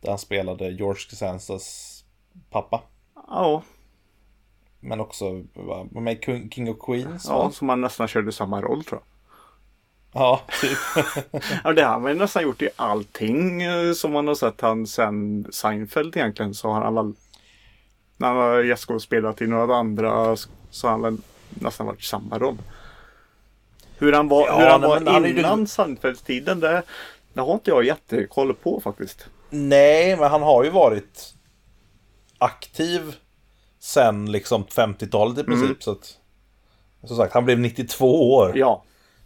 Där 0.00 0.08
han 0.08 0.18
spelade 0.18 0.70
George 0.70 1.00
Costanzas 1.10 2.04
pappa. 2.50 2.82
Ja, 3.14 3.62
Men 4.80 5.00
också 5.00 5.44
var 5.54 6.00
med 6.00 6.24
King 6.24 6.70
of 6.70 6.76
Queens 6.86 7.24
ja, 7.28 7.38
va? 7.44 7.50
som 7.50 7.68
han 7.68 7.80
nästan 7.80 8.08
körde 8.08 8.32
samma 8.32 8.60
roll 8.62 8.84
tror 8.84 9.00
jag. 9.00 9.11
Ja, 10.12 10.40
typ. 10.60 10.78
Ja, 11.64 11.72
det 11.72 11.82
har 11.82 12.00
väl 12.00 12.16
nästan 12.16 12.42
gjort 12.42 12.62
i 12.62 12.68
allting 12.76 13.62
eh, 13.62 13.92
som 13.92 14.12
man 14.12 14.28
har 14.28 14.34
sett 14.34 14.60
han 14.60 14.86
sen 14.86 15.46
Seinfeld 15.52 16.16
egentligen. 16.16 16.54
Så 16.54 16.68
har 16.68 16.80
han 16.80 16.94
väl 16.94 17.12
när 18.16 18.28
han 18.28 18.36
har 18.36 18.62
gästskådespelat 18.62 19.42
i 19.42 19.46
några 19.46 19.76
andra 19.76 20.36
så 20.70 20.86
har 20.86 20.90
han 20.90 21.02
väl 21.02 21.16
nästan 21.48 21.86
varit 21.86 22.00
i 22.00 22.04
samma 22.04 22.38
roll. 22.38 22.58
Hur 23.98 24.12
han 24.12 24.28
var, 24.28 24.46
Ja, 24.46 24.58
hur 24.58 24.66
han 24.66 24.80
nej, 24.80 25.20
var 25.20 25.26
innan 25.26 25.66
Seinfeld-tiden 25.66 26.60
det, 26.60 26.82
det 27.32 27.40
har 27.40 27.54
inte 27.54 27.70
jag 27.70 27.84
jättekoll 27.84 28.54
på 28.54 28.80
faktiskt. 28.80 29.26
Nej, 29.50 30.16
men 30.16 30.30
han 30.30 30.42
har 30.42 30.64
ju 30.64 30.70
varit 30.70 31.34
aktiv 32.38 33.14
sen 33.78 34.32
liksom 34.32 34.64
50-talet 34.64 35.38
i 35.38 35.44
princip. 35.44 35.64
Mm. 35.64 35.80
Så 35.80 35.90
att, 35.92 36.16
som 37.04 37.16
sagt, 37.16 37.34
han 37.34 37.44
blev 37.44 37.58
92 37.58 38.34
år. 38.34 38.52
Ja, 38.54 38.84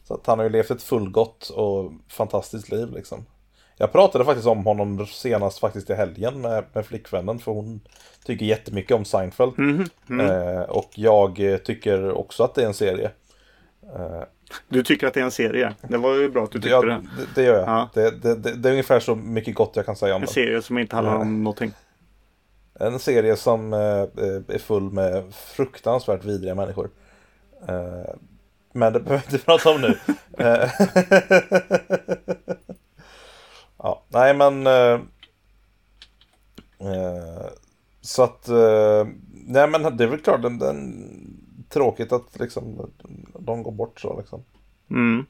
Så 0.09 0.15
att 0.15 0.27
han 0.27 0.39
har 0.39 0.45
ju 0.45 0.51
levt 0.51 0.71
ett 0.71 0.83
fullgott 0.83 1.49
och 1.49 1.93
fantastiskt 2.09 2.71
liv 2.71 2.93
liksom. 2.93 3.27
Jag 3.79 3.93
pratade 3.93 4.25
faktiskt 4.25 4.47
om 4.47 4.65
honom 4.67 5.07
senast 5.07 5.59
faktiskt 5.59 5.91
i 5.91 5.95
helgen 5.95 6.41
med, 6.41 6.65
med 6.73 6.87
flickvännen 6.87 7.39
för 7.39 7.53
hon 7.53 7.81
tycker 8.25 8.47
jättemycket 8.47 8.97
om 8.97 9.05
Seinfeld. 9.05 9.59
Mhm, 9.59 9.85
mm. 10.11 10.27
Eh, 10.27 10.63
och 10.63 10.91
jag 10.95 11.41
eh, 11.41 11.57
tycker 11.57 12.13
också 12.13 12.45
att 12.45 12.55
det 12.55 12.63
är 12.63 12.67
en 12.67 12.75
serie. 12.75 13.11
Eh, 13.95 14.23
du 14.69 14.83
tycker 14.83 15.07
att 15.07 15.15
det 15.15 15.21
är 15.21 15.25
en 15.25 15.31
serie. 15.31 15.75
Det 15.89 15.97
var 15.97 16.15
ju 16.15 16.29
bra 16.31 16.45
att 16.45 16.51
du 16.51 16.59
det, 16.59 16.63
tyckte 16.63 16.75
jag, 16.75 16.87
det. 16.87 17.03
det, 17.19 17.27
det 17.35 17.43
gör 17.43 17.59
jag. 17.59 17.69
Ja. 17.69 17.89
Det, 17.95 18.23
det, 18.23 18.35
det, 18.35 18.55
det 18.55 18.69
är 18.69 18.73
ungefär 18.73 19.01
så 19.01 19.15
mycket 19.15 19.55
gott 19.55 19.73
jag 19.75 19.87
kan 19.87 19.97
säga 19.97 20.15
om 20.15 20.23
En 20.23 20.27
den. 20.27 20.35
serie 20.35 20.63
som 20.63 20.79
inte 20.79 20.97
handlar 20.97 21.17
om 21.17 21.45
någonting. 21.45 21.73
En 22.81 22.99
serie 22.99 23.37
som 23.37 23.73
eh, 23.73 23.81
eh, 23.81 24.43
är 24.49 24.59
full 24.59 24.91
med 24.91 25.35
fruktansvärt 25.35 26.25
vidriga 26.25 26.55
människor. 26.55 26.91
Men 28.77 28.93
det 28.93 29.01
behöver 29.01 29.25
vi 29.29 29.33
inte 29.35 29.47
prata 29.47 29.71
om 29.71 29.81
nu. 29.81 29.99
Eh, 30.39 30.71
ja, 33.79 34.03
nej 34.09 34.35
men... 34.35 34.67
Eh, 34.67 35.01
eh, 36.79 37.47
så 38.01 38.23
att... 38.23 38.49
Eh, 38.49 39.07
nej 39.31 39.69
men 39.69 39.97
det 39.97 40.05
är 40.05 40.09
väl 40.09 40.21
klart, 40.21 40.43
den, 40.43 40.59
den, 40.59 41.09
tråkigt 41.69 42.13
att 42.13 42.39
liksom 42.39 42.91
de 43.39 43.63
går 43.63 43.73
bort 43.73 44.01
så 44.01 44.19
liksom. 44.19 44.45
Mm. 44.91 45.27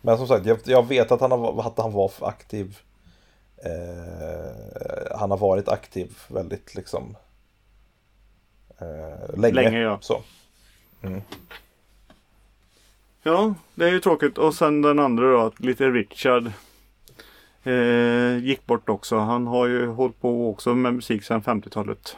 Men 0.00 0.18
som 0.18 0.28
sagt, 0.28 0.46
jag, 0.46 0.58
jag 0.64 0.86
vet 0.86 1.12
att 1.12 1.20
han, 1.20 1.30
har, 1.30 1.66
att 1.66 1.78
han 1.78 1.92
var 1.92 2.12
aktiv. 2.20 2.78
Eh, 3.56 5.18
han 5.18 5.30
har 5.30 5.38
varit 5.38 5.68
aktiv 5.68 6.18
väldigt 6.28 6.74
liksom 6.74 7.16
eh, 8.78 9.36
länge. 9.36 9.54
Länge, 9.54 9.78
ja. 9.78 9.98
Så. 10.00 10.22
Ja, 13.26 13.54
det 13.74 13.84
är 13.84 13.92
ju 13.92 14.00
tråkigt. 14.00 14.38
Och 14.38 14.54
sen 14.54 14.82
den 14.82 14.98
andra 14.98 15.32
då, 15.32 15.40
att 15.40 15.60
lite 15.60 15.90
Richard 15.90 16.50
eh, 17.62 18.44
gick 18.44 18.66
bort 18.66 18.88
också. 18.88 19.16
Han 19.16 19.46
har 19.46 19.66
ju 19.66 19.86
hållit 19.86 20.20
på 20.20 20.50
också 20.50 20.74
med 20.74 20.94
musik 20.94 21.24
sedan 21.24 21.42
50-talet. 21.42 22.16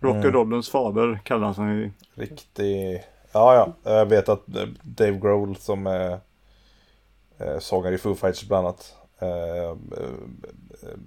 Rock'n'rollens 0.00 0.70
fader 0.70 1.20
kallas 1.24 1.56
han 1.56 1.78
ju. 1.78 1.90
Riktig... 2.14 3.02
Ja, 3.32 3.74
ja. 3.82 3.92
Jag 3.92 4.06
vet 4.06 4.28
att 4.28 4.56
eh, 4.56 4.66
Dave 4.82 5.18
Grohl 5.18 5.56
som 5.56 5.86
är 5.86 6.20
eh, 7.38 7.58
sångare 7.58 7.94
i 7.94 7.98
Foo 7.98 8.14
Fighters 8.14 8.48
bland 8.48 8.66
annat 8.66 8.94
eh, 9.18 9.28
eh, 9.28 9.70
eh, 10.82 10.98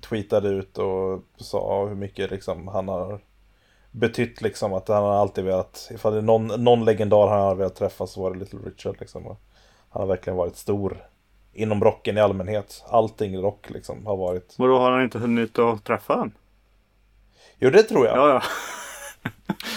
tweetade 0.00 0.48
ut 0.48 0.78
och 0.78 1.22
sa 1.36 1.86
hur 1.86 1.94
mycket 1.94 2.30
liksom 2.30 2.68
han 2.68 2.88
har 2.88 3.20
betytt 3.94 4.42
liksom 4.42 4.72
att 4.72 4.88
han 4.88 5.02
har 5.02 5.14
alltid 5.14 5.44
velat, 5.44 5.90
ifall 5.94 6.12
det 6.12 6.18
är 6.18 6.22
någon, 6.22 6.46
någon 6.46 6.84
legendar 6.84 7.28
han 7.28 7.40
har 7.40 7.54
velat 7.54 7.76
träffa 7.76 8.06
så 8.06 8.22
var 8.22 8.30
det 8.30 8.38
Little 8.38 8.58
Richard 8.64 8.96
liksom. 9.00 9.24
Han 9.90 10.02
har 10.02 10.06
verkligen 10.06 10.36
varit 10.36 10.56
stor 10.56 11.06
inom 11.52 11.84
rocken 11.84 12.18
i 12.18 12.20
allmänhet. 12.20 12.84
Allting 12.88 13.42
rock 13.42 13.70
liksom 13.70 14.06
har 14.06 14.16
varit. 14.16 14.54
Och 14.58 14.68
då 14.68 14.78
har 14.78 14.90
han 14.90 15.02
inte 15.02 15.18
hunnit 15.18 15.58
att 15.58 15.84
träffa 15.84 16.14
han? 16.14 16.32
Jo, 17.58 17.70
det 17.70 17.82
tror 17.82 18.06
jag. 18.06 18.16
Ja, 18.16 18.28
ja. 18.28 18.42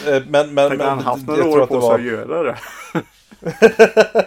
Eh, 0.07 0.23
Men, 0.27 0.53
men, 0.53 0.69
Tänk 0.69 0.79
men 0.81 0.89
han 0.89 0.99
haft 0.99 1.27
några 1.27 1.45
år 1.45 1.65
på 1.65 1.81
sig 1.81 1.89
var... 1.89 1.95
att 1.95 2.05
göra 2.05 2.43
det. 2.43 2.57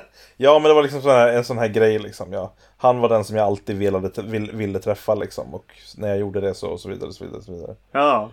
Ja, 0.43 0.59
men 0.59 0.69
det 0.69 0.75
var 0.75 0.83
liksom 0.83 1.03
sån 1.03 1.11
här, 1.11 1.29
en 1.29 1.45
sån 1.45 1.59
här 1.59 1.69
grej 1.69 1.99
liksom. 1.99 2.33
Ja. 2.33 2.53
Han 2.77 3.01
var 3.01 3.09
den 3.09 3.25
som 3.25 3.37
jag 3.37 3.47
alltid 3.47 3.77
ville, 3.77 4.11
vill, 4.23 4.51
ville 4.53 4.79
träffa 4.79 5.15
liksom. 5.15 5.55
Och 5.55 5.65
när 5.97 6.09
jag 6.09 6.19
gjorde 6.19 6.41
det 6.41 6.55
så, 6.55 6.69
och 6.69 6.81
så 6.81 6.89
vidare, 6.89 7.09
och 7.09 7.15
så 7.15 7.25
vidare, 7.25 7.39
och 7.39 7.45
så 7.45 7.53
vidare. 7.53 7.77
Ja. 7.93 8.31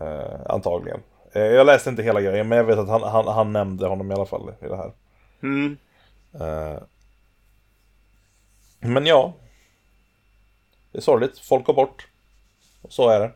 Eh, 0.00 0.40
antagligen. 0.48 1.00
Eh, 1.32 1.42
jag 1.42 1.66
läste 1.66 1.90
inte 1.90 2.02
hela 2.02 2.20
grejen, 2.20 2.48
men 2.48 2.58
jag 2.58 2.64
vet 2.64 2.78
att 2.78 2.88
han, 2.88 3.02
han, 3.02 3.28
han 3.28 3.52
nämnde 3.52 3.86
honom 3.86 4.10
i 4.10 4.14
alla 4.14 4.26
fall 4.26 4.52
i 4.62 4.68
det 4.68 4.76
här. 4.76 4.92
Mm. 5.42 5.76
Eh, 6.40 6.82
men 8.80 9.06
ja. 9.06 9.34
Det 10.92 10.98
är 10.98 11.02
sorgligt. 11.02 11.38
Folk 11.38 11.66
går 11.66 11.74
bort. 11.74 12.06
Och 12.82 12.92
så 12.92 13.08
är 13.08 13.20
det. 13.20 13.30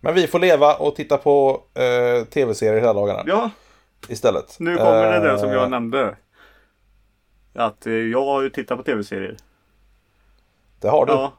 Men 0.00 0.14
vi 0.14 0.26
får 0.26 0.38
leva 0.38 0.74
och 0.76 0.96
titta 0.96 1.18
på 1.18 1.62
eh, 1.74 2.24
tv-serier 2.24 2.80
hela 2.80 2.92
dagarna 2.92 3.22
Ja, 3.26 3.50
istället. 4.08 4.56
nu 4.60 4.76
kommer 4.76 5.12
det 5.12 5.20
där 5.20 5.34
Eh, 5.34 5.38
som 5.40 5.50
jag 5.52 5.70
nämnde. 5.70 6.16
Att 7.54 7.86
eh, 7.86 7.92
jag 7.92 8.24
har 8.24 8.42
ju 8.42 8.50
tittat 8.50 8.78
på 8.78 8.82
tv-serier. 8.84 9.36
Det 10.80 10.88
har 10.88 11.06
du. 11.06 11.12
Ja. 11.12 11.32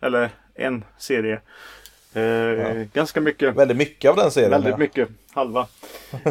Eller 0.00 0.30
en 0.54 0.84
serie. 0.98 1.40
Eh, 2.14 2.86
Ganska 2.92 3.20
mycket. 3.20 3.54
Väldigt 3.56 3.76
mycket 3.76 4.10
av 4.10 4.16
den 4.16 4.30
serien. 4.30 4.50
Väldigt 4.50 4.70
ja. 4.70 4.76
mycket. 4.76 5.08
Halva. 5.32 5.66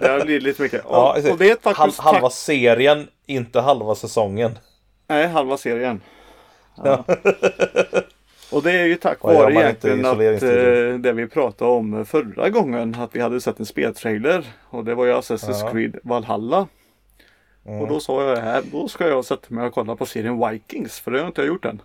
det 0.00 0.22
blivit 0.24 0.42
lite 0.42 0.62
mycket. 0.62 0.84
Och, 0.84 0.94
Ja, 0.96 1.16
och 1.30 1.38
det 1.38 1.50
är 1.50 1.56
faktiskt 1.62 2.00
Hal- 2.00 2.14
halva 2.14 2.30
serien, 2.30 3.08
inte 3.26 3.60
halva 3.60 3.94
säsongen. 3.94 4.58
Nej, 5.06 5.26
halva 5.26 5.56
serien. 5.56 6.00
Ja. 6.84 7.04
och 8.52 8.62
det 8.62 8.72
är 8.72 8.84
ju 8.84 8.96
tack 8.96 9.22
vare 9.22 9.54
egentligen 9.54 10.06
att 10.06 10.42
eh, 10.42 10.98
det 10.98 11.12
vi 11.12 11.26
pratade 11.26 11.70
om 11.70 12.06
förra 12.06 12.50
gången. 12.50 12.94
Att 12.94 13.16
vi 13.16 13.20
hade 13.20 13.40
sett 13.40 13.58
en 13.58 13.66
speltrailer. 13.66 14.46
Och 14.70 14.84
det 14.84 14.94
var 14.94 15.04
ju 15.04 15.12
Assassin's 15.12 15.60
Ja. 15.60 15.70
Creed 15.70 15.96
Valhalla. 16.02 16.68
Mm. 17.66 17.80
Och 17.80 17.88
då 17.88 18.00
sa 18.00 18.24
jag 18.28 18.36
här. 18.36 18.62
Då 18.72 18.88
ska 18.88 19.08
jag 19.08 19.24
sätta 19.24 19.54
mig 19.54 19.66
och 19.66 19.74
kolla 19.74 19.96
på 19.96 20.06
serien 20.06 20.50
Vikings. 20.50 21.00
För 21.00 21.10
det 21.10 21.18
har 21.18 21.24
jag 21.24 21.30
inte 21.30 21.42
gjort 21.42 21.64
än. 21.64 21.82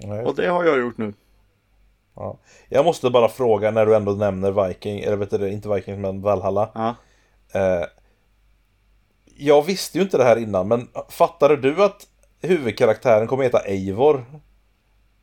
Nej. 0.00 0.24
Och 0.24 0.34
det 0.34 0.46
har 0.46 0.64
jag 0.64 0.78
gjort 0.78 0.98
nu. 0.98 1.12
Ja. 2.16 2.38
Jag 2.68 2.84
måste 2.84 3.10
bara 3.10 3.28
fråga 3.28 3.70
när 3.70 3.86
du 3.86 3.96
ändå 3.96 4.12
nämner 4.12 4.68
Viking, 4.68 5.00
eller 5.00 5.16
vet 5.16 5.30
du 5.30 5.48
inte 5.48 5.68
Vikings 5.68 5.98
men 5.98 6.20
Valhalla. 6.22 6.70
Ja. 6.74 6.94
Eh, 7.60 7.86
jag 9.36 9.62
visste 9.62 9.98
ju 9.98 10.04
inte 10.04 10.18
det 10.18 10.24
här 10.24 10.36
innan, 10.36 10.68
men 10.68 10.88
fattade 11.08 11.56
du 11.56 11.84
att 11.84 12.06
huvudkaraktären 12.40 13.26
kommer 13.26 13.44
heta 13.44 13.58
Eivor? 13.60 14.24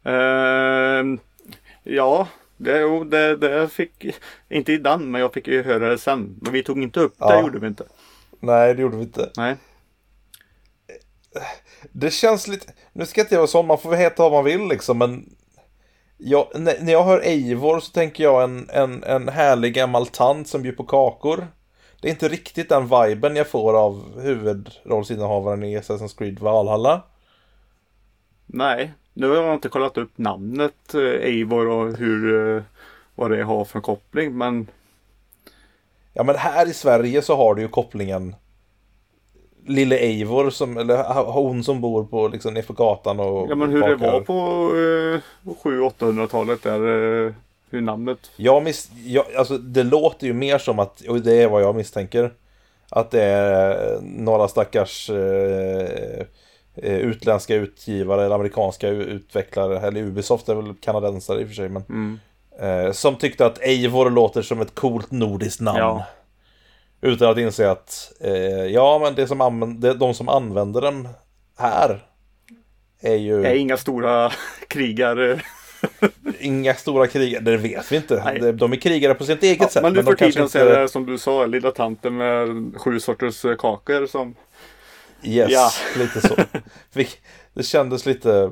Ehm, 0.03 1.19
ja, 1.83 2.27
det, 2.57 2.79
jo, 2.79 3.03
det, 3.03 3.35
det 3.35 3.67
fick, 3.69 4.05
inte 4.49 4.73
innan 4.73 5.11
men 5.11 5.21
jag 5.21 5.33
fick 5.33 5.47
ju 5.47 5.63
höra 5.63 5.89
det 5.89 5.97
sen. 5.97 6.37
Men 6.41 6.53
vi 6.53 6.63
tog 6.63 6.83
inte 6.83 6.99
upp 6.99 7.13
det, 7.17 7.25
Ja. 7.25 7.41
gjorde 7.41 7.59
vi 7.59 7.67
inte. 7.67 7.83
Nej, 8.39 8.73
det 8.73 8.81
gjorde 8.81 8.97
vi 8.97 9.03
inte. 9.03 9.29
Nej. 9.37 9.55
Det 11.91 12.11
känns 12.11 12.47
lite, 12.47 12.73
nu 12.93 13.05
ska 13.05 13.21
inte 13.21 13.33
jag 13.35 13.39
vara 13.39 13.47
sån, 13.47 13.67
man 13.67 13.77
får 13.77 13.89
väl 13.89 13.99
heta 13.99 14.23
vad 14.23 14.31
man 14.31 14.43
vill 14.43 14.67
liksom, 14.67 14.97
men 14.97 15.29
jag, 16.21 16.47
när, 16.55 16.91
jag 16.91 17.03
hör 17.03 17.19
Eivor 17.19 17.79
så 17.79 17.91
tänker 17.91 18.23
jag 18.23 18.43
en, 18.43 18.69
en, 18.69 19.03
en 19.03 19.29
härlig 19.29 19.73
gammal 19.73 20.07
tant 20.07 20.47
som 20.47 20.61
bjuder 20.61 20.77
på 20.77 20.83
kakor. 20.83 21.47
Det 22.01 22.07
är 22.07 22.11
inte 22.11 22.27
riktigt 22.27 22.69
den 22.69 22.83
viben 22.83 23.35
jag 23.35 23.47
får 23.47 23.79
av 23.79 24.21
huvudrollsinnehavaren 24.21 25.63
i 25.63 25.79
Assassin's 25.79 26.17
Creed 26.17 26.39
Valhalla. 26.39 27.01
Nej, 28.45 28.93
nu 29.13 29.29
har 29.29 29.35
jag 29.35 29.53
inte 29.53 29.69
kollat 29.69 29.97
upp 29.97 30.17
namnet 30.17 30.93
eh, 30.93 31.01
Eivor 31.01 31.67
och 31.67 31.97
hur, 31.97 32.55
eh, 32.55 32.63
vad 33.15 33.31
det 33.31 33.43
har 33.43 33.65
för 33.65 33.81
koppling. 33.81 34.37
Men 34.37 34.67
Ja 36.13 36.23
men 36.23 36.35
här 36.35 36.69
i 36.69 36.73
Sverige 36.73 37.21
så 37.21 37.35
har 37.35 37.55
du 37.55 37.61
ju 37.61 37.67
kopplingen 37.67 38.35
Lille 39.69 39.97
Eivor 39.97 40.49
som, 40.49 40.77
eller 40.77 41.03
hon 41.31 41.63
som 41.63 41.81
bor 41.81 42.03
på 42.03 42.27
liksom 42.27 42.53
nerför 42.53 42.73
gatan 42.73 43.19
och 43.19 43.47
Ja 43.49 43.55
men 43.55 43.69
hur 43.69 43.81
det 43.87 43.97
bakar. 43.97 44.11
var 44.11 44.21
på 44.21 44.33
eh, 45.45 45.53
700-800-talet 45.63 46.63
där. 46.63 47.25
Eh, 47.27 47.33
hur 47.71 47.81
namnet. 47.81 48.31
Jag 48.35 48.63
miss, 48.63 48.89
jag, 49.05 49.25
alltså 49.37 49.57
det 49.57 49.83
låter 49.83 50.27
ju 50.27 50.33
mer 50.33 50.57
som 50.57 50.79
att, 50.79 51.01
och 51.01 51.21
det 51.21 51.43
är 51.43 51.49
vad 51.49 51.61
jag 51.61 51.75
misstänker 51.75 52.33
Att 52.89 53.11
det 53.11 53.23
är 53.23 53.99
några 54.01 54.47
stackars 54.47 55.09
eh, 55.09 56.19
eh, 56.75 56.97
utländska 56.97 57.55
utgivare 57.55 58.25
eller 58.25 58.35
amerikanska 58.35 58.87
utvecklare 58.89 59.79
Eller 59.79 60.01
Ubisoft 60.01 60.49
är 60.49 60.55
väl 60.55 60.73
kanadensare 60.81 61.41
i 61.41 61.43
och 61.43 61.47
för 61.47 61.55
sig 61.55 61.69
men 61.69 61.83
Mm. 61.89 62.19
eh, 62.61 62.91
Som 62.91 63.15
tyckte 63.15 63.45
att 63.45 63.61
Eivor 63.61 64.09
låter 64.09 64.41
som 64.41 64.61
ett 64.61 64.75
coolt 64.75 65.11
nordiskt 65.11 65.61
namn 65.61 65.79
Ja. 65.79 66.05
Utan 67.01 67.29
att 67.31 67.37
inse 67.37 67.71
att 67.71 68.11
eh, 68.21 68.31
ja 68.65 68.99
men 68.99 69.15
det 69.15 69.27
som 69.27 69.41
använder, 69.41 69.93
de 69.93 70.13
som 70.13 70.29
använder 70.29 70.81
dem 70.81 71.07
här 71.57 72.05
är 73.01 73.15
ju 73.15 73.45
Är 73.45 73.53
inga 73.55 73.77
stora 73.77 74.31
krigare. 74.67 75.41
inga 76.39 76.73
stora 76.73 77.07
krigare, 77.07 77.43
det 77.43 77.57
vet 77.57 77.91
vi 77.91 77.95
inte. 77.95 78.21
Nej. 78.25 78.53
De- 78.53 78.71
är 78.73 78.75
krigare 78.75 79.13
på 79.15 79.25
sitt 79.25 79.43
eget 79.43 79.57
Ja, 79.61 79.67
sätt. 79.69 79.83
men 79.83 79.93
nu 79.93 80.03
för 80.03 80.13
tiden 80.15 80.49
så 80.49 80.57
är 80.59 80.79
det 80.79 80.87
som 80.89 81.05
du 81.05 81.17
sa, 81.17 81.45
lilla 81.45 81.71
tanten 81.71 82.17
med 82.17 82.47
sju 82.77 82.99
sorters 82.99 83.45
eh, 83.45 83.55
kakor 83.55 84.05
som 84.07 84.35
Yes, 85.23 85.49
Ja. 85.51 85.69
lite 85.97 86.21
så. 86.27 86.35
Det 87.53 87.63
kändes 87.63 88.05
lite... 88.05 88.51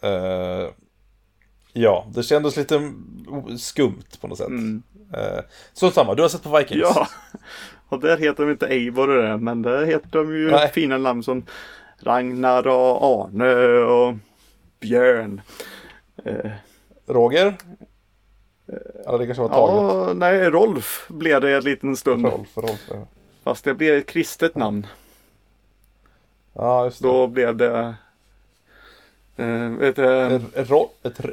eh, 0.00 0.68
ja, 1.72 2.06
det 2.14 2.22
kändes 2.22 2.56
lite 2.56 2.92
skumt 3.58 4.04
på 4.20 4.26
något 4.28 4.38
sätt. 4.38 4.48
Mm. 4.48 4.82
Uh, 5.16 5.40
så 5.72 5.90
samma, 5.90 6.14
du 6.14 6.22
har 6.22 6.28
sett 6.28 6.42
på 6.42 6.58
Vikings? 6.58 6.80
Ja, 6.82 7.08
och 7.88 8.00
där 8.00 8.16
heter 8.16 8.44
de 8.44 8.52
inte 8.52 8.66
Eivor 8.66 9.08
och 9.08 9.22
det, 9.22 9.36
men 9.36 9.62
där 9.62 9.84
heter 9.84 10.08
de 10.10 10.36
ju 10.36 10.50
Nej. 10.50 10.68
fina 10.68 10.98
namn 10.98 11.22
som 11.22 11.46
Ragnar 12.02 12.66
och 12.66 13.04
Arne 13.04 13.54
och 13.84 14.14
Björn. 14.80 15.40
Eh, 16.24 16.50
Roger? 17.06 17.54
Ja, 19.04 19.18
det 19.18 19.26
kanske 19.26 19.42
var 19.42 19.48
taget. 19.48 20.08
ja, 20.08 20.12
nej, 20.14 20.50
Rolf 20.50 21.06
blev 21.08 21.40
det 21.40 21.56
en 21.56 21.64
liten 21.64 21.96
stund. 21.96 22.24
Rolf, 22.26 22.56
Rolf. 22.56 22.84
ja. 22.90 23.06
Fast 23.44 23.64
det 23.64 23.74
blev 23.74 23.94
ett 23.94 24.06
kristet 24.06 24.54
namn. 24.56 24.86
Ja, 26.52 26.84
just 26.84 27.02
det. 27.02 27.08
Då 27.08 27.26
blev 27.26 27.56
det... 27.56 27.94
Eh, 29.36 29.68
vet 29.70 29.96
du, 29.96 30.04
Är, 30.04 30.40
är, 30.54 30.64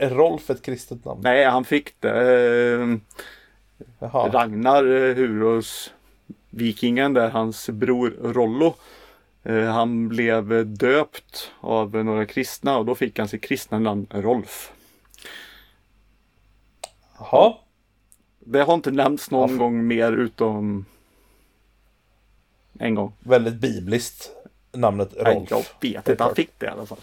Rolf, 0.09 0.49
ett, 0.49 0.57
ett 0.57 0.61
kristet 0.65 1.05
namn? 1.05 1.21
nej, 1.23 1.45
han 1.45 1.65
fick 1.65 2.01
det. 2.01 2.33
Eh, 2.73 2.87
Jaha. 3.99 4.29
Ragnar 4.29 4.83
eh, 4.83 5.15
Huros 5.15 5.93
Vikingen 6.49 7.13
där 7.13 7.29
hans 7.29 7.69
bror 7.69 8.09
Rollo 8.23 8.73
eh, 9.43 9.63
Han 9.65 10.07
blev 10.09 10.67
döpt 10.77 11.51
av 11.59 11.95
några 12.05 12.25
kristna 12.25 12.77
och 12.77 12.85
då 12.85 12.95
fick 12.95 13.19
han 13.19 13.27
sitt 13.27 13.41
kristna 13.43 13.79
namn 13.79 14.07
Rolf. 14.09 14.71
Jaha. 17.19 17.53
Det 18.39 18.61
har 18.63 18.73
inte 18.73 18.91
nämnts 18.91 19.31
någon 19.31 19.41
Ja, 19.41 19.47
för- 19.47 19.57
gång 19.57 19.87
mer 19.87 20.11
utom 20.11 20.85
en 22.79 22.95
gång. 22.95 23.13
Väldigt 23.19 23.55
bibliskt. 23.55 24.29
Namnet 24.73 25.13
Nej, 25.23 25.35
Rolf. 25.35 25.49
jag 25.51 25.91
vet 25.91 26.09
inte, 26.09 26.23
han 26.23 26.35
fick 26.35 26.49
det 26.57 26.65
i 26.65 26.69
alla 26.69 26.85
fall. 26.85 26.97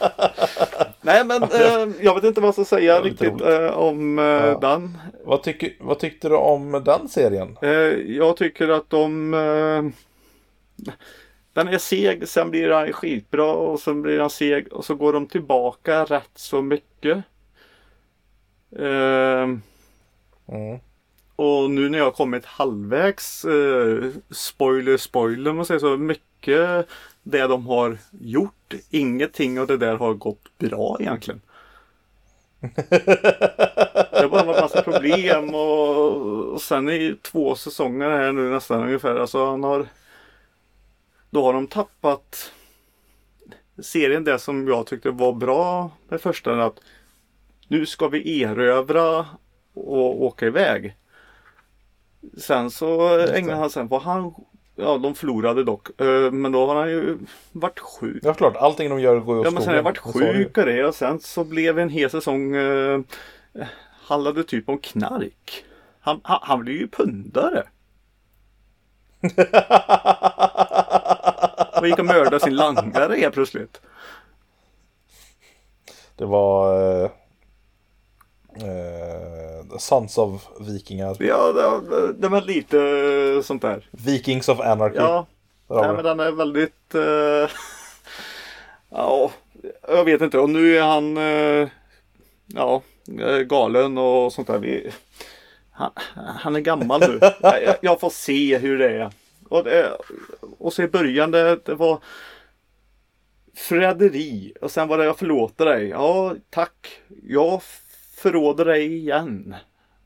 Nej 1.06 1.24
men 1.24 1.42
eh, 1.42 1.88
jag 2.00 2.14
vet 2.14 2.24
inte 2.24 2.40
vad 2.40 2.48
jag 2.48 2.54
ska 2.54 2.64
säga 2.64 3.00
riktigt 3.00 3.40
eh, 3.40 3.66
om 3.78 4.18
eh, 4.18 4.24
Ja. 4.24 4.58
den. 4.60 4.98
Vad, 5.24 5.42
tycker, 5.42 5.72
vad 5.80 5.98
tyckte 5.98 6.28
du 6.28 6.34
om 6.36 6.82
den 6.84 7.08
serien? 7.08 7.56
Eh, 7.62 7.70
jag 8.16 8.36
tycker 8.36 8.68
att 8.68 8.90
de 8.90 9.34
eh, 9.34 9.84
Den 11.52 11.68
är 11.68 11.78
seg, 11.78 12.28
sen 12.28 12.50
blir 12.50 12.68
den 12.68 12.92
skitbra 12.92 13.52
och 13.52 13.80
sen 13.80 14.02
blir 14.02 14.18
den 14.18 14.30
seg 14.30 14.72
och 14.72 14.84
så 14.84 14.94
går 14.94 15.12
de 15.12 15.26
tillbaka 15.26 16.04
rätt 16.04 16.30
så 16.34 16.62
mycket. 16.62 17.16
Eh, 18.78 19.48
Mm. 20.48 20.78
och 21.36 21.70
nu 21.70 21.88
när 21.88 21.98
jag 21.98 22.14
kommit 22.14 22.44
halvvägs, 22.44 23.46
spoiler 24.30 24.96
spoiler 24.96 25.50
om 25.50 25.56
man 25.56 25.66
säger 25.66 25.80
så, 25.80 25.96
mycket 25.96 26.86
det 27.28 27.46
de 27.46 27.66
har 27.66 27.98
gjort, 28.10 28.74
ingenting 28.90 29.60
av 29.60 29.66
det 29.66 29.76
där 29.76 29.96
har 29.96 30.14
gått 30.14 30.58
bra 30.58 30.96
egentligen. 31.00 31.40
Det 34.10 34.22
har 34.22 34.28
bara 34.28 34.44
varit 34.44 34.60
massa 34.60 34.82
problem 34.82 35.54
och, 35.54 36.52
och 36.52 36.62
sen 36.62 36.88
i 36.88 37.16
två 37.22 37.54
säsonger 37.54 38.10
här 38.10 38.32
nu 38.32 38.50
nästan 38.50 38.82
ungefär. 38.82 39.16
Alltså 39.16 39.46
han 39.46 39.64
har 39.64 39.86
Då 41.30 41.44
har 41.44 41.52
de 41.52 41.66
tappat 41.66 42.52
serien 43.82 44.24
det 44.24 44.38
som 44.38 44.68
jag 44.68 44.86
tyckte 44.86 45.10
var 45.10 45.32
bra 45.32 45.90
med 46.08 46.20
första. 46.20 46.64
Att 46.64 46.80
nu 47.68 47.86
ska 47.86 48.08
vi 48.08 48.42
erövra 48.42 49.26
och 49.74 50.22
åka 50.22 50.46
iväg. 50.46 50.96
Sen 52.38 52.70
så 52.70 53.18
ägnar 53.18 53.54
han 53.54 53.70
sig 53.70 53.88
på 53.88 53.98
han 53.98 54.34
ja, 54.76 54.98
de 54.98 55.14
förlorade 55.14 55.64
dock. 55.64 56.00
Eh, 56.00 56.30
men 56.30 56.52
då 56.52 56.66
har 56.66 56.74
han 56.74 56.90
ju 56.90 57.18
varit 57.52 57.78
sjuk. 57.78 58.20
Ja, 58.22 58.34
klart. 58.34 58.56
Allting 58.56 58.90
de 58.90 59.00
gör 59.00 59.20
går 59.20 59.34
ju 59.34 59.40
åt 59.40 59.46
Ja, 59.46 59.50
men 59.50 59.62
sen 59.62 59.68
har 59.68 59.76
jag 59.76 59.82
varit 59.82 59.98
sjuk 59.98 60.58
och 60.58 60.66
det 60.66 60.84
och 60.84 60.94
sen 60.94 61.20
så 61.20 61.44
blev 61.44 61.78
en 61.78 61.88
hel 61.88 62.10
säsong 62.10 62.54
eh, 62.54 63.00
handlade 64.06 64.44
typ 64.44 64.68
om 64.68 64.78
knark. 64.78 65.64
Han, 66.00 66.20
han, 66.22 66.38
han 66.42 66.60
blev 66.60 66.76
ju 66.76 66.88
pundare. 66.88 67.62
Och 71.80 71.88
gick 71.88 71.98
och 71.98 72.04
mördade 72.04 72.40
sin 72.40 72.56
langare 72.56 73.14
helt 73.14 73.34
plötsligt. 73.34 73.80
Det 76.16 76.24
var... 76.24 76.80
Eh, 77.04 77.10
eh, 78.60 79.78
Sons 79.78 80.18
of 80.18 80.48
Vikingar. 80.60 81.16
Ja, 81.20 81.52
det, 81.52 82.12
det 82.12 82.28
var 82.28 82.40
lite 82.40 82.80
eh, 83.36 83.42
sånt 83.42 83.62
där. 83.62 83.88
Vikings 83.90 84.48
of 84.48 84.60
Anarchy. 84.60 84.96
Ja, 84.96 85.26
nej, 85.68 85.92
men 85.94 86.04
den 86.04 86.20
är 86.20 86.30
väldigt... 86.32 86.94
eh, 86.94 87.50
ja, 88.90 89.30
jag 89.88 90.04
vet 90.04 90.20
inte. 90.20 90.38
Och 90.38 90.50
nu 90.50 90.76
är 90.76 90.82
han 90.82 91.16
eh, 91.16 91.68
ja, 92.46 92.82
eh, 93.20 93.38
galen 93.38 93.98
och 93.98 94.32
sånt 94.32 94.46
där. 94.48 94.58
Vi, 94.58 94.90
han, 95.70 95.90
han 96.40 96.56
är 96.56 96.60
gammal 96.60 97.00
nu. 97.00 97.18
jag, 97.42 97.62
jag- 97.62 97.76
jag 97.80 98.00
får 98.00 98.10
se 98.10 98.58
hur 98.58 98.78
det 98.78 98.90
är. 98.90 99.10
Och, 99.48 99.64
det, 99.64 99.96
och 100.58 100.72
så 100.72 100.82
i 100.82 100.88
början 100.88 101.30
det, 101.30 101.56
det 101.64 101.74
var 101.74 101.98
förräderi 103.56 104.52
och 104.60 104.70
sen 104.70 104.88
var 104.88 104.98
det 104.98 105.04
jag 105.04 105.18
förlåter 105.18 105.64
dig. 105.64 105.88
Ja, 105.88 106.34
tack. 106.50 106.88
Jag 107.22 107.62
förråder 108.16 108.64
dig 108.64 108.96
igen. 108.96 109.54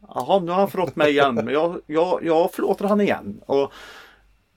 Jaha, 0.08 0.40
nu 0.40 0.50
har 0.50 0.58
han 0.58 0.70
förlåtit 0.70 0.96
mig 0.96 1.10
igen. 1.10 1.34
Men 1.34 1.48
jag, 1.48 1.80
jag, 1.86 2.24
jag 2.24 2.52
förlåter 2.52 2.84
han 2.84 3.00
igen. 3.00 3.40
Och 3.46 3.72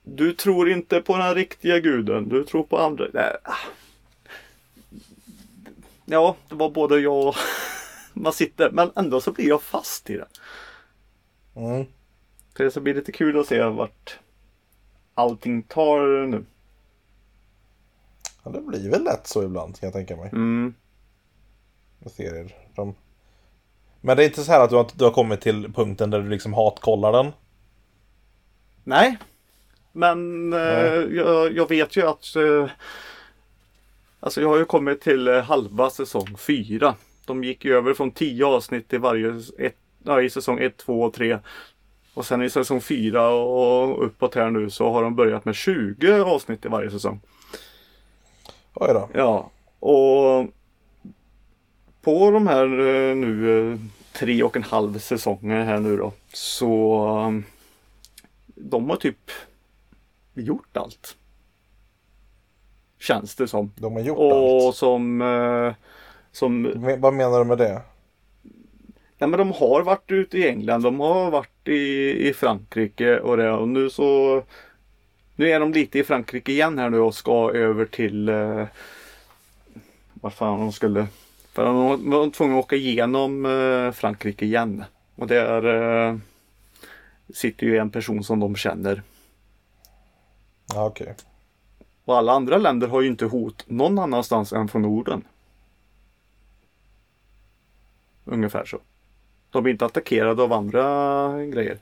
du 0.02 0.32
tror 0.32 0.70
inte 0.70 1.00
på 1.00 1.16
den 1.16 1.34
riktiga 1.34 1.80
guden. 1.80 2.28
Du 2.28 2.44
tror 2.44 2.62
på 2.62 2.78
andra. 2.78 3.06
Nej. 3.12 3.36
Ja, 6.04 6.36
det 6.48 6.54
var 6.54 6.70
både 6.70 7.00
jag 7.00 7.26
och 7.28 7.36
man 8.12 8.32
sitter. 8.32 8.70
Men 8.70 8.90
ändå 8.96 9.20
så 9.20 9.32
blir 9.32 9.48
jag 9.48 9.62
fast 9.62 10.10
i 10.10 10.16
det. 10.16 10.28
Mm. 11.54 11.84
Så 12.56 12.62
det 12.62 12.70
ska 12.70 12.80
bli 12.80 12.94
lite 12.94 13.12
kul 13.12 13.40
att 13.40 13.46
se 13.46 13.62
vart 13.62 14.18
allting 15.14 15.62
tar 15.62 16.26
nu. 16.26 16.44
Ja, 18.44 18.50
det 18.50 18.60
blir 18.60 18.90
väl 18.90 19.04
lätt 19.04 19.26
så 19.26 19.42
ibland 19.42 19.80
kan 19.80 19.86
jag 19.86 19.92
tänka 19.92 20.16
mig. 20.16 20.28
Mm. 20.32 20.74
Med 21.98 22.12
serier. 22.12 22.54
De... 22.74 22.94
Men 24.04 24.16
det 24.16 24.24
är 24.24 24.26
inte 24.26 24.44
så 24.44 24.52
här 24.52 24.60
att 24.60 24.70
du 24.70 24.76
har, 24.76 24.86
du 24.94 25.04
har 25.04 25.10
kommit 25.10 25.40
till 25.40 25.72
punkten 25.72 26.10
där 26.10 26.20
du 26.20 26.28
liksom 26.28 26.54
hatkollar 26.54 27.12
den. 27.12 27.32
Nej. 28.84 29.18
Men 29.92 30.52
eh, 30.52 30.58
jag, 31.16 31.52
jag 31.56 31.68
vet 31.68 31.96
ju 31.96 32.08
att 32.08 32.36
eh, 32.36 32.70
Alltså 34.20 34.40
jag 34.40 34.48
har 34.48 34.58
ju 34.58 34.64
kommit 34.64 35.00
till 35.00 35.28
eh, 35.28 35.42
halva 35.42 35.90
säsong 35.90 36.36
fyra. 36.38 36.94
De 37.26 37.44
gick 37.44 37.64
ju 37.64 37.76
över 37.76 37.94
från 37.94 38.10
10 38.10 38.44
avsnitt 38.46 38.92
i 38.92 38.98
varje 38.98 39.40
ett, 39.58 39.76
ja, 40.04 40.22
i 40.22 40.30
säsong 40.30 40.58
1, 40.58 40.76
2 40.76 41.02
och 41.02 41.14
3. 41.14 41.38
Och 42.14 42.26
sen 42.26 42.42
i 42.42 42.50
säsong 42.50 42.80
4 42.80 43.28
och 43.28 44.06
uppåt 44.06 44.34
här 44.34 44.50
nu 44.50 44.70
så 44.70 44.90
har 44.90 45.02
de 45.02 45.16
börjat 45.16 45.44
med 45.44 45.54
20 45.54 46.22
avsnitt 46.22 46.64
i 46.64 46.68
varje 46.68 46.90
säsong. 46.90 47.20
Oj 48.74 48.90
då. 48.94 49.08
Ja, 49.14 49.50
och 49.80 50.46
på 52.04 52.30
de 52.30 52.46
här 52.46 52.64
eh, 52.64 53.16
nu 53.16 53.72
eh, 53.72 53.78
tre 54.12 54.42
och 54.42 54.56
en 54.56 54.62
halv 54.62 54.98
säsonger 54.98 55.64
här 55.64 55.78
nu 55.78 55.96
då 55.96 56.12
så 56.32 57.06
um, 57.26 57.44
de 58.46 58.90
har 58.90 58.96
typ 58.96 59.30
gjort 60.34 60.76
allt. 60.76 61.16
Känns 62.98 63.34
det 63.34 63.48
som. 63.48 63.72
De 63.76 63.92
har 63.92 64.00
gjort 64.00 64.18
Och 64.18 64.66
allt. 64.66 64.76
som 64.76 65.22
eh, 65.22 65.74
som 66.32 66.72
vad 66.98 67.14
menar 67.14 67.38
du 67.38 67.44
med 67.44 67.58
det? 67.58 67.82
Nej 69.18 69.30
men 69.30 69.38
de 69.38 69.52
har 69.52 69.82
varit 69.82 70.10
ute 70.10 70.38
i 70.38 70.48
England, 70.48 70.82
de 70.82 71.00
har 71.00 71.30
varit 71.30 71.68
i, 71.68 72.28
i 72.28 72.32
Frankrike 72.34 73.20
och 73.20 73.36
det 73.36 73.50
och 73.50 73.68
nu 73.68 73.90
så 73.90 74.42
Nu 75.36 75.50
är 75.50 75.60
de 75.60 75.72
lite 75.72 75.98
i 75.98 76.04
Frankrike 76.04 76.52
igen 76.52 76.78
här 76.78 76.90
nu 76.90 76.98
och 76.98 77.14
ska 77.14 77.50
över 77.54 77.84
till 77.84 78.28
eh, 78.28 78.66
Vart 80.14 80.34
fan 80.34 80.60
de 80.60 80.72
skulle 80.72 81.06
För 81.54 81.64
de 81.64 82.10
var- 82.10 82.30
tvungna 82.30 82.58
att 82.58 82.64
åka 82.64 82.76
igenom 82.76 83.46
eh, 83.46 83.92
Frankrike 83.92 84.44
igen. 84.44 84.84
Och 85.16 85.26
där 85.26 85.64
eh, 86.08 86.16
Sitter 87.34 87.66
ju 87.66 87.76
en 87.78 87.90
person 87.90 88.24
som 88.24 88.40
de 88.40 88.56
känner. 88.56 89.02
Ja, 90.74 90.86
okej. 90.86 91.14
Och 92.04 92.16
alla 92.16 92.32
andra 92.32 92.58
länder 92.58 92.88
har 92.88 93.00
ju 93.00 93.08
inte 93.08 93.24
hot 93.24 93.64
någon 93.66 93.98
annanstans 93.98 94.52
än 94.52 94.68
från 94.68 94.82
Norden. 94.82 95.24
Ungefär 98.24 98.64
så. 98.64 98.78
De 99.50 99.66
är 99.66 99.70
inte 99.70 99.84
attackerade 99.86 100.42
av 100.42 100.52
andra 100.52 101.44
grejer. 101.44 101.78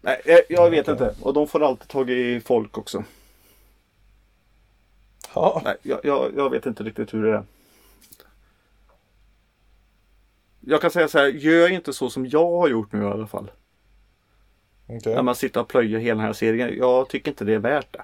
Nej, 0.00 0.20
jag, 0.24 0.40
jag 0.48 0.70
vet 0.70 0.88
inte. 0.88 1.14
Och 1.22 1.34
de 1.34 1.46
får 1.48 1.62
alltid 1.62 1.88
tag 1.88 2.10
i 2.10 2.40
folk 2.40 2.78
också. 2.78 3.04
Ja, 5.34 5.62
Nej, 5.64 5.76
jag, 5.82 6.00
jag, 6.02 6.32
jag 6.36 6.50
vet 6.50 6.66
inte 6.66 6.82
riktigt 6.82 7.14
hur 7.14 7.22
det 7.22 7.34
är. 7.36 7.44
Jag 10.60 10.80
kan 10.80 10.90
säga 10.90 11.08
så 11.08 11.18
här, 11.18 11.26
gör 11.26 11.68
inte 11.68 11.92
så 11.92 12.10
som 12.10 12.26
jag 12.26 12.50
har 12.50 12.68
gjort 12.68 12.92
nu 12.92 13.02
i 13.02 13.06
alla 13.06 13.26
fall. 13.26 13.50
okej. 14.86 15.14
När 15.14 15.22
man 15.22 15.34
sitter 15.34 15.60
och 15.60 15.68
plöjer 15.68 15.98
hela 15.98 16.16
den 16.16 16.26
här 16.26 16.32
serien. 16.32 16.76
Jag 16.78 17.08
tycker 17.08 17.30
inte 17.30 17.44
det 17.44 17.54
är 17.54 17.58
värt 17.58 17.92
det. 17.92 18.02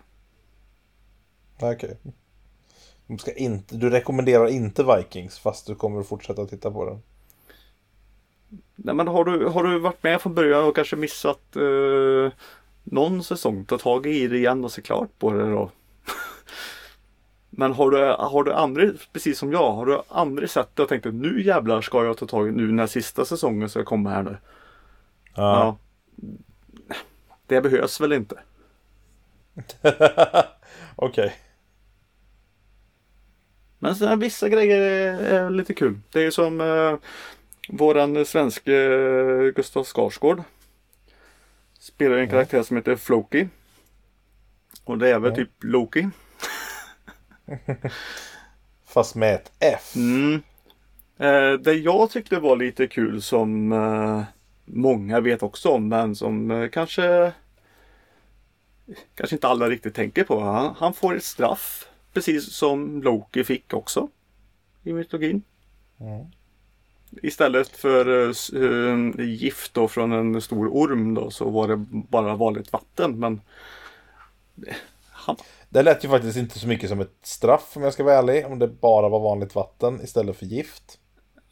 Okej. 1.61 1.99
Du, 3.07 3.19
ska 3.19 3.33
inte, 3.33 3.77
du 3.77 3.91
rekommenderar 3.91 4.49
inte 4.49 4.85
Vikings 4.97 5.39
fast 5.39 5.67
du 5.67 5.75
kommer 5.75 6.01
att 6.01 6.09
fortsätta 6.09 6.47
titta 6.47 6.71
på 6.71 6.85
den. 6.85 7.03
Nej 8.77 8.95
men 8.95 9.09
har 9.09 9.25
du, 9.25 9.47
har 9.47 9.65
du 9.65 9.79
varit 9.79 10.03
med 10.03 10.21
från 10.21 10.35
början 10.35 10.65
och 10.65 10.75
kanske 10.75 10.97
missat 10.97 11.57
eh, 11.57 12.33
någon 12.83 13.25
säsong, 13.25 13.65
ta 13.65 13.79
tag 13.79 14.07
i 14.07 14.29
det 14.29 14.37
igen 14.37 14.65
och 14.65 14.73
se 14.73 14.83
klart 14.83 15.19
på 15.19 15.33
det 15.33 15.51
då. 15.51 15.71
men 17.57 17.73
har 17.73 17.91
du, 17.91 17.99
har 18.19 18.45
du 18.45 18.53
aldrig, 18.53 18.93
precis 19.13 19.39
som 19.39 19.53
jag, 19.53 19.73
har 19.73 19.87
du 19.87 20.01
aldrig 20.09 20.51
sett 20.51 20.77
det 20.77 20.83
och 20.83 20.89
tänkt 20.89 21.07
att 21.07 21.15
nu 21.15 21.43
jävlar 21.43 21.81
ska 21.81 22.05
jag 22.05 22.17
ta 22.17 22.27
tag 22.27 22.49
i 22.49 22.53
nu 22.53 22.73
när 22.73 22.87
sista 22.87 23.25
säsongen 23.25 23.69
ska 23.69 23.85
komma 23.85 24.11
här 24.11 24.23
nu. 24.23 24.37
Ja. 25.35 25.79
Det 27.47 27.61
behövs 27.61 28.01
väl 28.01 28.13
inte. 28.13 28.39
Okej. 30.97 31.35
Men 33.79 33.97
sen 33.97 34.19
vissa 34.19 34.49
grejer 34.49 34.81
är, 34.81 35.19
är 35.21 35.51
lite 35.51 35.75
kul. 35.75 36.01
Det 36.13 36.19
är 36.19 36.23
ju 36.23 36.31
som 36.31 36.61
eh, 36.61 36.95
våran 37.69 38.25
svenske 38.25 38.75
eh, 38.75 39.53
Gustav 39.55 39.85
Skarsgård. 39.85 40.43
Spelar 41.79 42.17
en 42.17 42.29
karaktär 42.31 42.63
som 42.63 42.77
heter 42.77 42.97
Floki. 42.97 43.49
Och 44.85 44.99
det 44.99 45.09
är 45.09 45.19
väl 45.19 45.31
Ja. 45.31 45.37
typ 45.37 45.51
Loki. 45.61 46.09
Fast 48.85 49.15
med 49.15 49.35
ett 49.35 49.53
F. 49.59 49.97
Mm. 49.97 50.43
Eh, 51.19 51.53
det 51.53 51.75
jag 51.75 52.11
tyckte 52.11 52.41
var 52.41 52.57
lite 52.57 52.87
kul 52.87 53.23
som 53.23 53.73
eh, 53.73 54.23
många 54.65 55.21
vet 55.21 55.43
också 55.43 55.69
om 55.69 55.89
men 55.89 56.17
som 56.17 56.51
eh, 56.51 56.69
kanske 56.69 57.33
kanske 59.15 59.37
inte 59.37 59.49
alla 59.49 59.69
riktigt 59.69 59.95
tänker 59.95 60.25
på. 60.25 60.41
Han, 60.41 60.75
han 60.79 60.95
får 60.95 61.17
ett 61.17 61.25
straff 61.25 61.89
precis 62.13 62.53
som 62.53 63.03
Loki 63.03 63.45
fick 63.45 63.75
också 63.75 64.09
i 64.83 64.93
mytologin. 64.93 65.43
Mm. 66.01 66.27
Istället 67.23 67.69
för 67.69 68.29
eh, 68.29 69.27
gift 69.27 69.75
då 69.75 69.89
från 69.89 70.13
en 70.13 70.41
stor 70.41 70.69
orm 70.69 71.15
då 71.15 71.31
så 71.31 71.51
var 71.51 71.69
det 71.69 71.77
bara 71.91 72.37
vanligt 72.37 72.73
vatten 72.73 73.19
men 73.19 73.41
Det 75.69 75.83
lät 75.83 76.05
ju 76.05 76.09
faktiskt 76.09 76.37
inte 76.39 76.59
så 76.59 76.67
mycket 76.69 76.89
som 76.89 77.01
ett 77.01 77.15
straff 77.23 77.73
om 77.77 77.83
jag 77.83 77.93
ska 77.93 78.05
vara 78.05 78.15
ärlig. 78.15 78.47
Om 78.47 78.59
det 78.59 78.69
bara 78.69 79.09
var 79.09 79.21
vanligt 79.21 79.55
vatten 79.55 80.01
istället 80.03 80.37
för 80.37 80.47
gift. 80.47 80.99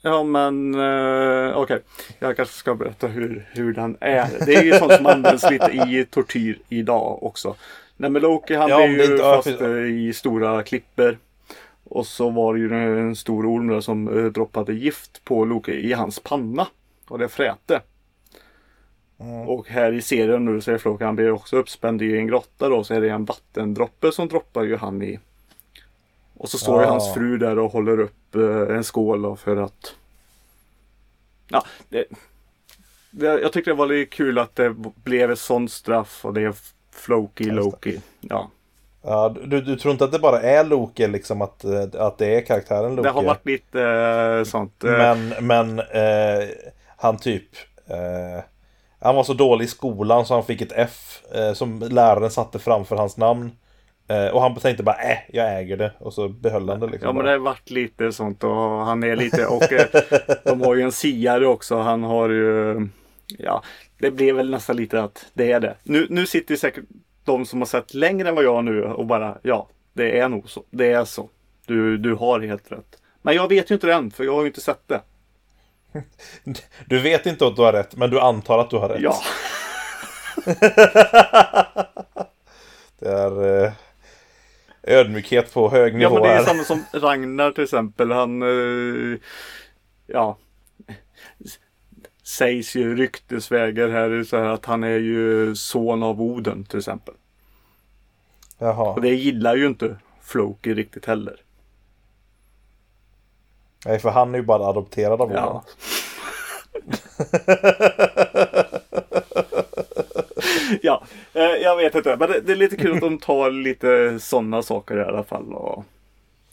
Ja 0.03 0.23
men 0.25 0.75
eh, 0.75 1.57
okej, 1.57 1.83
jag 2.19 2.37
kanske 2.37 2.55
ska 2.55 2.75
berätta 2.75 3.07
hur, 3.07 3.49
hur 3.53 3.73
den 3.73 3.97
är. 4.01 4.29
Det 4.47 4.55
är 4.55 4.63
ju 4.63 4.73
sånt 4.73 4.93
som 4.93 5.07
används 5.07 5.51
lite 5.51 5.71
i 5.73 6.07
tortyr 6.11 6.59
idag 6.69 7.23
också. 7.23 7.57
Nej 7.97 8.11
men 8.11 8.23
Loki 8.23 8.55
han 8.55 8.71
Ja, 8.71 8.77
blev 8.77 8.91
ju 8.91 9.03
inte- 9.05 9.19
fast 9.23 9.61
eh, 9.61 9.69
i 9.71 10.13
stora 10.15 10.63
klipper. 10.63 11.19
Och 11.85 12.07
så 12.07 12.31
var 12.31 12.55
det 12.55 12.61
ju 12.61 12.99
en 13.01 13.17
stor 13.17 13.47
orm 13.47 13.69
där 13.69 13.81
som 13.81 14.19
eh, 14.19 14.25
droppade 14.25 14.75
gift 14.75 15.25
på 15.25 15.45
Loki 15.45 15.73
i 15.73 15.93
hans 15.93 16.19
panna. 16.21 16.67
Och 17.09 17.19
det 17.19 17.29
fräte. 17.29 17.81
Mm. 19.23 19.49
Och 19.49 19.69
här 19.69 19.93
i 19.93 20.03
serien 20.03 20.45
nu 20.45 20.61
så 20.61 20.71
är 20.73 20.79
Floki, 20.79 21.05
han 21.05 21.17
blir 21.17 21.31
också 21.33 21.57
uppspänd 21.57 22.03
i 22.03 22.17
en 22.17 22.27
grotta 22.27 22.69
då 22.69 22.85
så 22.85 22.95
är 22.95 23.01
det 23.01 23.09
en 23.09 23.25
vattendroppe 23.25 24.13
som 24.13 24.29
droppar 24.29 24.63
ju 24.63 24.77
han 24.77 25.03
i. 25.03 25.19
Och 26.37 26.49
så 26.49 26.59
står 26.59 26.81
ju 26.83 26.87
Ah. 26.87 26.91
hans 26.91 27.15
fru 27.15 27.39
där 27.39 27.59
och 27.59 27.73
håller 27.73 28.01
upp 28.01 28.35
eh, 28.35 28.77
en 28.77 28.85
skål 28.85 29.23
då 29.23 29.37
för 29.37 29.57
att 29.57 29.95
Ja, 31.49 31.65
det, 31.89 32.07
jag 33.11 33.53
tyckte 33.53 33.71
det 33.71 33.75
var 33.75 33.87
lite 33.87 34.17
kul 34.17 34.39
att 34.39 34.57
det 34.57 34.75
blev 35.05 35.31
ett 35.31 35.39
sånt 35.39 35.73
straff 35.73 36.25
och 36.25 36.35
det 36.35 36.43
är 36.43 36.55
Floki, 36.93 37.45
Loki. 37.45 38.01
Ja. 38.21 38.51
Ja, 39.03 39.37
du, 39.45 39.61
du 39.61 39.77
tror 39.77 39.93
inte 39.93 40.05
att 40.05 40.13
det 40.13 40.19
bara 40.19 40.41
är 40.43 40.65
Loke 40.65 41.09
liksom 41.09 41.43
att, 41.43 41.65
eh, 41.65 41.83
att 41.99 42.19
det 42.19 42.35
är 42.37 42.41
karaktären 42.41 42.95
Loke? 42.97 43.09
Det 43.09 43.13
har 43.13 43.23
varit 43.23 43.47
lite 43.47 43.83
eh, 43.83 44.45
sånt. 44.45 44.75
Men, 44.83 45.29
men 45.41 45.79
eh, 45.79 46.49
han 46.97 47.19
typ 47.19 47.49
eh, 47.87 48.45
Han 49.03 49.15
var 49.15 49.25
så 49.25 49.35
dålig 49.35 49.65
i 49.65 49.69
skolan 49.69 50.27
så 50.27 50.35
han 50.35 50.45
fick 50.45 50.61
ett 50.61 50.73
F 50.77 51.23
eh, 51.35 51.53
Som 51.53 51.79
läraren 51.79 52.31
satte 52.31 52.59
framför 52.59 52.97
hans 52.97 53.17
namn 53.17 53.51
eh, 54.09 54.27
Och 54.27 54.43
han 54.43 54.55
tänkte 54.55 54.83
bara 54.83 54.97
äh, 54.97 55.19
jag 55.29 55.59
äger 55.59 55.77
det 55.77 55.93
Och 55.99 56.15
så 56.15 56.29
behöll 56.29 56.69
han 56.69 56.81
det 56.81 56.87
liksom 56.87 57.07
Ja 57.07 57.13
men 57.13 57.25
det 57.25 57.31
har 57.31 57.39
varit 57.39 57.71
lite 57.71 58.13
sånt 58.13 58.45
och 58.45 58.51
han 58.61 59.03
är 59.03 59.17
lite 59.17 59.47
och 59.47 59.73
eh, 59.73 59.87
de 60.45 60.61
har 60.61 60.75
ju 60.75 60.83
en 60.83 60.93
siare 60.93 61.47
också. 61.47 61.79
Han 61.79 62.03
har 62.03 62.29
ju 62.29 62.89
Ja 63.39 63.63
det 63.99 64.11
blev 64.11 64.37
väl 64.37 64.51
nästan 64.51 64.77
lite 64.77 65.03
att 65.03 65.27
det 65.35 65.53
är 65.53 65.61
det. 65.61 65.77
Nu, 65.83 66.07
nu 66.11 66.27
sitter 66.27 66.57
säkert 66.57 66.85
de 67.25 67.47
som 67.47 67.61
har 67.61 67.67
sett 67.67 67.95
längre 67.95 68.29
än 68.29 68.35
vad 68.35 68.45
jag 68.45 68.65
nu 68.65 68.85
och 68.85 69.07
bara 69.07 69.39
ja 69.43 69.69
det 69.93 70.19
är 70.19 70.29
nog 70.29 70.51
så. 70.51 70.65
Det 70.71 70.93
är 70.93 71.05
så. 71.05 71.29
Du, 71.67 71.99
du 71.99 72.15
har 72.15 72.41
helt 72.41 72.73
rätt. 72.73 72.99
Men 73.23 73.35
jag 73.35 73.49
vet 73.49 73.71
ju 73.71 73.75
inte 73.75 73.87
det 73.87 73.95
än 73.95 74.11
för 74.11 74.25
jag 74.25 74.35
har 74.35 74.41
ju 74.41 74.47
inte 74.47 74.61
sett 74.61 74.89
det. 74.89 75.01
Du 76.87 77.01
vet 77.01 77.27
inte 77.27 77.47
att 77.47 77.57
du 77.57 77.63
har 77.63 77.73
rätt 77.73 77.97
men 77.97 78.11
du 78.11 78.21
antar 78.21 78.59
att 78.59 78.71
du 78.71 78.77
har 78.77 78.89
rätt 78.89 79.01
Ja. 79.01 79.15
Det 82.99 83.09
är 83.09 83.65
eh, 83.65 83.73
ödmjukhet 84.83 85.55
på 85.55 85.71
hög 85.71 85.95
Ja 85.95 85.99
nivå 85.99 86.15
men 86.15 86.23
det 86.23 86.29
är 86.29 86.37
här. 86.37 86.45
samma 86.45 86.65
som 86.65 86.85
Ragnar 86.93 87.51
till 87.51 87.65
exempel. 87.65 88.13
Han 88.13 88.43
eh, 88.43 89.19
Ja 90.07 90.39
Sägs 92.25 92.77
ju 92.77 92.97
ryktesvägar 92.97 93.89
här 93.89 94.25
så 94.25 94.37
här 94.37 94.45
att 94.45 94.65
han 94.67 94.85
är 94.85 94.99
ju 94.99 95.55
son 95.55 96.03
av 96.03 96.23
Oden 96.23 96.65
till 96.65 96.79
exempel. 96.79 97.15
Jaha. 98.59 98.93
Och 98.93 99.01
det 99.01 99.15
gillar 99.15 99.57
ju 99.57 99.67
inte 99.67 99.97
Floki 100.23 100.75
riktigt 100.75 101.07
heller. 101.07 101.37
Nej 103.85 103.99
för 103.99 104.11
han 104.11 104.35
är 104.35 104.39
ju 104.39 104.45
bara 104.45 104.67
adopterad 104.67 105.21
av 105.21 105.29
honom. 105.29 105.35
Ja. 105.35 105.65
ja, 110.83 111.03
eh, 111.33 111.43
jag 111.43 111.77
vet 111.77 111.95
inte. 111.95 112.17
Men 112.17 112.29
det, 112.45 112.53
är 112.53 112.57
lite 112.57 112.77
kul 112.77 112.95
att 112.95 113.01
de 113.01 113.19
tar 113.19 113.51
lite 113.51 114.19
sådana 114.21 114.63
saker 114.63 114.97
i 114.99 115.03
alla 115.03 115.25
fall. 115.25 115.55
Och, 115.55 115.85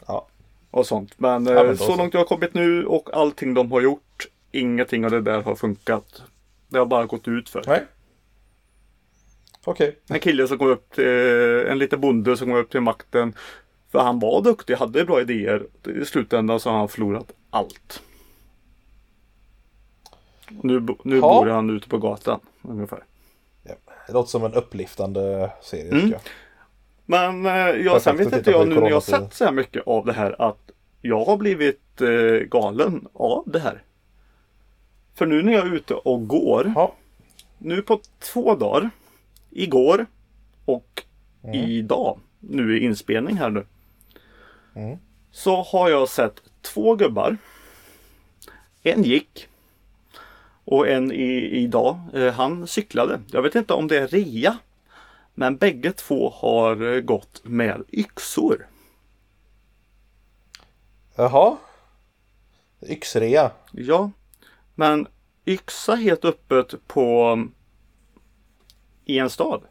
Ja. 0.07 0.27
och 0.71 0.85
sånt. 0.85 1.13
Men, 1.17 1.47
eh, 1.47 1.53
Ja, 1.53 1.63
men 1.63 1.75
då 1.75 1.83
så 1.83 1.95
långt 1.95 2.13
jag 2.13 2.21
har 2.21 2.25
kommit 2.25 2.53
nu 2.53 2.85
och 2.85 3.09
allting 3.13 3.53
de 3.53 3.71
har 3.71 3.81
gjort. 3.81 4.27
Ingenting 4.51 5.05
av 5.05 5.11
det 5.11 5.21
där 5.21 5.41
har 5.41 5.55
funkat. 5.55 6.21
Det 6.67 6.79
har 6.79 6.85
bara 6.85 7.05
gått 7.05 7.27
ut 7.27 7.49
för. 7.49 7.63
Nej. 7.67 7.83
Okej. 9.63 9.99
En 10.09 10.19
kille 10.19 10.47
som 10.47 10.57
kom 10.57 10.67
upp 10.67 10.91
till, 10.95 11.05
en 11.67 11.79
liten 11.79 12.01
bonde 12.01 12.37
som 12.37 12.47
kom 12.47 12.55
upp 12.55 12.71
till 12.71 12.81
makten. 12.81 13.33
För 13.91 13.99
han 13.99 14.19
var 14.19 14.41
duktig, 14.41 14.75
hade 14.75 15.05
bra 15.05 15.21
idéer. 15.21 15.67
I 16.01 16.05
slutändan 16.05 16.59
så 16.59 16.69
har 16.69 16.77
han 16.77 16.87
förlorat 16.89 17.31
allt. 17.49 18.01
Nu, 20.49 20.87
nu 21.03 21.15
Ja. 21.15 21.21
bor 21.21 21.45
han 21.45 21.69
ute 21.69 21.89
på 21.89 21.97
gatan 21.97 22.39
ungefär. 22.61 23.03
Det 24.07 24.13
låter 24.13 24.29
som 24.29 24.43
en 24.43 24.53
upplyftande 24.53 25.51
serie 25.61 25.91
Mm. 25.91 26.09
jag. 26.11 26.21
Men 27.05 27.45
eh, 27.45 27.51
jag, 27.85 28.01
sen 28.01 28.17
vet 28.17 28.33
inte 28.33 28.51
jag 28.51 28.67
nu 28.67 28.75
när 28.79 28.89
jag 28.89 29.03
sett 29.03 29.33
så 29.33 29.45
här 29.45 29.51
mycket 29.51 29.87
av 29.87 30.05
det 30.05 30.13
här 30.13 30.41
att 30.41 30.71
jag 31.01 31.25
har 31.25 31.37
blivit 31.37 32.01
eh, 32.01 32.47
galen 32.47 33.07
av 33.13 33.43
det 33.45 33.59
här. 33.59 33.83
För 35.15 35.25
nu 35.25 35.43
när 35.43 35.53
jag 35.53 35.67
är 35.67 35.73
ute 35.75 35.93
och 35.93 36.27
går. 36.27 36.73
Ja. 36.75 36.93
Nu 37.57 37.81
på 37.81 37.99
två 38.19 38.55
dagar. 38.55 38.89
Igår 39.49 40.05
och 40.65 41.03
Mm. 41.43 41.55
idag. 41.55 42.19
Nu 42.39 42.77
i 42.77 42.83
inspelning 42.85 43.35
här 43.37 43.49
nu. 43.49 43.65
Mm. 44.79 44.97
Så 45.31 45.61
har 45.61 45.89
jag 45.89 46.09
sett 46.09 46.41
två 46.61 46.95
gubbar. 46.95 47.37
En 48.83 49.03
gick. 49.03 49.47
Och 50.65 50.87
en 50.87 51.11
i, 51.11 51.49
idag. 51.63 51.99
Eh, 52.13 52.33
han 52.33 52.67
cyklade. 52.67 53.21
Jag 53.27 53.41
vet 53.41 53.55
inte 53.55 53.73
om 53.73 53.87
det 53.87 53.97
är 53.97 54.07
rea. 54.07 54.57
Men 55.33 55.57
bägge 55.57 55.91
två 55.91 56.29
har 56.35 56.95
eh, 56.95 57.01
gått 57.01 57.41
med 57.43 57.83
yxor. 57.91 58.67
Jaha. 61.15 61.57
Yxrea. 62.81 63.51
Ja. 63.71 64.11
Men 64.75 65.07
yxa 65.45 65.95
helt 65.95 66.25
öppet 66.25 66.87
på 66.87 67.37
i 69.05 69.19
en 69.19 69.29
stad. 69.29 69.61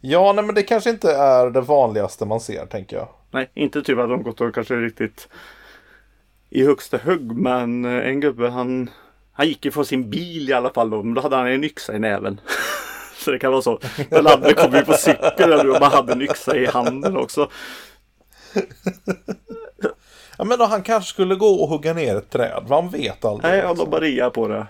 Ja, 0.00 0.32
nej 0.32 0.44
men 0.44 0.54
det 0.54 0.62
kanske 0.62 0.90
inte 0.90 1.12
är 1.12 1.50
det 1.50 1.60
vanligaste 1.60 2.26
man 2.26 2.40
ser 2.40 2.66
tänker 2.66 2.96
jag. 2.96 3.08
Nej, 3.30 3.50
inte 3.54 3.82
typ 3.82 3.98
att 3.98 4.08
de 4.08 4.22
gått 4.22 4.40
och 4.40 4.54
kanske 4.54 4.74
riktigt 4.74 5.28
i 6.50 6.64
högsta 6.64 6.98
hugg. 7.04 7.32
Men 7.32 7.84
eh, 7.84 8.08
en 8.08 8.20
gubbe 8.20 8.48
han, 8.48 8.90
han 9.32 9.48
gick 9.48 9.66
ifrån 9.66 9.86
sin 9.86 10.10
bil 10.10 10.50
i 10.50 10.52
alla 10.52 10.70
fall 10.70 10.90
då. 10.90 11.02
Men 11.02 11.14
då 11.14 11.20
hade 11.20 11.36
han 11.36 11.46
en 11.46 11.64
yxa 11.64 11.96
i 11.96 11.98
näven. 11.98 12.40
Så 13.16 13.30
det 13.30 13.38
kan 13.38 13.52
vara 13.52 13.62
så. 13.62 13.80
Den 14.08 14.26
andra 14.26 14.52
kom 14.52 14.74
ju 14.74 14.84
på 14.84 14.92
cykel 14.92 15.70
och 15.70 15.80
man 15.80 15.92
hade 15.92 16.12
en 16.12 16.22
yxa 16.22 16.56
i 16.56 16.66
handen 16.66 17.16
också. 17.16 17.50
Ja, 20.38 20.44
men 20.44 20.58
då 20.58 20.64
han 20.64 20.82
kanske 20.82 21.10
skulle 21.10 21.34
gå 21.34 21.46
och 21.46 21.68
hugga 21.68 21.92
ner 21.92 22.16
ett 22.16 22.30
träd. 22.30 22.66
Man 22.68 22.90
vet 22.90 23.24
aldrig. 23.24 23.50
Nej, 23.50 23.60
liksom. 23.60 23.78
la 23.78 23.86
bara 23.86 24.00
ria 24.00 24.30
på 24.30 24.48
det. 24.48 24.66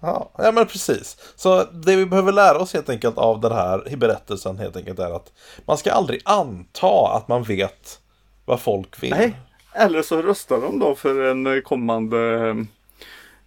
Ja, 0.00 0.30
ja, 0.38 0.52
men 0.52 0.66
precis. 0.66 1.16
Så 1.36 1.64
det 1.64 1.96
vi 1.96 2.06
behöver 2.06 2.32
lära 2.32 2.58
oss 2.58 2.74
helt 2.74 2.88
enkelt 2.88 3.18
av 3.18 3.40
den 3.40 3.52
här 3.52 3.96
berättelsen 3.96 4.58
helt 4.58 4.76
enkelt 4.76 4.98
är 4.98 5.16
att 5.16 5.32
man 5.66 5.78
ska 5.78 5.92
aldrig 5.92 6.20
anta 6.24 7.16
att 7.16 7.28
man 7.28 7.42
vet 7.42 8.00
vad 8.44 8.60
folk 8.60 9.02
vill. 9.02 9.10
Nej, 9.10 9.36
eller 9.72 10.02
så 10.02 10.22
röstar 10.22 10.60
de 10.60 10.78
då 10.78 10.94
för 10.94 11.22
en 11.30 11.46
eh, 11.46 11.60
kommande 11.60 12.48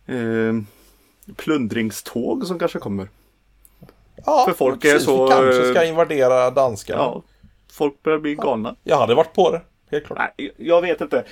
eh, 0.06 0.54
plundringståg 1.36 2.48
som 2.48 2.60
kanske 2.60 2.80
kommer. 2.80 3.08
ja, 4.26 4.46
för 4.48 4.54
folk 4.54 4.86
är 4.86 4.92
precis. 4.92 5.06
så, 5.06 5.24
Vi 5.24 5.32
kanske 5.32 5.66
eh, 5.66 5.72
ska 5.72 5.86
invadera 5.86 6.52
danskarna. 6.52 7.02
Ja, 7.02 7.22
folk 7.72 8.04
börjar 8.04 8.20
bli 8.20 8.36
galna. 8.36 8.76
Jag 8.84 8.98
hade 8.98 9.16
varit 9.16 9.34
på 9.34 9.52
det, 9.52 9.62
helt 9.94 10.06
klart. 10.06 10.34
Nej, 10.38 10.54
jag 10.58 10.82
vet 10.82 11.02
inte. 11.02 11.24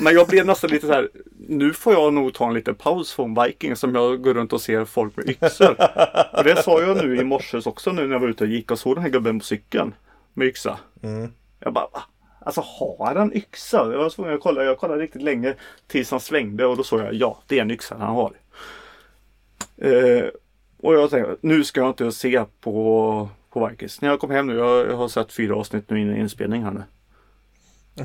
Men 0.00 0.14
jag 0.14 0.28
blev 0.28 0.46
nästan 0.46 0.70
lite 0.70 0.86
så 0.86 0.92
här. 0.92 1.08
Nu 1.48 1.72
får 1.72 1.92
jag 1.92 2.12
nog 2.12 2.34
ta 2.34 2.48
en 2.48 2.54
liten 2.54 2.74
paus 2.74 3.12
från 3.12 3.42
Viking 3.42 3.76
som 3.76 3.94
jag 3.94 4.22
går 4.22 4.34
runt 4.34 4.52
och 4.52 4.60
ser 4.60 4.84
folk 4.84 5.16
med 5.16 5.28
yxor. 5.28 5.76
Och 6.32 6.44
det 6.44 6.62
sa 6.62 6.80
jag 6.80 6.96
nu 6.96 7.16
i 7.16 7.24
morse 7.24 7.60
också 7.64 7.92
nu 7.92 8.06
när 8.06 8.12
jag 8.12 8.20
var 8.20 8.28
ute 8.28 8.44
och 8.44 8.50
gick 8.50 8.70
och 8.70 8.78
såg 8.78 8.96
den 8.96 9.02
här 9.02 9.10
gubben 9.10 9.38
på 9.38 9.44
cykeln. 9.44 9.94
Med 10.34 10.48
yxa. 10.48 10.78
Mm. 11.02 11.32
Jag 11.60 11.72
bara 11.72 11.88
va? 11.92 12.02
Alltså 12.40 12.60
har 12.60 13.14
han 13.14 13.36
yxa? 13.36 13.76
Jag 13.76 13.98
var 13.98 14.10
tvungen 14.10 14.34
att 14.34 14.40
kolla. 14.40 14.64
Jag 14.64 14.78
kollade 14.78 15.02
riktigt 15.02 15.22
länge 15.22 15.54
tills 15.86 16.10
han 16.10 16.20
svängde 16.20 16.66
och 16.66 16.76
då 16.76 16.82
såg 16.82 17.00
jag 17.00 17.14
ja, 17.14 17.38
det 17.46 17.58
är 17.58 17.62
en 17.62 17.70
yxa 17.70 17.96
han 17.98 18.14
har. 18.14 18.32
Eh, 19.76 20.24
och 20.76 20.94
jag 20.94 21.10
tänkte 21.10 21.36
nu 21.40 21.64
ska 21.64 21.80
jag 21.80 21.90
inte 21.90 22.12
se 22.12 22.44
på, 22.60 23.28
på 23.50 23.66
Vikings. 23.66 24.00
När 24.00 24.08
jag 24.08 24.20
kom 24.20 24.30
hem 24.30 24.46
nu, 24.46 24.56
jag, 24.56 24.86
jag 24.86 24.96
har 24.96 25.08
sett 25.08 25.32
fyra 25.32 25.56
avsnitt 25.56 25.90
nu 25.90 26.00
innan 26.00 26.16
inspelning 26.16 26.62
här 26.62 26.70
nu. 26.70 26.82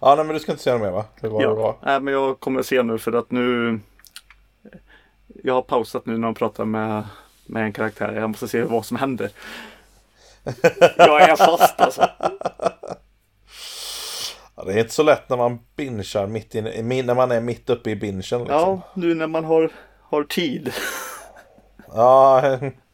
ja, 0.00 0.14
nej, 0.14 0.24
men 0.24 0.28
du 0.28 0.40
ska 0.40 0.52
inte 0.52 0.64
säga 0.64 0.74
något 0.78 0.82
mer 0.86 0.90
va? 0.90 1.04
Det 1.20 1.28
var 1.28 1.40
det 1.40 1.48
var. 1.48 1.56
Ja, 1.62 1.78
nej, 1.82 2.00
men 2.00 2.14
jag 2.14 2.40
kommer 2.40 2.62
se 2.62 2.82
nu 2.82 2.98
för 2.98 3.12
att 3.12 3.30
nu 3.30 3.80
Jag 5.44 5.54
har 5.54 5.62
pausat 5.62 6.06
nu 6.06 6.18
när 6.18 6.26
de 6.28 6.34
pratar 6.34 6.64
med, 6.64 7.04
med 7.46 7.62
en 7.62 7.72
karaktär. 7.72 8.12
Jag 8.12 8.30
måste 8.30 8.48
se 8.48 8.62
vad 8.62 8.86
som 8.86 8.96
händer. 8.96 9.30
Jag 10.96 11.22
är 11.22 11.36
fast 11.36 11.80
alltså. 11.80 12.08
Ja, 14.56 14.64
det 14.64 14.72
är 14.72 14.78
inte 14.78 14.94
så 14.94 15.02
lätt 15.02 15.28
när 15.28 15.36
man 15.36 15.58
binchar 15.76 16.26
mitt 16.26 16.54
i- 16.54 16.62
när 17.02 17.14
man 17.14 17.30
är 17.32 17.40
mitt 17.40 17.70
uppe 17.70 17.90
i 17.90 17.96
binchen. 17.96 18.18
Liksom. 18.20 18.46
Ja, 18.48 18.80
nu 18.94 19.14
när 19.14 19.26
man 19.26 19.44
har, 19.44 19.70
har 20.02 20.24
tid. 20.24 20.72
ja, 21.94 22.42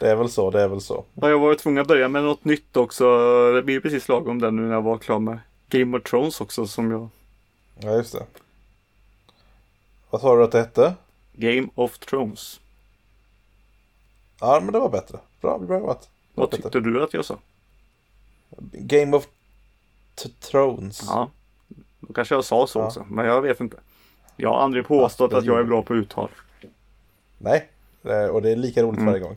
det 0.00 0.10
är 0.10 0.16
väl 0.16 0.28
så, 0.30 0.50
det 0.50 0.62
är 0.62 0.68
väl 0.68 0.80
så. 0.80 1.04
Och 1.14 1.30
jag 1.30 1.38
var 1.38 1.54
tvungen 1.54 1.80
att 1.82 1.88
börja 1.88 2.08
med 2.08 2.22
något 2.24 2.44
nytt 2.44 2.76
också. 2.76 3.04
Det 3.52 3.62
blir 3.62 3.80
precis 3.80 4.08
lagom 4.08 4.38
där 4.40 4.50
nu 4.50 4.62
när 4.62 4.74
jag 4.74 4.82
var 4.82 4.98
klar 4.98 5.18
med 5.18 5.38
Game 5.68 5.96
of 5.98 6.02
Thrones 6.04 6.40
också 6.40 6.66
som 6.66 6.90
jag 6.90 7.08
Ja, 7.78 7.90
just 7.92 8.12
det. 8.12 8.26
Vad 10.10 10.20
sa 10.20 10.36
du 10.36 10.44
att 10.44 10.52
det 10.52 10.58
hette? 10.58 10.94
Game 11.32 11.68
of 11.74 11.98
Thrones. 11.98 12.60
Ja, 14.40 14.60
men 14.62 14.72
det 14.72 14.78
var 14.78 14.88
bättre. 14.88 15.18
Bra, 15.40 15.58
bra 15.58 15.78
jobbat. 15.78 16.08
Vad 16.34 16.50
bättre. 16.50 16.62
tyckte 16.62 16.80
du 16.80 17.02
att 17.02 17.14
jag 17.14 17.24
sa? 17.24 17.38
Game 18.72 19.16
of 19.16 19.26
Thrones. 20.40 21.02
Ja, 21.06 21.30
då 22.00 22.12
kanske 22.12 22.34
jag 22.34 22.44
sa 22.44 22.66
så 22.66 22.78
Ja. 22.78 22.86
också. 22.86 23.06
Men 23.10 23.26
jag 23.26 23.42
vet 23.42 23.60
inte. 23.60 23.76
Jag 24.36 24.48
har 24.48 24.58
aldrig 24.58 24.86
påstått 24.86 25.32
Ja, 25.32 25.38
att 25.38 25.44
jag 25.44 25.58
är 25.60 25.64
bra 25.64 25.82
på 25.82 25.94
uttal. 25.96 26.28
Nej, 27.38 27.68
och 28.30 28.42
det 28.42 28.50
är 28.50 28.56
lika 28.56 28.82
roligt 28.82 29.00
Mm. 29.00 29.06
varje 29.12 29.20
gång. 29.24 29.36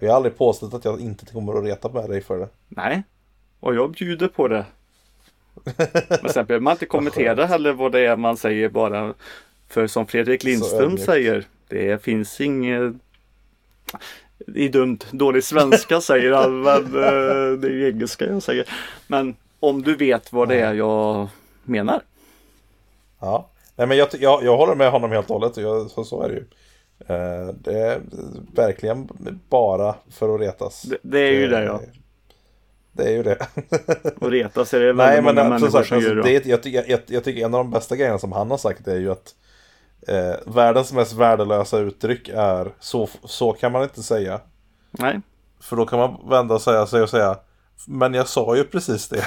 Jag 0.00 0.08
har 0.08 0.16
aldrig 0.16 0.38
påstått 0.38 0.74
att 0.74 0.84
jag 0.84 1.00
inte 1.00 1.26
kommer 1.26 1.58
att 1.58 1.64
reta 1.64 1.88
med 1.88 2.10
dig 2.10 2.20
för 2.20 2.38
det. 2.38 2.48
Nej, 2.68 3.02
och 3.60 3.74
jag 3.74 3.90
bjuder 3.90 4.28
på 4.28 4.48
det. 4.48 4.64
Men 6.22 6.32
sen 6.32 6.46
behöver 6.46 6.60
man 6.60 6.72
inte 6.72 6.86
kommentera 6.86 7.46
heller 7.46 7.72
vad 7.72 7.92
det 7.92 8.00
är 8.00 8.16
man 8.16 8.36
säger 8.36 8.68
bara. 8.68 9.14
För 9.68 9.86
som 9.86 10.06
Fredrik 10.06 10.44
Lindström 10.44 10.98
säger, 10.98 11.44
det 11.68 12.02
finns 12.02 12.40
inget 12.40 12.94
är 14.54 14.68
dumt, 14.68 14.98
dålig 15.10 15.44
svenska 15.44 16.00
säger 16.00 16.32
han, 16.32 16.60
men 16.62 16.84
eh, 16.84 17.58
det 17.58 17.68
är 17.68 17.72
ju 17.72 17.88
engelska 17.88 18.24
jag 18.24 18.42
säger. 18.42 18.68
Men 19.06 19.36
om 19.60 19.82
du 19.82 19.96
vet 19.96 20.32
vad 20.32 20.48
det 20.48 20.60
är 20.60 20.74
jag 20.74 21.28
menar. 21.64 22.00
Ja. 23.20 23.48
Nej, 23.76 23.86
men 23.86 23.96
jag, 23.96 24.08
jag, 24.20 24.44
jag 24.44 24.56
håller 24.56 24.74
med 24.74 24.90
honom 24.90 25.10
helt 25.10 25.30
och 25.30 25.40
hållet. 25.40 25.56
Jag, 25.56 25.90
så, 25.90 26.04
så 26.04 26.22
är 26.22 26.28
det 26.28 26.34
ju. 26.34 26.44
Eh, 26.98 27.46
det 27.54 27.78
är 27.78 28.00
verkligen 28.54 29.08
bara 29.48 29.94
för 30.10 30.34
att 30.34 30.40
retas. 30.40 30.82
Det, 30.82 30.98
det 31.02 31.20
är 31.20 31.32
ju 31.32 31.48
det 31.48 31.64
ja. 31.64 31.80
Det 32.92 33.04
är 33.04 33.10
ju 33.10 33.22
det. 33.22 33.46
Och 34.20 34.30
retas 34.30 34.74
är 34.74 34.80
det 34.80 34.92
väldigt 34.92 35.06
Nej 35.06 35.22
men 35.22 35.34
många 35.34 35.40
som 35.40 35.48
människor 35.50 35.70
sagt, 35.70 35.88
som 35.88 35.96
alltså, 35.96 36.14
gör. 36.14 36.22
det 36.22 36.36
är, 36.36 36.48
jag, 36.50 36.62
tycker, 36.62 36.84
jag, 36.88 37.00
jag 37.06 37.24
tycker 37.24 37.44
en 37.44 37.54
av 37.54 37.64
de 37.64 37.70
bästa 37.70 37.96
grejerna 37.96 38.18
som 38.18 38.32
han 38.32 38.50
har 38.50 38.58
sagt 38.58 38.88
är 38.88 38.96
ju 38.96 39.12
att 39.12 39.34
eh, 40.08 40.34
världens 40.54 40.92
mest 40.92 41.12
värdelösa 41.12 41.78
uttryck 41.78 42.28
är 42.28 42.72
så, 42.80 43.08
så 43.24 43.52
kan 43.52 43.72
man 43.72 43.82
inte 43.82 44.02
säga. 44.02 44.40
Nej, 44.90 45.20
För 45.60 45.76
då 45.76 45.86
kan 45.86 45.98
man 45.98 46.28
vända 46.28 46.58
sig 46.58 46.86
sig 46.88 47.02
och 47.02 47.10
säga 47.10 47.38
Men 47.86 48.14
jag 48.14 48.28
sa 48.28 48.56
ju 48.56 48.64
precis 48.64 49.08
det. 49.08 49.26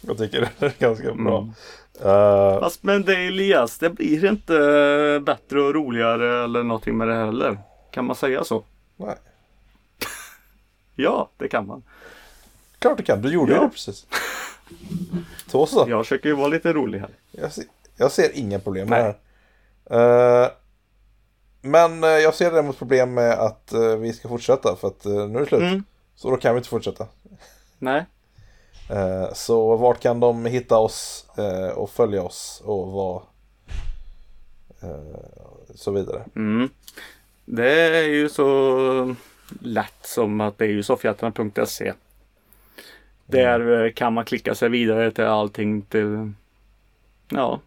jag 0.00 0.18
tycker 0.18 0.40
det 0.58 0.66
är 0.66 0.74
ganska 0.78 1.14
bra. 1.14 1.38
Mm. 1.38 1.52
Eh, 2.04 2.60
fast 2.60 2.82
men 2.82 3.02
det 3.02 3.14
Elias, 3.26 3.78
det 3.78 3.90
blir 3.90 4.24
inte 4.24 5.22
bättre 5.26 5.62
och 5.62 5.74
roligare 5.74 6.44
eller 6.44 6.62
någonting 6.62 6.96
med 6.96 7.08
det 7.08 7.14
heller. 7.14 7.58
Kan 7.90 8.04
man 8.04 8.16
säga 8.16 8.44
så? 8.44 8.64
nej. 8.96 9.16
Ja, 11.00 11.30
det 11.36 11.48
kan 11.48 11.66
man. 11.66 11.82
Klart 12.78 12.96
du 12.98 13.02
kan, 13.04 13.22
du 13.22 13.32
gjorde 13.32 13.52
Ja. 13.52 13.60
det 13.62 13.68
precis. 13.68 14.06
Så 15.46 15.66
så. 15.66 15.86
Jag 15.88 16.04
försöker 16.04 16.28
ju 16.28 16.34
vara 16.34 16.48
lite 16.48 16.72
rolig 16.72 16.98
här. 16.98 17.10
Jag, 17.30 17.52
ser, 17.52 17.64
jag 17.96 18.12
ser 18.12 18.30
inga 18.38 18.58
problem 18.58 18.88
med 18.88 19.02
Nej. 19.04 19.14
det 19.84 19.94
här. 19.96 20.42
Eh, 20.44 20.50
men 21.60 22.04
eh, 22.04 22.10
jag 22.10 22.34
ser 22.34 22.50
däremot 22.52 22.78
problem 22.78 23.14
med 23.14 23.32
att 23.32 23.72
vi 23.98 24.12
ska 24.12 24.28
fortsätta 24.28 24.76
för 24.76 24.88
att 24.88 25.04
nu 25.04 25.36
är 25.36 25.40
det 25.40 25.46
slut. 25.46 25.60
Mm. 25.62 25.84
Så 26.14 26.30
då 26.30 26.36
kan 26.36 26.54
vi 26.54 26.58
inte 26.58 26.68
fortsätta. 26.68 27.06
Nej, 27.78 28.06
så 29.32 29.76
vart 29.76 30.00
kan 30.00 30.20
de 30.20 30.44
hitta 30.44 30.78
oss 30.78 31.26
eh, 31.38 31.68
och 31.68 31.90
följa 31.90 32.22
oss 32.22 32.62
och 32.64 32.92
vad 32.92 33.22
eh, 34.82 35.20
så 35.74 35.92
vidare. 35.92 36.24
Mm. 36.36 36.68
Det 37.44 37.96
är 37.96 38.08
ju 38.08 38.28
så 38.28 39.14
lätt 39.60 40.06
som 40.06 40.40
att 40.40 40.58
det 40.58 40.64
är 40.64 40.68
ju 40.68 40.82
soffhjältarna.se. 40.82 41.92
Där 43.26 43.84
eh, 43.84 43.92
kan 43.92 44.12
man 44.12 44.24
klicka 44.24 44.54
sig 44.54 44.68
vidare 44.68 45.10
till 45.10 45.24
allting 45.24 45.82
till 45.82 46.32
ja, 47.28 47.60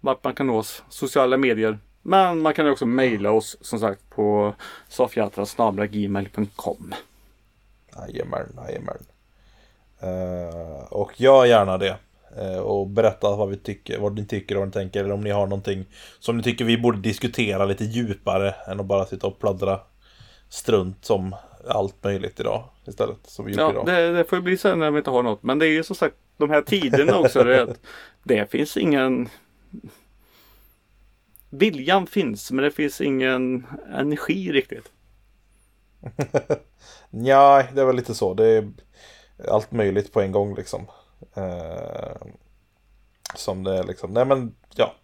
vart 0.00 0.24
man 0.24 0.34
kan 0.34 0.46
nås. 0.46 0.82
Sociala 0.88 1.36
medier. 1.36 1.78
Men 2.02 2.40
man 2.40 2.54
kan 2.54 2.70
också 2.70 2.86
mejla 2.86 3.30
oss 3.30 3.56
som 3.60 3.78
sagt 3.78 4.10
på 4.10 4.54
soffhjältarna.gmail.com 4.88 6.94
Jajamän, 7.96 8.46
jajamän. 8.56 8.98
Eh, 10.00 10.84
och 10.92 11.20
gör 11.20 11.44
gärna 11.44 11.78
det. 11.78 11.96
Eh, 12.38 12.58
och 12.58 12.86
berätta 12.88 13.36
vad, 13.36 13.48
vi 13.48 13.56
tycker, 13.56 13.98
vad 13.98 14.14
ni 14.14 14.26
tycker 14.26 14.54
och 14.54 14.58
vad 14.58 14.68
ni 14.68 14.72
tänker. 14.72 15.04
Eller 15.04 15.14
om 15.14 15.20
ni 15.20 15.30
har 15.30 15.46
någonting 15.46 15.84
som 16.20 16.36
ni 16.36 16.42
tycker 16.42 16.64
vi 16.64 16.78
borde 16.78 16.98
diskutera 16.98 17.64
lite 17.64 17.84
djupare. 17.84 18.54
Än 18.68 18.80
att 18.80 18.86
bara 18.86 19.06
sitta 19.06 19.26
och 19.26 19.38
pladdra 19.38 19.80
strunt 20.48 21.04
som 21.04 21.34
allt 21.68 22.04
möjligt 22.04 22.40
idag. 22.40 22.64
Istället. 22.86 23.18
Som 23.24 23.44
vi 23.44 23.52
gjort 23.52 23.60
Ja, 23.60 23.70
idag. 23.70 23.86
det, 23.86 24.12
det 24.12 24.24
får 24.24 24.40
bli 24.40 24.56
sen 24.56 24.78
när 24.78 24.90
vi 24.90 24.98
inte 24.98 25.10
har 25.10 25.22
något. 25.22 25.42
Men 25.42 25.58
det 25.58 25.66
är 25.66 25.70
ju 25.70 25.84
som 25.84 25.96
sagt 25.96 26.14
de 26.36 26.50
här 26.50 26.62
tiderna 26.62 27.18
också. 27.18 27.44
det, 27.44 27.74
det 28.22 28.50
finns 28.50 28.76
ingen 28.76 29.28
Viljan 31.50 32.06
finns 32.06 32.50
men 32.50 32.64
det 32.64 32.70
finns 32.70 33.00
ingen 33.00 33.66
energi 33.94 34.52
riktigt. 34.52 34.92
Ja, 37.10 37.62
det 37.74 37.80
är 37.80 37.84
väl 37.84 37.96
lite 37.96 38.14
så. 38.14 38.34
Det 38.34 38.46
är 38.46 38.70
allt 39.48 39.72
möjligt 39.72 40.12
på 40.12 40.20
en 40.20 40.32
gång 40.32 40.54
liksom. 40.54 40.86
Eh, 41.34 42.16
som 43.34 43.64
det 43.64 43.78
är 43.78 43.84
liksom. 43.84 44.12
Nej 44.12 44.24
men 44.24 44.54
ja. 44.74 44.94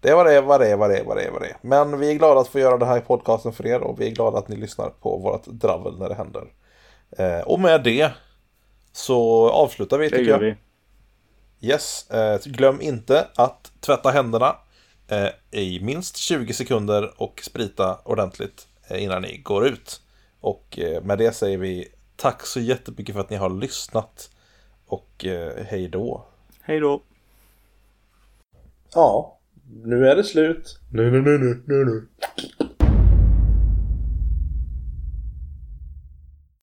Det 0.00 0.14
vad 0.14 0.26
det 0.26 0.40
vad 0.40 0.60
det 0.60 0.76
vad 0.76 0.90
det 0.90 0.98
är, 0.98 1.04
vad 1.04 1.16
det 1.16 1.22
är, 1.22 1.30
vad 1.30 1.42
det. 1.42 1.56
Men 1.60 1.98
vi 1.98 2.10
är 2.10 2.14
glada 2.14 2.40
att 2.40 2.48
få 2.48 2.58
göra 2.58 2.76
den 2.78 2.88
här 2.88 3.00
podcasten 3.00 3.52
för 3.52 3.66
er 3.66 3.80
och 3.80 4.00
vi 4.00 4.06
är 4.06 4.10
glada 4.10 4.38
att 4.38 4.48
ni 4.48 4.56
lyssnar 4.56 4.90
på 4.90 5.16
vårt 5.16 5.46
dravel 5.46 5.98
när 5.98 6.08
det 6.08 6.14
händer. 6.14 6.52
Eh, 7.18 7.40
och 7.40 7.60
med 7.60 7.82
det 7.84 8.10
så 8.92 9.50
avslutar 9.50 9.98
vi 9.98 10.08
Det 10.08 10.16
tycker 10.16 10.30
jag. 10.30 10.38
vi. 10.38 10.56
Yes, 11.60 12.10
eh, 12.10 12.40
glöm 12.44 12.80
inte 12.80 13.26
att 13.34 13.72
tvätta 13.80 14.10
händerna 14.10 14.56
eh, 15.08 15.60
i 15.60 15.80
minst 15.80 16.16
20 16.16 16.52
sekunder 16.52 17.12
och 17.16 17.40
sprita 17.44 17.98
ordentligt 18.04 18.66
eh, 18.88 19.02
innan 19.02 19.22
ni 19.22 19.36
går 19.38 19.66
ut. 19.66 20.00
Och 20.40 20.78
eh, 20.78 21.02
med 21.02 21.18
det 21.18 21.32
säger 21.32 21.58
vi 21.58 21.88
tack 22.16 22.46
så 22.46 22.60
jättemycket 22.60 23.14
för 23.14 23.20
att 23.20 23.30
ni 23.30 23.36
har 23.36 23.50
lyssnat. 23.50 24.30
Och 24.86 25.24
eh, 25.24 25.64
hej 25.64 25.88
då. 25.88 26.26
Hej 26.60 26.80
då. 26.80 27.02
Ja, 28.94 29.38
nu 29.84 30.08
är 30.08 30.16
det 30.16 30.24
slut. 30.24 30.78
Nu, 30.92 31.10
nu, 31.10 31.20
nu, 31.20 31.38
nu, 31.38 31.62
nu, 31.66 31.84
nu. 31.84 32.08